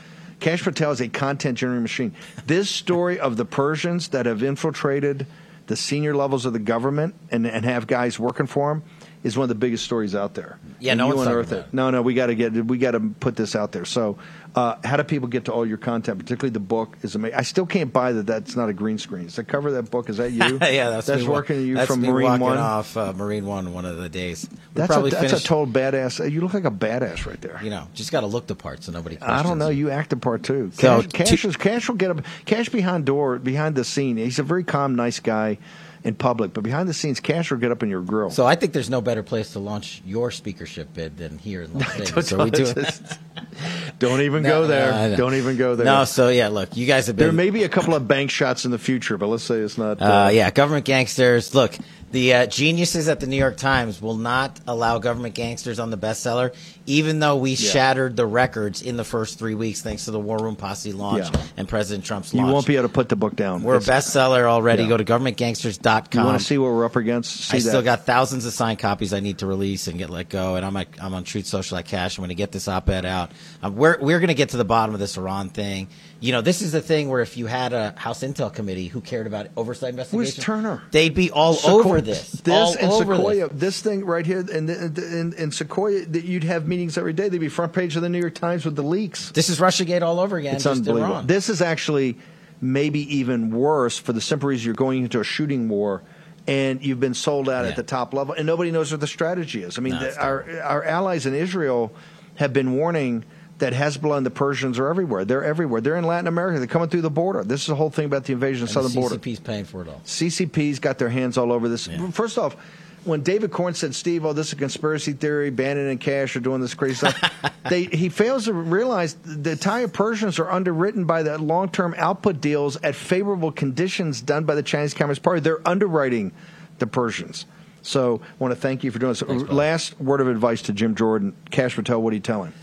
Kash 0.41 0.63
Patel 0.63 0.91
is 0.93 1.01
a 1.01 1.09
content 1.09 1.59
generating 1.59 1.83
machine. 1.83 2.15
This 2.47 2.71
story 2.71 3.19
of 3.19 3.37
the 3.37 3.45
Persians 3.45 4.09
that 4.09 4.27
have 4.27 4.43
infiltrated 4.43 5.27
the 5.67 5.77
senior 5.77 6.15
levels 6.15 6.45
of 6.45 6.53
the 6.53 6.59
government 6.59 7.15
and, 7.31 7.47
and 7.47 7.65
have 7.65 7.87
guys 7.87 8.19
working 8.19 8.47
for 8.47 8.75
them 8.75 8.83
is 9.25 9.39
one 9.39 9.45
of 9.45 9.49
the 9.49 9.55
biggest 9.55 9.85
stories 9.85 10.15
out 10.15 10.35
there. 10.35 10.59
Yeah, 10.79 10.93
And 10.93 10.99
no 10.99 11.09
you 11.09 11.17
one's 11.17 11.27
unearth 11.27 11.53
it. 11.53 11.73
No, 11.73 11.91
no, 11.91 12.03
we 12.03 12.13
got 12.13 12.27
to 12.27 12.35
get 12.35 12.53
we 12.53 12.77
got 12.77 12.91
to 12.91 13.01
put 13.01 13.37
this 13.37 13.57
out 13.57 13.73
there. 13.73 13.87
So, 13.87 14.19
uh, 14.55 14.77
how 14.85 14.99
do 14.99 15.03
people 15.03 15.29
get 15.29 15.47
to 15.47 15.53
all 15.53 15.67
your 15.67 15.79
content? 15.79 16.19
Particularly 16.19 16.53
the 16.53 16.61
book 16.61 16.99
is 17.03 17.15
amazing. 17.15 17.37
I 17.39 17.43
still 17.43 17.65
can't 17.65 17.91
buy 17.91 18.13
that. 18.13 18.27
That's 18.27 18.55
not 18.55 18.69
a 18.69 18.75
green 18.75 18.99
screen. 18.99 19.27
Is 19.27 19.37
the 19.37 19.43
cover 19.45 19.69
of 19.69 19.75
that 19.75 19.91
book? 19.91 20.11
Is 20.11 20.19
that 20.19 20.31
you? 20.31 20.59
yeah, 20.63 20.91
that's 20.91 21.07
that's 21.07 21.23
me 21.23 21.29
working 21.29 21.63
you 21.63 21.75
that's 21.75 21.91
from 21.91 22.03
me 22.03 22.11
Marine 22.11 22.39
One. 22.39 22.59
off 22.59 22.97
uh, 22.99 23.15
Marine 23.15 23.47
One 23.47 23.73
one 23.73 23.87
of 23.87 23.97
the 23.97 24.11
days. 24.11 24.47
We'll 24.49 24.59
That's 24.75 24.91
a, 24.91 24.93
probably 24.93 25.11
that's 25.11 25.25
a 25.25 25.29
finish, 25.29 25.45
total 25.45 25.67
badass. 25.67 26.31
You 26.31 26.43
look 26.43 26.53
like 26.53 26.67
a 26.67 26.71
badass 26.71 27.25
right 27.25 27.41
there. 27.41 27.59
You 27.65 27.71
know, 27.71 27.89
just 27.95 28.13
got 28.13 28.21
to 28.21 28.27
look 28.27 28.47
the 28.47 28.55
part 28.55 28.85
so 28.85 28.93
nobody. 28.93 29.19
I 29.23 29.43
don't 29.43 29.59
know. 29.59 29.71
You 29.71 29.91
act 29.91 30.11
the 30.11 30.19
part 30.19 30.43
too. 30.43 30.71
So, 30.75 31.01
Kash, 31.03 31.31
Kash, 31.31 31.45
is, 31.47 31.57
Kash 31.57 31.89
will 31.89 31.97
get 31.97 32.11
a 32.11 32.23
Kash 32.45 32.69
behind 32.69 33.07
door, 33.07 33.39
behind 33.39 33.75
the 33.75 33.85
scene. 33.85 34.19
He's 34.19 34.39
a 34.39 34.43
very 34.43 34.65
calm, 34.65 34.95
nice 34.95 35.19
guy 35.19 35.59
in 36.05 36.15
public, 36.15 36.53
but 36.53 36.63
behind 36.63 36.89
the 36.89 36.95
scenes, 36.95 37.19
Kash 37.19 37.51
will 37.51 37.59
get 37.59 37.71
up 37.71 37.83
in 37.83 37.89
your 37.89 38.03
grill. 38.03 38.31
So 38.31 38.47
I 38.47 38.55
think 38.55 38.73
there's 38.75 38.91
no 38.91 39.01
better 39.01 39.23
place 39.23 39.55
to 39.55 39.59
launch 39.59 40.03
your 40.05 40.31
speakership 40.31 40.93
bid 40.93 41.17
than 41.17 41.39
here 41.39 41.63
in 41.63 41.73
Las 41.73 41.93
Vegas. 41.97 42.29
So 42.29 42.45
we 42.45 42.51
do. 42.51 42.67
Don't 43.99 44.21
even 44.21 44.43
No, 44.43 44.49
go 44.63 44.67
there. 44.67 44.93
I 44.93 45.09
know. 45.09 45.17
Don't 45.17 45.35
even 45.35 45.57
go 45.57 45.77
there. 45.77 45.87
No, 45.87 46.05
so 46.05 46.29
yeah, 46.29 46.49
look, 46.49 46.77
you 46.77 46.87
guys 46.87 47.07
have 47.07 47.17
been. 47.17 47.25
there 47.27 47.33
may 47.33 47.51
be 47.51 47.63
a 47.65 47.69
couple 47.69 47.95
of 47.95 48.07
bank 48.07 48.31
shots 48.31 48.65
in 48.65 48.71
the 48.71 48.79
future, 48.79 49.17
but 49.17 49.29
let's 49.29 49.45
say 49.45 49.57
it's 49.57 49.79
not. 49.79 50.01
Uh, 50.01 50.29
yeah, 50.33 50.51
government 50.51 50.85
gangsters. 50.85 51.55
Look, 51.55 51.77
The 52.15 52.33
uh, 52.33 52.47
geniuses 52.47 53.09
at 53.09 53.19
the 53.19 53.27
New 53.27 53.35
York 53.37 53.57
Times 53.57 54.01
will 54.01 54.15
not 54.15 54.61
allow 54.69 54.99
government 55.01 55.35
gangsters 55.35 55.81
on 55.81 55.91
the 55.91 55.99
bestseller, 55.99 56.55
even 56.87 57.19
though 57.19 57.35
we 57.35 57.57
shattered 57.57 58.15
the 58.15 58.25
records 58.25 58.83
in 58.83 58.97
the 58.97 59.03
first 59.03 59.37
three 59.37 59.57
weeks 59.57 59.83
thanks 59.83 60.05
to 60.05 60.13
the 60.13 60.21
War 60.21 60.39
Room 60.39 60.55
Posse 60.55 60.93
launch 60.93 61.29
Yeah. 61.29 61.43
and 61.57 61.69
President 61.69 62.05
Trump's 62.05 62.33
launch. 62.33 62.47
You 62.47 62.53
won't 62.53 62.67
be 62.69 62.77
able 62.77 62.87
to 62.87 62.95
put 62.95 63.09
the 63.09 63.17
book 63.17 63.35
down. 63.35 63.65
We're 63.65 63.79
a 63.79 63.81
bestseller 63.81 64.45
already. 64.45 64.85
Yeah. 64.85 64.91
Go 64.91 64.97
to 64.97 65.05
governmentgangsters.com. 65.05 66.21
You 66.21 66.25
want 66.25 66.39
to 66.39 66.45
see 66.47 66.57
what 66.57 66.67
we're 66.71 66.85
up 66.85 66.95
against? 66.95 67.33
See 67.49 67.57
I 67.57 67.61
that. 67.61 67.69
still 67.69 67.83
got 67.83 68.07
thousands 68.07 68.47
of 68.47 68.53
signed 68.53 68.79
copies 68.79 69.13
I 69.13 69.19
need 69.19 69.39
to 69.39 69.47
release 69.47 69.89
and 69.89 69.99
get 69.99 70.09
let 70.09 70.29
go, 70.29 70.55
and 70.55 70.65
I'm 70.65 70.77
at, 70.77 70.87
I'm 71.01 71.15
on 71.15 71.25
Truth 71.25 71.47
Social 71.47 71.79
at 71.79 71.87
Kash. 71.87 72.17
I'm 72.17 72.23
going 72.23 72.29
to 72.29 72.37
get 72.37 72.53
this 72.53 72.69
op-ed 72.69 73.05
out. 73.05 73.33
Um, 73.61 73.75
we're 73.75 73.99
we're 73.99 74.21
going 74.21 74.29
to 74.29 74.35
get 74.35 74.51
to 74.51 74.57
the 74.57 74.65
bottom 74.65 74.95
of 74.95 75.01
this 75.01 75.17
Iran 75.17 75.49
thing. 75.49 75.89
You 76.25 76.33
know, 76.33 76.41
this 76.41 76.63
is 76.63 76.73
the 76.73 76.81
thing 76.81 77.11
where 77.11 77.21
if 77.21 77.37
you 77.37 77.45
had 77.45 77.75
a 77.75 77.93
House 77.99 78.23
Intel 78.23 78.51
committee 78.51 78.87
who 78.89 79.03
cared 79.03 79.27
about 79.27 79.49
oversight 79.59 79.91
investigation, 79.91 80.43
Turner? 80.43 80.83
They'd 80.91 81.15
be 81.15 81.31
all 81.31 81.53
Sequoia- 81.53 81.85
over 81.85 82.01
this. 82.01 82.31
This 82.31 82.55
all 82.55 82.75
and 82.81 82.91
Sequoia, 82.95 83.49
this. 83.51 83.59
this. 83.61 83.83
thing 83.83 84.07
right 84.07 84.25
here, 84.25 84.39
and 84.39 84.71
in, 84.71 85.35
in, 85.35 85.53
Sequoia, 85.53 86.07
that 86.07 86.25
you'd 86.25 86.45
have 86.45 86.67
meetings 86.67 86.97
every 86.97 87.13
day. 87.13 87.29
They'd 87.29 87.37
be 87.37 87.51
front 87.51 87.75
page 87.75 87.95
of 87.97 88.01
the 88.01 88.09
New 88.09 88.21
York 88.21 88.35
Times 88.35 88.65
with 88.65 88.75
the 88.75 88.83
leaks. 88.83 89.33
This 89.33 89.51
is 89.51 89.61
RussiaGate 89.61 90.01
all 90.01 90.19
over 90.19 90.39
again. 90.39 90.55
It's 90.55 90.65
just 90.65 90.79
unbelievable. 90.79 91.21
This 91.27 91.51
is 91.51 91.61
actually 91.61 92.17
maybe 92.59 93.01
even 93.19 93.51
worse 93.51 93.99
for 93.99 94.15
the 94.15 94.23
simple 94.23 94.49
reason 94.49 94.65
you're 94.65 94.75
going 94.75 95.03
into 95.03 95.21
a 95.21 95.25
shooting 95.25 95.69
war. 95.69 96.03
And 96.47 96.83
you've 96.83 97.01
been 97.01 97.13
sold 97.13 97.51
out 97.51 97.65
Yeah. 97.65 97.73
at 97.73 97.77
the 97.77 97.83
top 97.83 98.15
level, 98.15 98.35
and 98.35 98.47
nobody 98.47 98.71
knows 98.71 98.91
what 98.91 99.01
the 99.03 99.07
strategy 99.07 99.63
is. 99.63 99.77
I 99.77 99.83
mean, 99.83 99.93
No, 99.95 100.01
the, 100.01 100.19
our 100.23 100.61
our 100.63 100.85
allies 100.85 101.27
in 101.27 101.35
Israel 101.35 101.93
have 102.37 102.55
been 102.55 102.73
warning 102.77 103.25
that 103.59 103.73
Hezbollah 103.73 104.17
and 104.17 104.27
the 104.27 104.31
Persians 104.31 104.79
are 104.79 104.89
everywhere. 104.89 105.25
They're 105.25 105.45
everywhere. 105.45 105.81
They're 105.81 105.97
in 105.97 106.05
Latin 106.05 106.27
America. 106.27 106.59
They're 106.59 106.67
coming 106.67 106.89
through 106.89 107.03
the 107.03 107.11
border. 107.11 107.45
This 107.45 107.63
is 107.63 107.67
the 107.69 107.75
whole 107.75 107.91
thing 107.91 108.07
about 108.07 108.25
the 108.25 108.33
invasion 108.33 108.65
of 108.65 108.69
the 108.69 108.75
southern 108.75 108.93
the 108.93 109.01
border. 109.01 109.17
CCP's 109.17 109.41
paying 109.41 109.65
for 109.65 109.83
it 109.83 109.89
all. 109.89 110.01
CCP's 110.05 110.79
got 110.81 110.99
their 110.99 111.09
hands 111.09 111.39
all 111.39 111.53
over 111.53 111.69
this. 111.69 111.87
Yeah. 111.87 112.11
First 112.11 112.37
off, 112.37 112.57
when 113.05 113.23
David 113.23 113.53
Corn 113.53 113.75
said, 113.75 113.95
"Steve, 113.95 114.25
oh, 114.25 114.33
this 114.33 114.49
is 114.49 114.53
a 114.55 114.57
conspiracy 114.57 115.13
theory. 115.13 115.51
Bannon 115.51 115.89
and 115.89 116.01
Kash 116.01 116.35
are 116.37 116.41
doing 116.41 116.61
this 116.61 116.75
crazy 116.75 116.95
stuff," 116.95 117.53
they, 117.69 117.85
he 117.85 118.09
fails 118.09 118.47
to 118.47 118.53
realize 118.53 119.15
the 119.15 119.53
Italian 119.53 119.91
Persians 119.91 120.39
are 120.39 120.51
underwritten 120.51 121.05
by 121.05 121.23
the 121.23 121.39
long-term 121.39 121.95
output 121.99 122.41
deals 122.41 122.77
at 122.83 122.95
favorable 122.95 123.53
conditions 123.53 124.21
done 124.21 124.45
by 124.45 124.55
the 124.55 124.63
Chinese 124.63 124.95
Communist 124.95 125.23
Party. 125.23 125.41
They're 125.41 125.67
underwriting 125.69 126.33
the 126.79 126.87
Persians. 126.87 127.47
So, 127.83 128.23
I 128.23 128.35
want 128.39 128.53
to 128.53 128.61
thank 128.61 128.83
you 128.83 128.91
for 128.91 128.99
doing 128.99 129.13
this. 129.13 129.23
Last 129.23 130.01
word 130.01 130.23
of 130.23 130.29
advice 130.29 130.63
to 130.63 130.73
Jim 130.73 130.95
Jordan. 130.95 131.37
Kash 131.51 131.77
Patel, 131.77 132.01
what 132.01 132.11
do 132.11 132.17
you 132.17 132.23
tell 132.23 132.43
him? 132.43 132.55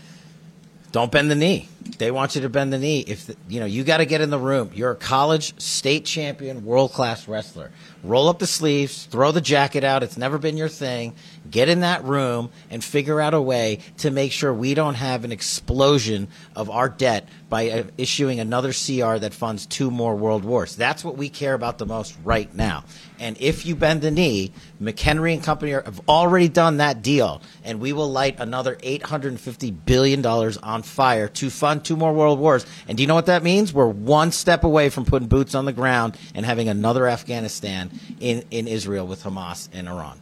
Don't 0.92 1.10
bend 1.10 1.30
the 1.30 1.34
knee. 1.34 1.68
They 1.96 2.10
want 2.10 2.34
you 2.34 2.42
to 2.42 2.50
bend 2.50 2.70
the 2.70 2.78
knee. 2.78 3.00
If 3.00 3.26
the, 3.26 3.36
you 3.48 3.60
know, 3.60 3.66
you 3.66 3.82
got 3.82 3.96
to 3.96 4.04
get 4.04 4.20
in 4.20 4.28
the 4.28 4.38
room. 4.38 4.70
You're 4.74 4.90
a 4.90 4.96
college 4.96 5.58
state 5.60 6.04
champion, 6.04 6.66
world 6.66 6.92
class 6.92 7.26
wrestler. 7.26 7.70
Roll 8.04 8.28
up 8.28 8.38
the 8.38 8.46
sleeves, 8.46 9.06
throw 9.06 9.32
the 9.32 9.40
jacket 9.40 9.84
out. 9.84 10.02
It's 10.02 10.18
never 10.18 10.36
been 10.36 10.58
your 10.58 10.68
thing. 10.68 11.14
Get 11.52 11.68
in 11.68 11.80
that 11.80 12.02
room 12.04 12.50
and 12.70 12.82
figure 12.82 13.20
out 13.20 13.34
a 13.34 13.40
way 13.40 13.80
to 13.98 14.10
make 14.10 14.32
sure 14.32 14.54
we 14.54 14.72
don't 14.72 14.94
have 14.94 15.24
an 15.24 15.32
explosion 15.32 16.28
of 16.56 16.70
our 16.70 16.88
debt 16.88 17.28
by 17.50 17.68
uh, 17.68 17.84
issuing 17.98 18.40
another 18.40 18.72
CR 18.72 19.18
that 19.18 19.34
funds 19.34 19.66
two 19.66 19.90
more 19.90 20.16
world 20.16 20.46
wars. 20.46 20.74
That's 20.74 21.04
what 21.04 21.18
we 21.18 21.28
care 21.28 21.52
about 21.52 21.76
the 21.76 21.84
most 21.84 22.16
right 22.24 22.52
now. 22.54 22.84
And 23.20 23.36
if 23.38 23.66
you 23.66 23.76
bend 23.76 24.00
the 24.00 24.10
knee, 24.10 24.52
McHenry 24.80 25.34
and 25.34 25.44
company 25.44 25.74
are, 25.74 25.82
have 25.82 26.00
already 26.08 26.48
done 26.48 26.78
that 26.78 27.02
deal, 27.02 27.42
and 27.64 27.80
we 27.80 27.92
will 27.92 28.10
light 28.10 28.40
another 28.40 28.76
$850 28.76 29.76
billion 29.84 30.24
on 30.24 30.82
fire 30.82 31.28
to 31.28 31.50
fund 31.50 31.84
two 31.84 31.96
more 31.96 32.14
world 32.14 32.38
wars. 32.38 32.64
And 32.88 32.96
do 32.96 33.02
you 33.02 33.06
know 33.06 33.14
what 33.14 33.26
that 33.26 33.42
means? 33.42 33.74
We're 33.74 33.88
one 33.88 34.32
step 34.32 34.64
away 34.64 34.88
from 34.88 35.04
putting 35.04 35.28
boots 35.28 35.54
on 35.54 35.66
the 35.66 35.74
ground 35.74 36.16
and 36.34 36.46
having 36.46 36.70
another 36.70 37.06
Afghanistan 37.06 37.90
in, 38.20 38.42
in 38.50 38.66
Israel 38.66 39.06
with 39.06 39.22
Hamas 39.22 39.68
and 39.74 39.86
Iran. 39.86 40.21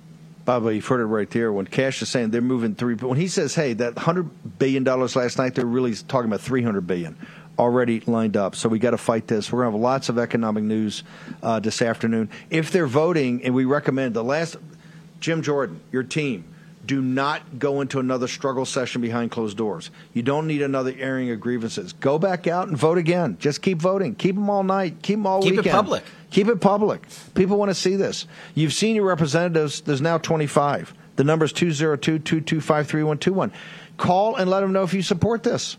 Baba, 0.50 0.74
you've 0.74 0.84
heard 0.84 0.98
it 0.98 1.04
right 1.04 1.30
there. 1.30 1.52
When 1.52 1.64
Kash 1.64 2.02
is 2.02 2.08
saying 2.08 2.30
they're 2.30 2.40
moving 2.40 2.74
three, 2.74 2.96
but 2.96 3.06
when 3.06 3.18
he 3.18 3.28
says, 3.28 3.54
"Hey, 3.54 3.72
that 3.74 3.96
hundred 3.96 4.58
billion 4.58 4.82
dollars 4.82 5.14
last 5.14 5.38
night," 5.38 5.54
they're 5.54 5.64
really 5.64 5.94
talking 5.94 6.28
about 6.28 6.40
three 6.40 6.60
hundred 6.60 6.88
billion 6.88 7.16
already 7.56 8.00
lined 8.00 8.36
up. 8.36 8.56
So 8.56 8.68
we 8.68 8.80
got 8.80 8.90
to 8.90 8.98
fight 8.98 9.28
this. 9.28 9.52
We're 9.52 9.60
gonna 9.60 9.70
have 9.70 9.80
lots 9.80 10.08
of 10.08 10.18
economic 10.18 10.64
news 10.64 11.04
uh, 11.40 11.60
this 11.60 11.80
afternoon. 11.80 12.30
If 12.50 12.72
they're 12.72 12.88
voting, 12.88 13.44
and 13.44 13.54
we 13.54 13.64
recommend 13.64 14.14
the 14.14 14.24
last, 14.24 14.56
Jim 15.20 15.40
Jordan, 15.40 15.80
your 15.92 16.02
team. 16.02 16.42
Do 16.84 17.00
not 17.00 17.60
go 17.60 17.82
into 17.82 18.00
another 18.00 18.26
struggle 18.26 18.64
session 18.64 19.00
behind 19.02 19.30
closed 19.30 19.56
doors. 19.56 19.90
You 20.14 20.22
don't 20.22 20.48
need 20.48 20.62
another 20.62 20.92
airing 20.98 21.30
of 21.30 21.38
grievances. 21.38 21.92
Go 21.92 22.18
back 22.18 22.48
out 22.48 22.66
and 22.66 22.76
vote 22.76 22.98
again. 22.98 23.36
Just 23.38 23.62
keep 23.62 23.78
voting. 23.78 24.16
Keep 24.16 24.34
them 24.34 24.50
all 24.50 24.64
night. 24.64 24.96
Keep 25.02 25.18
them 25.18 25.26
all 25.26 25.42
Keep 25.42 25.52
it 25.52 25.56
weekend. 25.58 25.74
public. 25.74 26.02
Keep 26.30 26.48
it 26.48 26.60
public. 26.60 27.02
People 27.34 27.58
want 27.58 27.70
to 27.70 27.74
see 27.74 27.96
this. 27.96 28.26
You've 28.54 28.72
seen 28.72 28.96
your 28.96 29.06
representatives. 29.06 29.80
There's 29.80 30.00
now 30.00 30.18
25. 30.18 30.94
The 31.16 31.24
number 31.24 31.44
is 31.44 31.52
202 31.52 32.20
225 32.20 32.86
3121. 32.86 33.52
Call 33.96 34.36
and 34.36 34.48
let 34.48 34.60
them 34.60 34.72
know 34.72 34.82
if 34.82 34.94
you 34.94 35.02
support 35.02 35.42
this. 35.42 35.76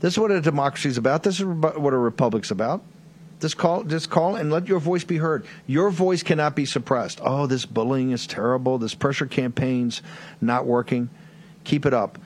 This 0.00 0.14
is 0.14 0.18
what 0.18 0.30
a 0.30 0.40
democracy 0.40 0.90
is 0.90 0.98
about. 0.98 1.22
This 1.22 1.40
is 1.40 1.46
what 1.46 1.92
a 1.92 1.98
republic's 1.98 2.50
about. 2.50 2.82
Just 3.40 3.58
call, 3.58 3.84
just 3.84 4.08
call 4.08 4.36
and 4.36 4.50
let 4.50 4.66
your 4.68 4.78
voice 4.78 5.04
be 5.04 5.16
heard. 5.16 5.46
Your 5.66 5.90
voice 5.90 6.22
cannot 6.22 6.54
be 6.54 6.64
suppressed. 6.64 7.20
Oh, 7.22 7.46
this 7.46 7.66
bullying 7.66 8.12
is 8.12 8.26
terrible. 8.26 8.78
This 8.78 8.94
pressure 8.94 9.26
campaign's 9.26 10.02
not 10.40 10.66
working. 10.66 11.10
Keep 11.64 11.86
it 11.86 11.92
up. 11.92 12.18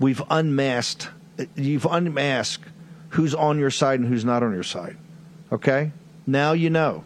We've 0.00 0.22
unmasked. 0.28 1.08
You've 1.54 1.86
unmasked 1.86 2.64
who's 3.10 3.34
on 3.34 3.58
your 3.58 3.70
side 3.70 4.00
and 4.00 4.08
who's 4.08 4.24
not 4.24 4.42
on 4.42 4.52
your 4.52 4.62
side. 4.62 4.96
Okay? 5.52 5.92
Now 6.26 6.52
you 6.52 6.68
know. 6.70 7.04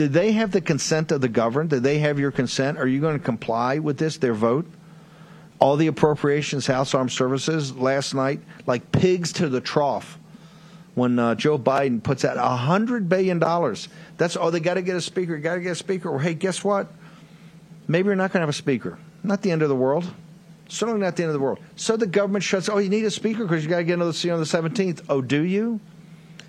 Did 0.00 0.14
they 0.14 0.32
have 0.32 0.50
the 0.50 0.62
consent 0.62 1.12
of 1.12 1.20
the 1.20 1.28
governed? 1.28 1.68
Did 1.68 1.82
they 1.82 1.98
have 1.98 2.18
your 2.18 2.30
consent? 2.30 2.78
Are 2.78 2.86
you 2.86 3.02
going 3.02 3.18
to 3.18 3.22
comply 3.22 3.80
with 3.80 3.98
this, 3.98 4.16
their 4.16 4.32
vote? 4.32 4.64
All 5.58 5.76
the 5.76 5.88
appropriations, 5.88 6.66
House 6.66 6.94
Armed 6.94 7.12
Services 7.12 7.76
last 7.76 8.14
night, 8.14 8.40
like 8.66 8.92
pigs 8.92 9.30
to 9.34 9.50
the 9.50 9.60
trough 9.60 10.18
when 10.94 11.18
uh, 11.18 11.34
Joe 11.34 11.58
Biden 11.58 12.02
puts 12.02 12.24
out 12.24 12.38
hundred 12.38 13.10
billion 13.10 13.38
dollars. 13.38 13.88
That's 14.16 14.38
oh, 14.38 14.48
they 14.48 14.60
got 14.60 14.74
to 14.74 14.82
get 14.82 14.96
a 14.96 15.02
speaker. 15.02 15.36
Got 15.36 15.56
to 15.56 15.60
get 15.60 15.72
a 15.72 15.74
speaker. 15.74 16.10
Well, 16.10 16.20
hey, 16.20 16.32
guess 16.32 16.64
what? 16.64 16.86
Maybe 17.86 18.06
you're 18.06 18.16
not 18.16 18.32
going 18.32 18.40
to 18.40 18.44
have 18.44 18.48
a 18.48 18.54
speaker. 18.54 18.98
Not 19.22 19.42
the 19.42 19.50
end 19.50 19.60
of 19.60 19.68
the 19.68 19.76
world. 19.76 20.10
Certainly 20.68 21.02
not 21.02 21.16
the 21.16 21.24
end 21.24 21.28
of 21.28 21.34
the 21.34 21.44
world. 21.44 21.58
So 21.76 21.98
the 21.98 22.06
government 22.06 22.42
shuts. 22.42 22.70
Oh, 22.70 22.78
you 22.78 22.88
need 22.88 23.04
a 23.04 23.10
speaker 23.10 23.42
because 23.44 23.62
you 23.64 23.68
got 23.68 23.76
to 23.76 23.84
get 23.84 23.92
another 23.92 24.14
seat 24.14 24.30
on 24.30 24.38
the 24.38 24.46
17th. 24.46 25.04
Oh, 25.10 25.20
do 25.20 25.42
you? 25.42 25.78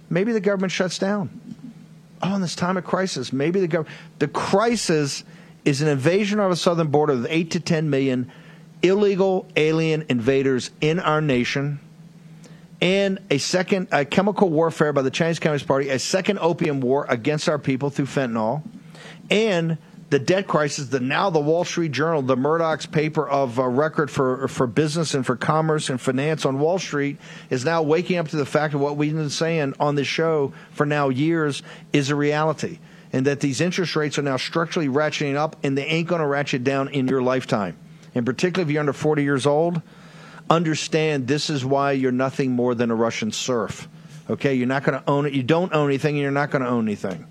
Maybe 0.09 0.31
the 0.31 0.39
government 0.39 0.71
shuts 0.71 0.97
down. 0.97 1.40
Oh, 2.23 2.35
in 2.35 2.41
this 2.41 2.55
time 2.55 2.77
of 2.77 2.83
crisis, 2.83 3.33
maybe 3.33 3.59
the 3.59 3.67
government. 3.67 3.95
The 4.19 4.27
crisis 4.27 5.23
is 5.65 5.81
an 5.81 5.87
invasion 5.87 6.39
of 6.39 6.51
a 6.51 6.55
southern 6.55 6.87
border 6.87 7.13
with 7.13 7.27
eight 7.29 7.51
to 7.51 7.59
ten 7.59 7.89
million 7.89 8.31
illegal 8.81 9.47
alien 9.55 10.05
invaders 10.09 10.71
in 10.81 10.99
our 10.99 11.21
nation 11.21 11.79
and 12.81 13.19
a 13.29 13.37
second 13.37 13.87
a 13.91 14.03
chemical 14.03 14.49
warfare 14.49 14.91
by 14.91 15.03
the 15.03 15.11
Chinese 15.11 15.39
Communist 15.39 15.67
Party, 15.67 15.89
a 15.89 15.99
second 15.99 16.39
opium 16.39 16.81
war 16.81 17.05
against 17.07 17.47
our 17.47 17.59
people 17.59 17.89
through 17.89 18.07
fentanyl, 18.07 18.63
and 19.29 19.77
the 20.11 20.19
debt 20.19 20.45
crisis. 20.45 20.87
The 20.87 20.99
now 20.99 21.29
the 21.29 21.39
Wall 21.39 21.63
Street 21.63 21.93
Journal, 21.93 22.21
the 22.21 22.35
Murdoch's 22.35 22.85
paper 22.85 23.27
of 23.27 23.57
uh, 23.57 23.67
record 23.67 24.11
for 24.11 24.47
for 24.49 24.67
business 24.67 25.15
and 25.15 25.25
for 25.25 25.35
commerce 25.35 25.89
and 25.89 25.99
finance 25.99 26.45
on 26.45 26.59
Wall 26.59 26.77
Street, 26.77 27.17
is 27.49 27.65
now 27.65 27.81
waking 27.81 28.17
up 28.17 28.27
to 28.27 28.35
the 28.35 28.45
fact 28.45 28.73
of 28.73 28.81
what 28.81 28.97
we've 28.97 29.15
been 29.15 29.29
saying 29.29 29.73
on 29.79 29.95
this 29.95 30.07
show 30.07 30.53
for 30.73 30.85
now 30.85 31.09
years 31.09 31.63
is 31.91 32.09
a 32.09 32.15
reality. 32.15 32.77
And 33.13 33.25
that 33.25 33.39
these 33.39 33.59
interest 33.59 33.95
rates 33.95 34.19
are 34.19 34.21
now 34.21 34.37
structurally 34.37 34.87
ratcheting 34.87 35.35
up, 35.35 35.57
and 35.63 35.77
they 35.77 35.85
ain't 35.85 36.07
going 36.07 36.21
to 36.21 36.27
ratchet 36.27 36.63
down 36.63 36.89
in 36.89 37.07
your 37.07 37.21
lifetime. 37.21 37.77
And 38.13 38.25
particularly 38.25 38.69
if 38.69 38.73
you're 38.73 38.79
under 38.79 38.93
40 38.93 39.23
years 39.23 39.45
old, 39.45 39.81
understand 40.49 41.27
this 41.27 41.49
is 41.49 41.65
why 41.65 41.93
you're 41.93 42.13
nothing 42.13 42.51
more 42.51 42.73
than 42.73 42.89
a 42.89 42.95
Russian 42.95 43.31
serf. 43.31 43.87
Okay, 44.29 44.53
you're 44.53 44.67
not 44.67 44.83
going 44.83 44.97
to 44.97 45.09
own 45.09 45.25
it. 45.25 45.33
You 45.33 45.43
don't 45.43 45.73
own 45.73 45.89
anything, 45.89 46.15
and 46.15 46.21
you're 46.21 46.31
not 46.31 46.51
going 46.51 46.61
to 46.61 46.69
own 46.69 46.87
anything. 46.87 47.25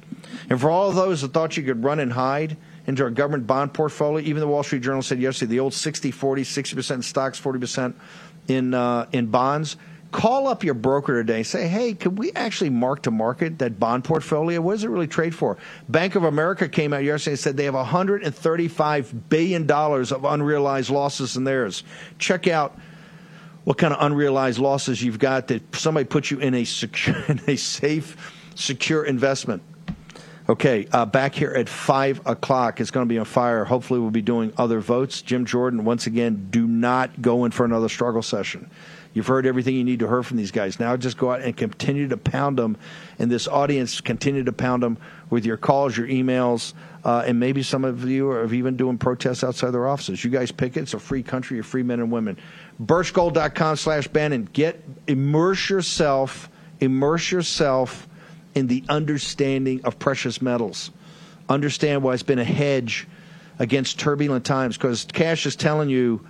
And 0.51 0.61
for 0.61 0.71
all 0.71 0.93
those 0.93 1.23
that 1.23 1.33
thought 1.33 1.57
you 1.57 1.63
could 1.63 1.83
run 1.83 1.99
and 1.99 2.13
hide 2.13 2.57
into 2.91 3.03
our 3.03 3.11
government 3.11 3.47
bond 3.47 3.73
portfolio, 3.73 4.23
even 4.25 4.41
the 4.41 4.47
Wall 4.47 4.63
Street 4.63 4.83
Journal 4.83 5.01
said 5.01 5.19
yesterday 5.19 5.51
the 5.51 5.61
old 5.61 5.73
60 5.73 6.11
40, 6.11 6.43
60% 6.43 6.95
in 6.97 7.03
stocks, 7.03 7.41
40% 7.41 7.95
in, 8.49 8.75
uh, 8.75 9.07
in 9.13 9.27
bonds. 9.27 9.77
Call 10.13 10.49
up 10.49 10.65
your 10.65 10.75
broker 10.75 11.23
today 11.23 11.37
and 11.37 11.47
say, 11.47 11.69
hey, 11.69 11.95
could 11.95 12.19
we 12.19 12.33
actually 12.33 12.71
mark 12.71 13.03
to 13.03 13.13
market 13.13 13.61
that 13.61 13.79
bond 13.79 14.03
portfolio? 14.03 14.61
What 14.61 14.73
does 14.73 14.83
it 14.83 14.91
really 14.91 15.07
trade 15.07 15.35
for? 15.35 15.57
Bank 15.89 16.17
of 16.17 16.25
America 16.25 16.69
came 16.69 16.93
out 16.93 17.05
yesterday 17.05 17.33
and 17.33 17.39
said 17.39 17.57
they 17.57 17.65
have 17.65 17.75
$135 17.75 19.29
billion 19.29 19.71
of 19.71 20.25
unrealized 20.25 20.91
losses 20.91 21.37
in 21.37 21.45
theirs. 21.45 21.85
Check 22.19 22.49
out 22.49 22.77
what 23.63 23.79
kind 23.79 23.95
of 23.95 24.05
unrealized 24.05 24.59
losses 24.59 25.01
you've 25.01 25.21
got 25.21 25.47
that 25.49 25.77
somebody 25.77 26.05
put 26.05 26.29
you 26.29 26.41
in 26.41 26.55
a 26.55 26.65
secure, 26.65 27.17
in 27.29 27.41
a 27.47 27.55
safe, 27.55 28.35
secure 28.57 29.05
investment. 29.05 29.63
Okay, 30.51 30.89
uh, 30.91 31.07
back 31.07 31.33
here 31.33 31.53
at 31.53 31.69
5 31.69 32.27
o'clock. 32.27 32.81
It's 32.81 32.91
going 32.91 33.07
to 33.07 33.09
be 33.09 33.21
on 33.21 33.25
fire. 33.25 33.65
Hopefully, 33.65 34.01
we'll 34.01 34.11
be 34.11 34.21
doing 34.21 34.53
other 34.57 34.81
votes. 34.81 35.23
Jim 35.23 35.45
Jordan, 35.45 35.85
once 35.85 36.09
again, 36.09 36.49
do 36.51 36.67
not 36.67 37.23
go 37.23 37.45
in 37.45 37.53
for 37.53 37.65
another 37.65 37.89
struggle 37.89 38.21
session. 38.21 38.69
You've 39.15 39.29
heard 39.29 39.47
everything 39.47 39.77
you 39.77 39.85
need 39.85 40.01
to 40.01 40.09
hear 40.09 40.25
from 40.25 40.39
these 40.39 40.51
guys. 40.51 40.81
Now 40.81 40.97
just 40.97 41.17
go 41.17 41.31
out 41.31 41.41
and 41.41 41.57
continue 41.57 42.09
to 42.09 42.17
pound 42.17 42.59
them. 42.59 42.77
And 43.21 43.31
this 43.31 43.47
audience, 43.47 44.01
continue 44.01 44.43
to 44.43 44.53
pound 44.53 44.83
them 44.83 44.99
with 45.31 45.47
your 45.47 45.57
calls, 45.57 45.97
your 45.97 46.09
emails, 46.09 46.75
uh, 47.05 47.23
and 47.25 47.39
maybe 47.39 47.63
some 47.63 47.85
of 47.85 48.05
you 48.09 48.29
are 48.29 48.53
even 48.53 48.77
doing 48.77 48.99
protests 48.99 49.45
outside 49.45 49.71
their 49.71 49.87
offices. 49.87 50.25
You 50.25 50.33
guys 50.33 50.51
pick 50.51 50.77
it. 50.77 50.81
It's 50.81 50.95
a 50.95 50.99
free 50.99 51.23
country. 51.23 51.59
You're 51.59 51.65
free 51.65 51.85
men 51.85 52.01
and 52.01 52.11
women. 52.11 52.37
Birchgold.com 52.83 53.77
slash 53.77 54.09
Bannon. 54.09 54.49
Get, 54.53 54.83
immerse 55.07 55.71
yourself, 55.71 56.51
immerse 56.81 57.31
yourself 57.31 58.09
in 58.55 58.67
the 58.67 58.85
understanding 58.89 59.83
of 59.85 59.99
precious 59.99 60.43
metals. 60.43 60.91
Understand 61.49 62.03
why 62.03 62.15
it's 62.15 62.23
been 62.23 62.39
a 62.39 62.45
hedge 62.45 63.07
against 63.59 63.99
turbulent 63.99 64.45
times 64.45 64.77
because 64.77 65.05
Kash 65.05 65.47
is 65.47 65.57
telling 65.57 65.89
you 65.89 66.27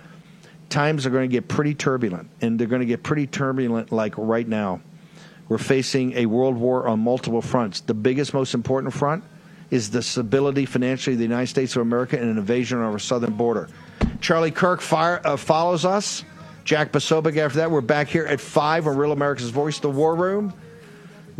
times 0.69 1.05
are 1.05 1.09
going 1.09 1.29
to 1.29 1.33
get 1.33 1.47
pretty 1.47 1.75
turbulent, 1.75 2.29
and 2.41 2.59
they're 2.59 2.67
going 2.67 2.81
to 2.81 2.85
get 2.85 3.03
pretty 3.03 3.27
turbulent 3.27 3.91
like 3.91 4.13
right 4.17 4.47
now. 4.47 4.81
We're 5.49 5.57
facing 5.57 6.13
a 6.13 6.25
world 6.27 6.55
war 6.55 6.87
on 6.87 6.99
multiple 6.99 7.41
fronts. 7.41 7.81
The 7.81 7.93
biggest, 7.93 8.33
most 8.33 8.53
important 8.53 8.93
front 8.93 9.23
is 9.69 9.89
the 9.89 10.01
stability 10.01 10.65
financially 10.65 11.13
of 11.13 11.19
the 11.19 11.25
United 11.25 11.47
States 11.47 11.75
of 11.75 11.81
America 11.81 12.17
and 12.17 12.29
an 12.29 12.37
invasion 12.37 12.77
on 12.77 12.91
our 12.91 12.99
southern 12.99 13.33
border. 13.33 13.67
Charlie 14.21 14.51
Kirk 14.51 14.81
fire, 14.81 15.21
uh, 15.25 15.35
follows 15.37 15.85
us. 15.85 16.23
Jack 16.63 16.91
Posobiec 16.91 17.37
after 17.37 17.57
that. 17.59 17.71
We're 17.71 17.81
back 17.81 18.07
here 18.07 18.25
at 18.25 18.39
5 18.39 18.87
on 18.87 18.97
Real 18.97 19.11
America's 19.11 19.49
Voice, 19.49 19.79
the 19.79 19.89
War 19.89 20.15
Room. 20.15 20.53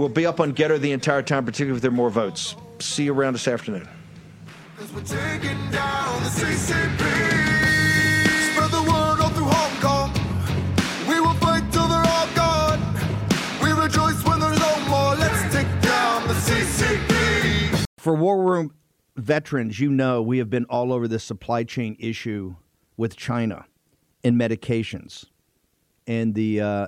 We'll 0.01 0.09
be 0.09 0.25
up 0.25 0.39
on 0.39 0.55
Gettr 0.55 0.79
the 0.79 0.93
entire 0.93 1.21
time, 1.21 1.45
particularly 1.45 1.77
if 1.77 1.83
there 1.83 1.91
are 1.91 1.93
more 1.93 2.09
votes. 2.09 2.55
See 2.79 3.03
you 3.03 3.13
around 3.13 3.33
this 3.33 3.47
afternoon. 3.47 3.87
Cause 4.75 4.91
we're 4.93 5.01
taking 5.01 5.59
down 5.69 6.23
the 6.23 6.29
CCP. 6.29 7.03
Spread 8.51 8.71
the 8.71 8.81
word 8.81 9.19
all 9.21 9.29
through 9.29 9.45
Hong 9.45 9.79
Kong. 9.79 10.11
We 11.07 11.19
will 11.19 11.35
fight 11.35 11.71
till 11.71 11.87
they're 11.87 12.03
all 12.03 12.27
gone. 12.33 12.81
We 13.61 13.79
rejoice 13.79 14.25
when 14.25 14.39
there's 14.39 14.57
no 14.57 14.89
more. 14.89 15.13
Let's 15.17 15.53
take 15.53 15.67
down 15.83 16.27
the 16.27 16.33
CCP. 16.33 17.85
For 17.99 18.15
War 18.15 18.41
Room 18.41 18.73
veterans, 19.17 19.79
you 19.79 19.91
know 19.91 20.23
we 20.23 20.39
have 20.39 20.49
been 20.49 20.65
all 20.65 20.91
over 20.91 21.07
this 21.07 21.23
supply 21.23 21.63
chain 21.63 21.95
issue 21.99 22.55
with 22.97 23.15
China 23.15 23.67
and 24.23 24.35
medications 24.35 25.25
and 26.07 26.33
the 26.33 26.59
uh, 26.59 26.87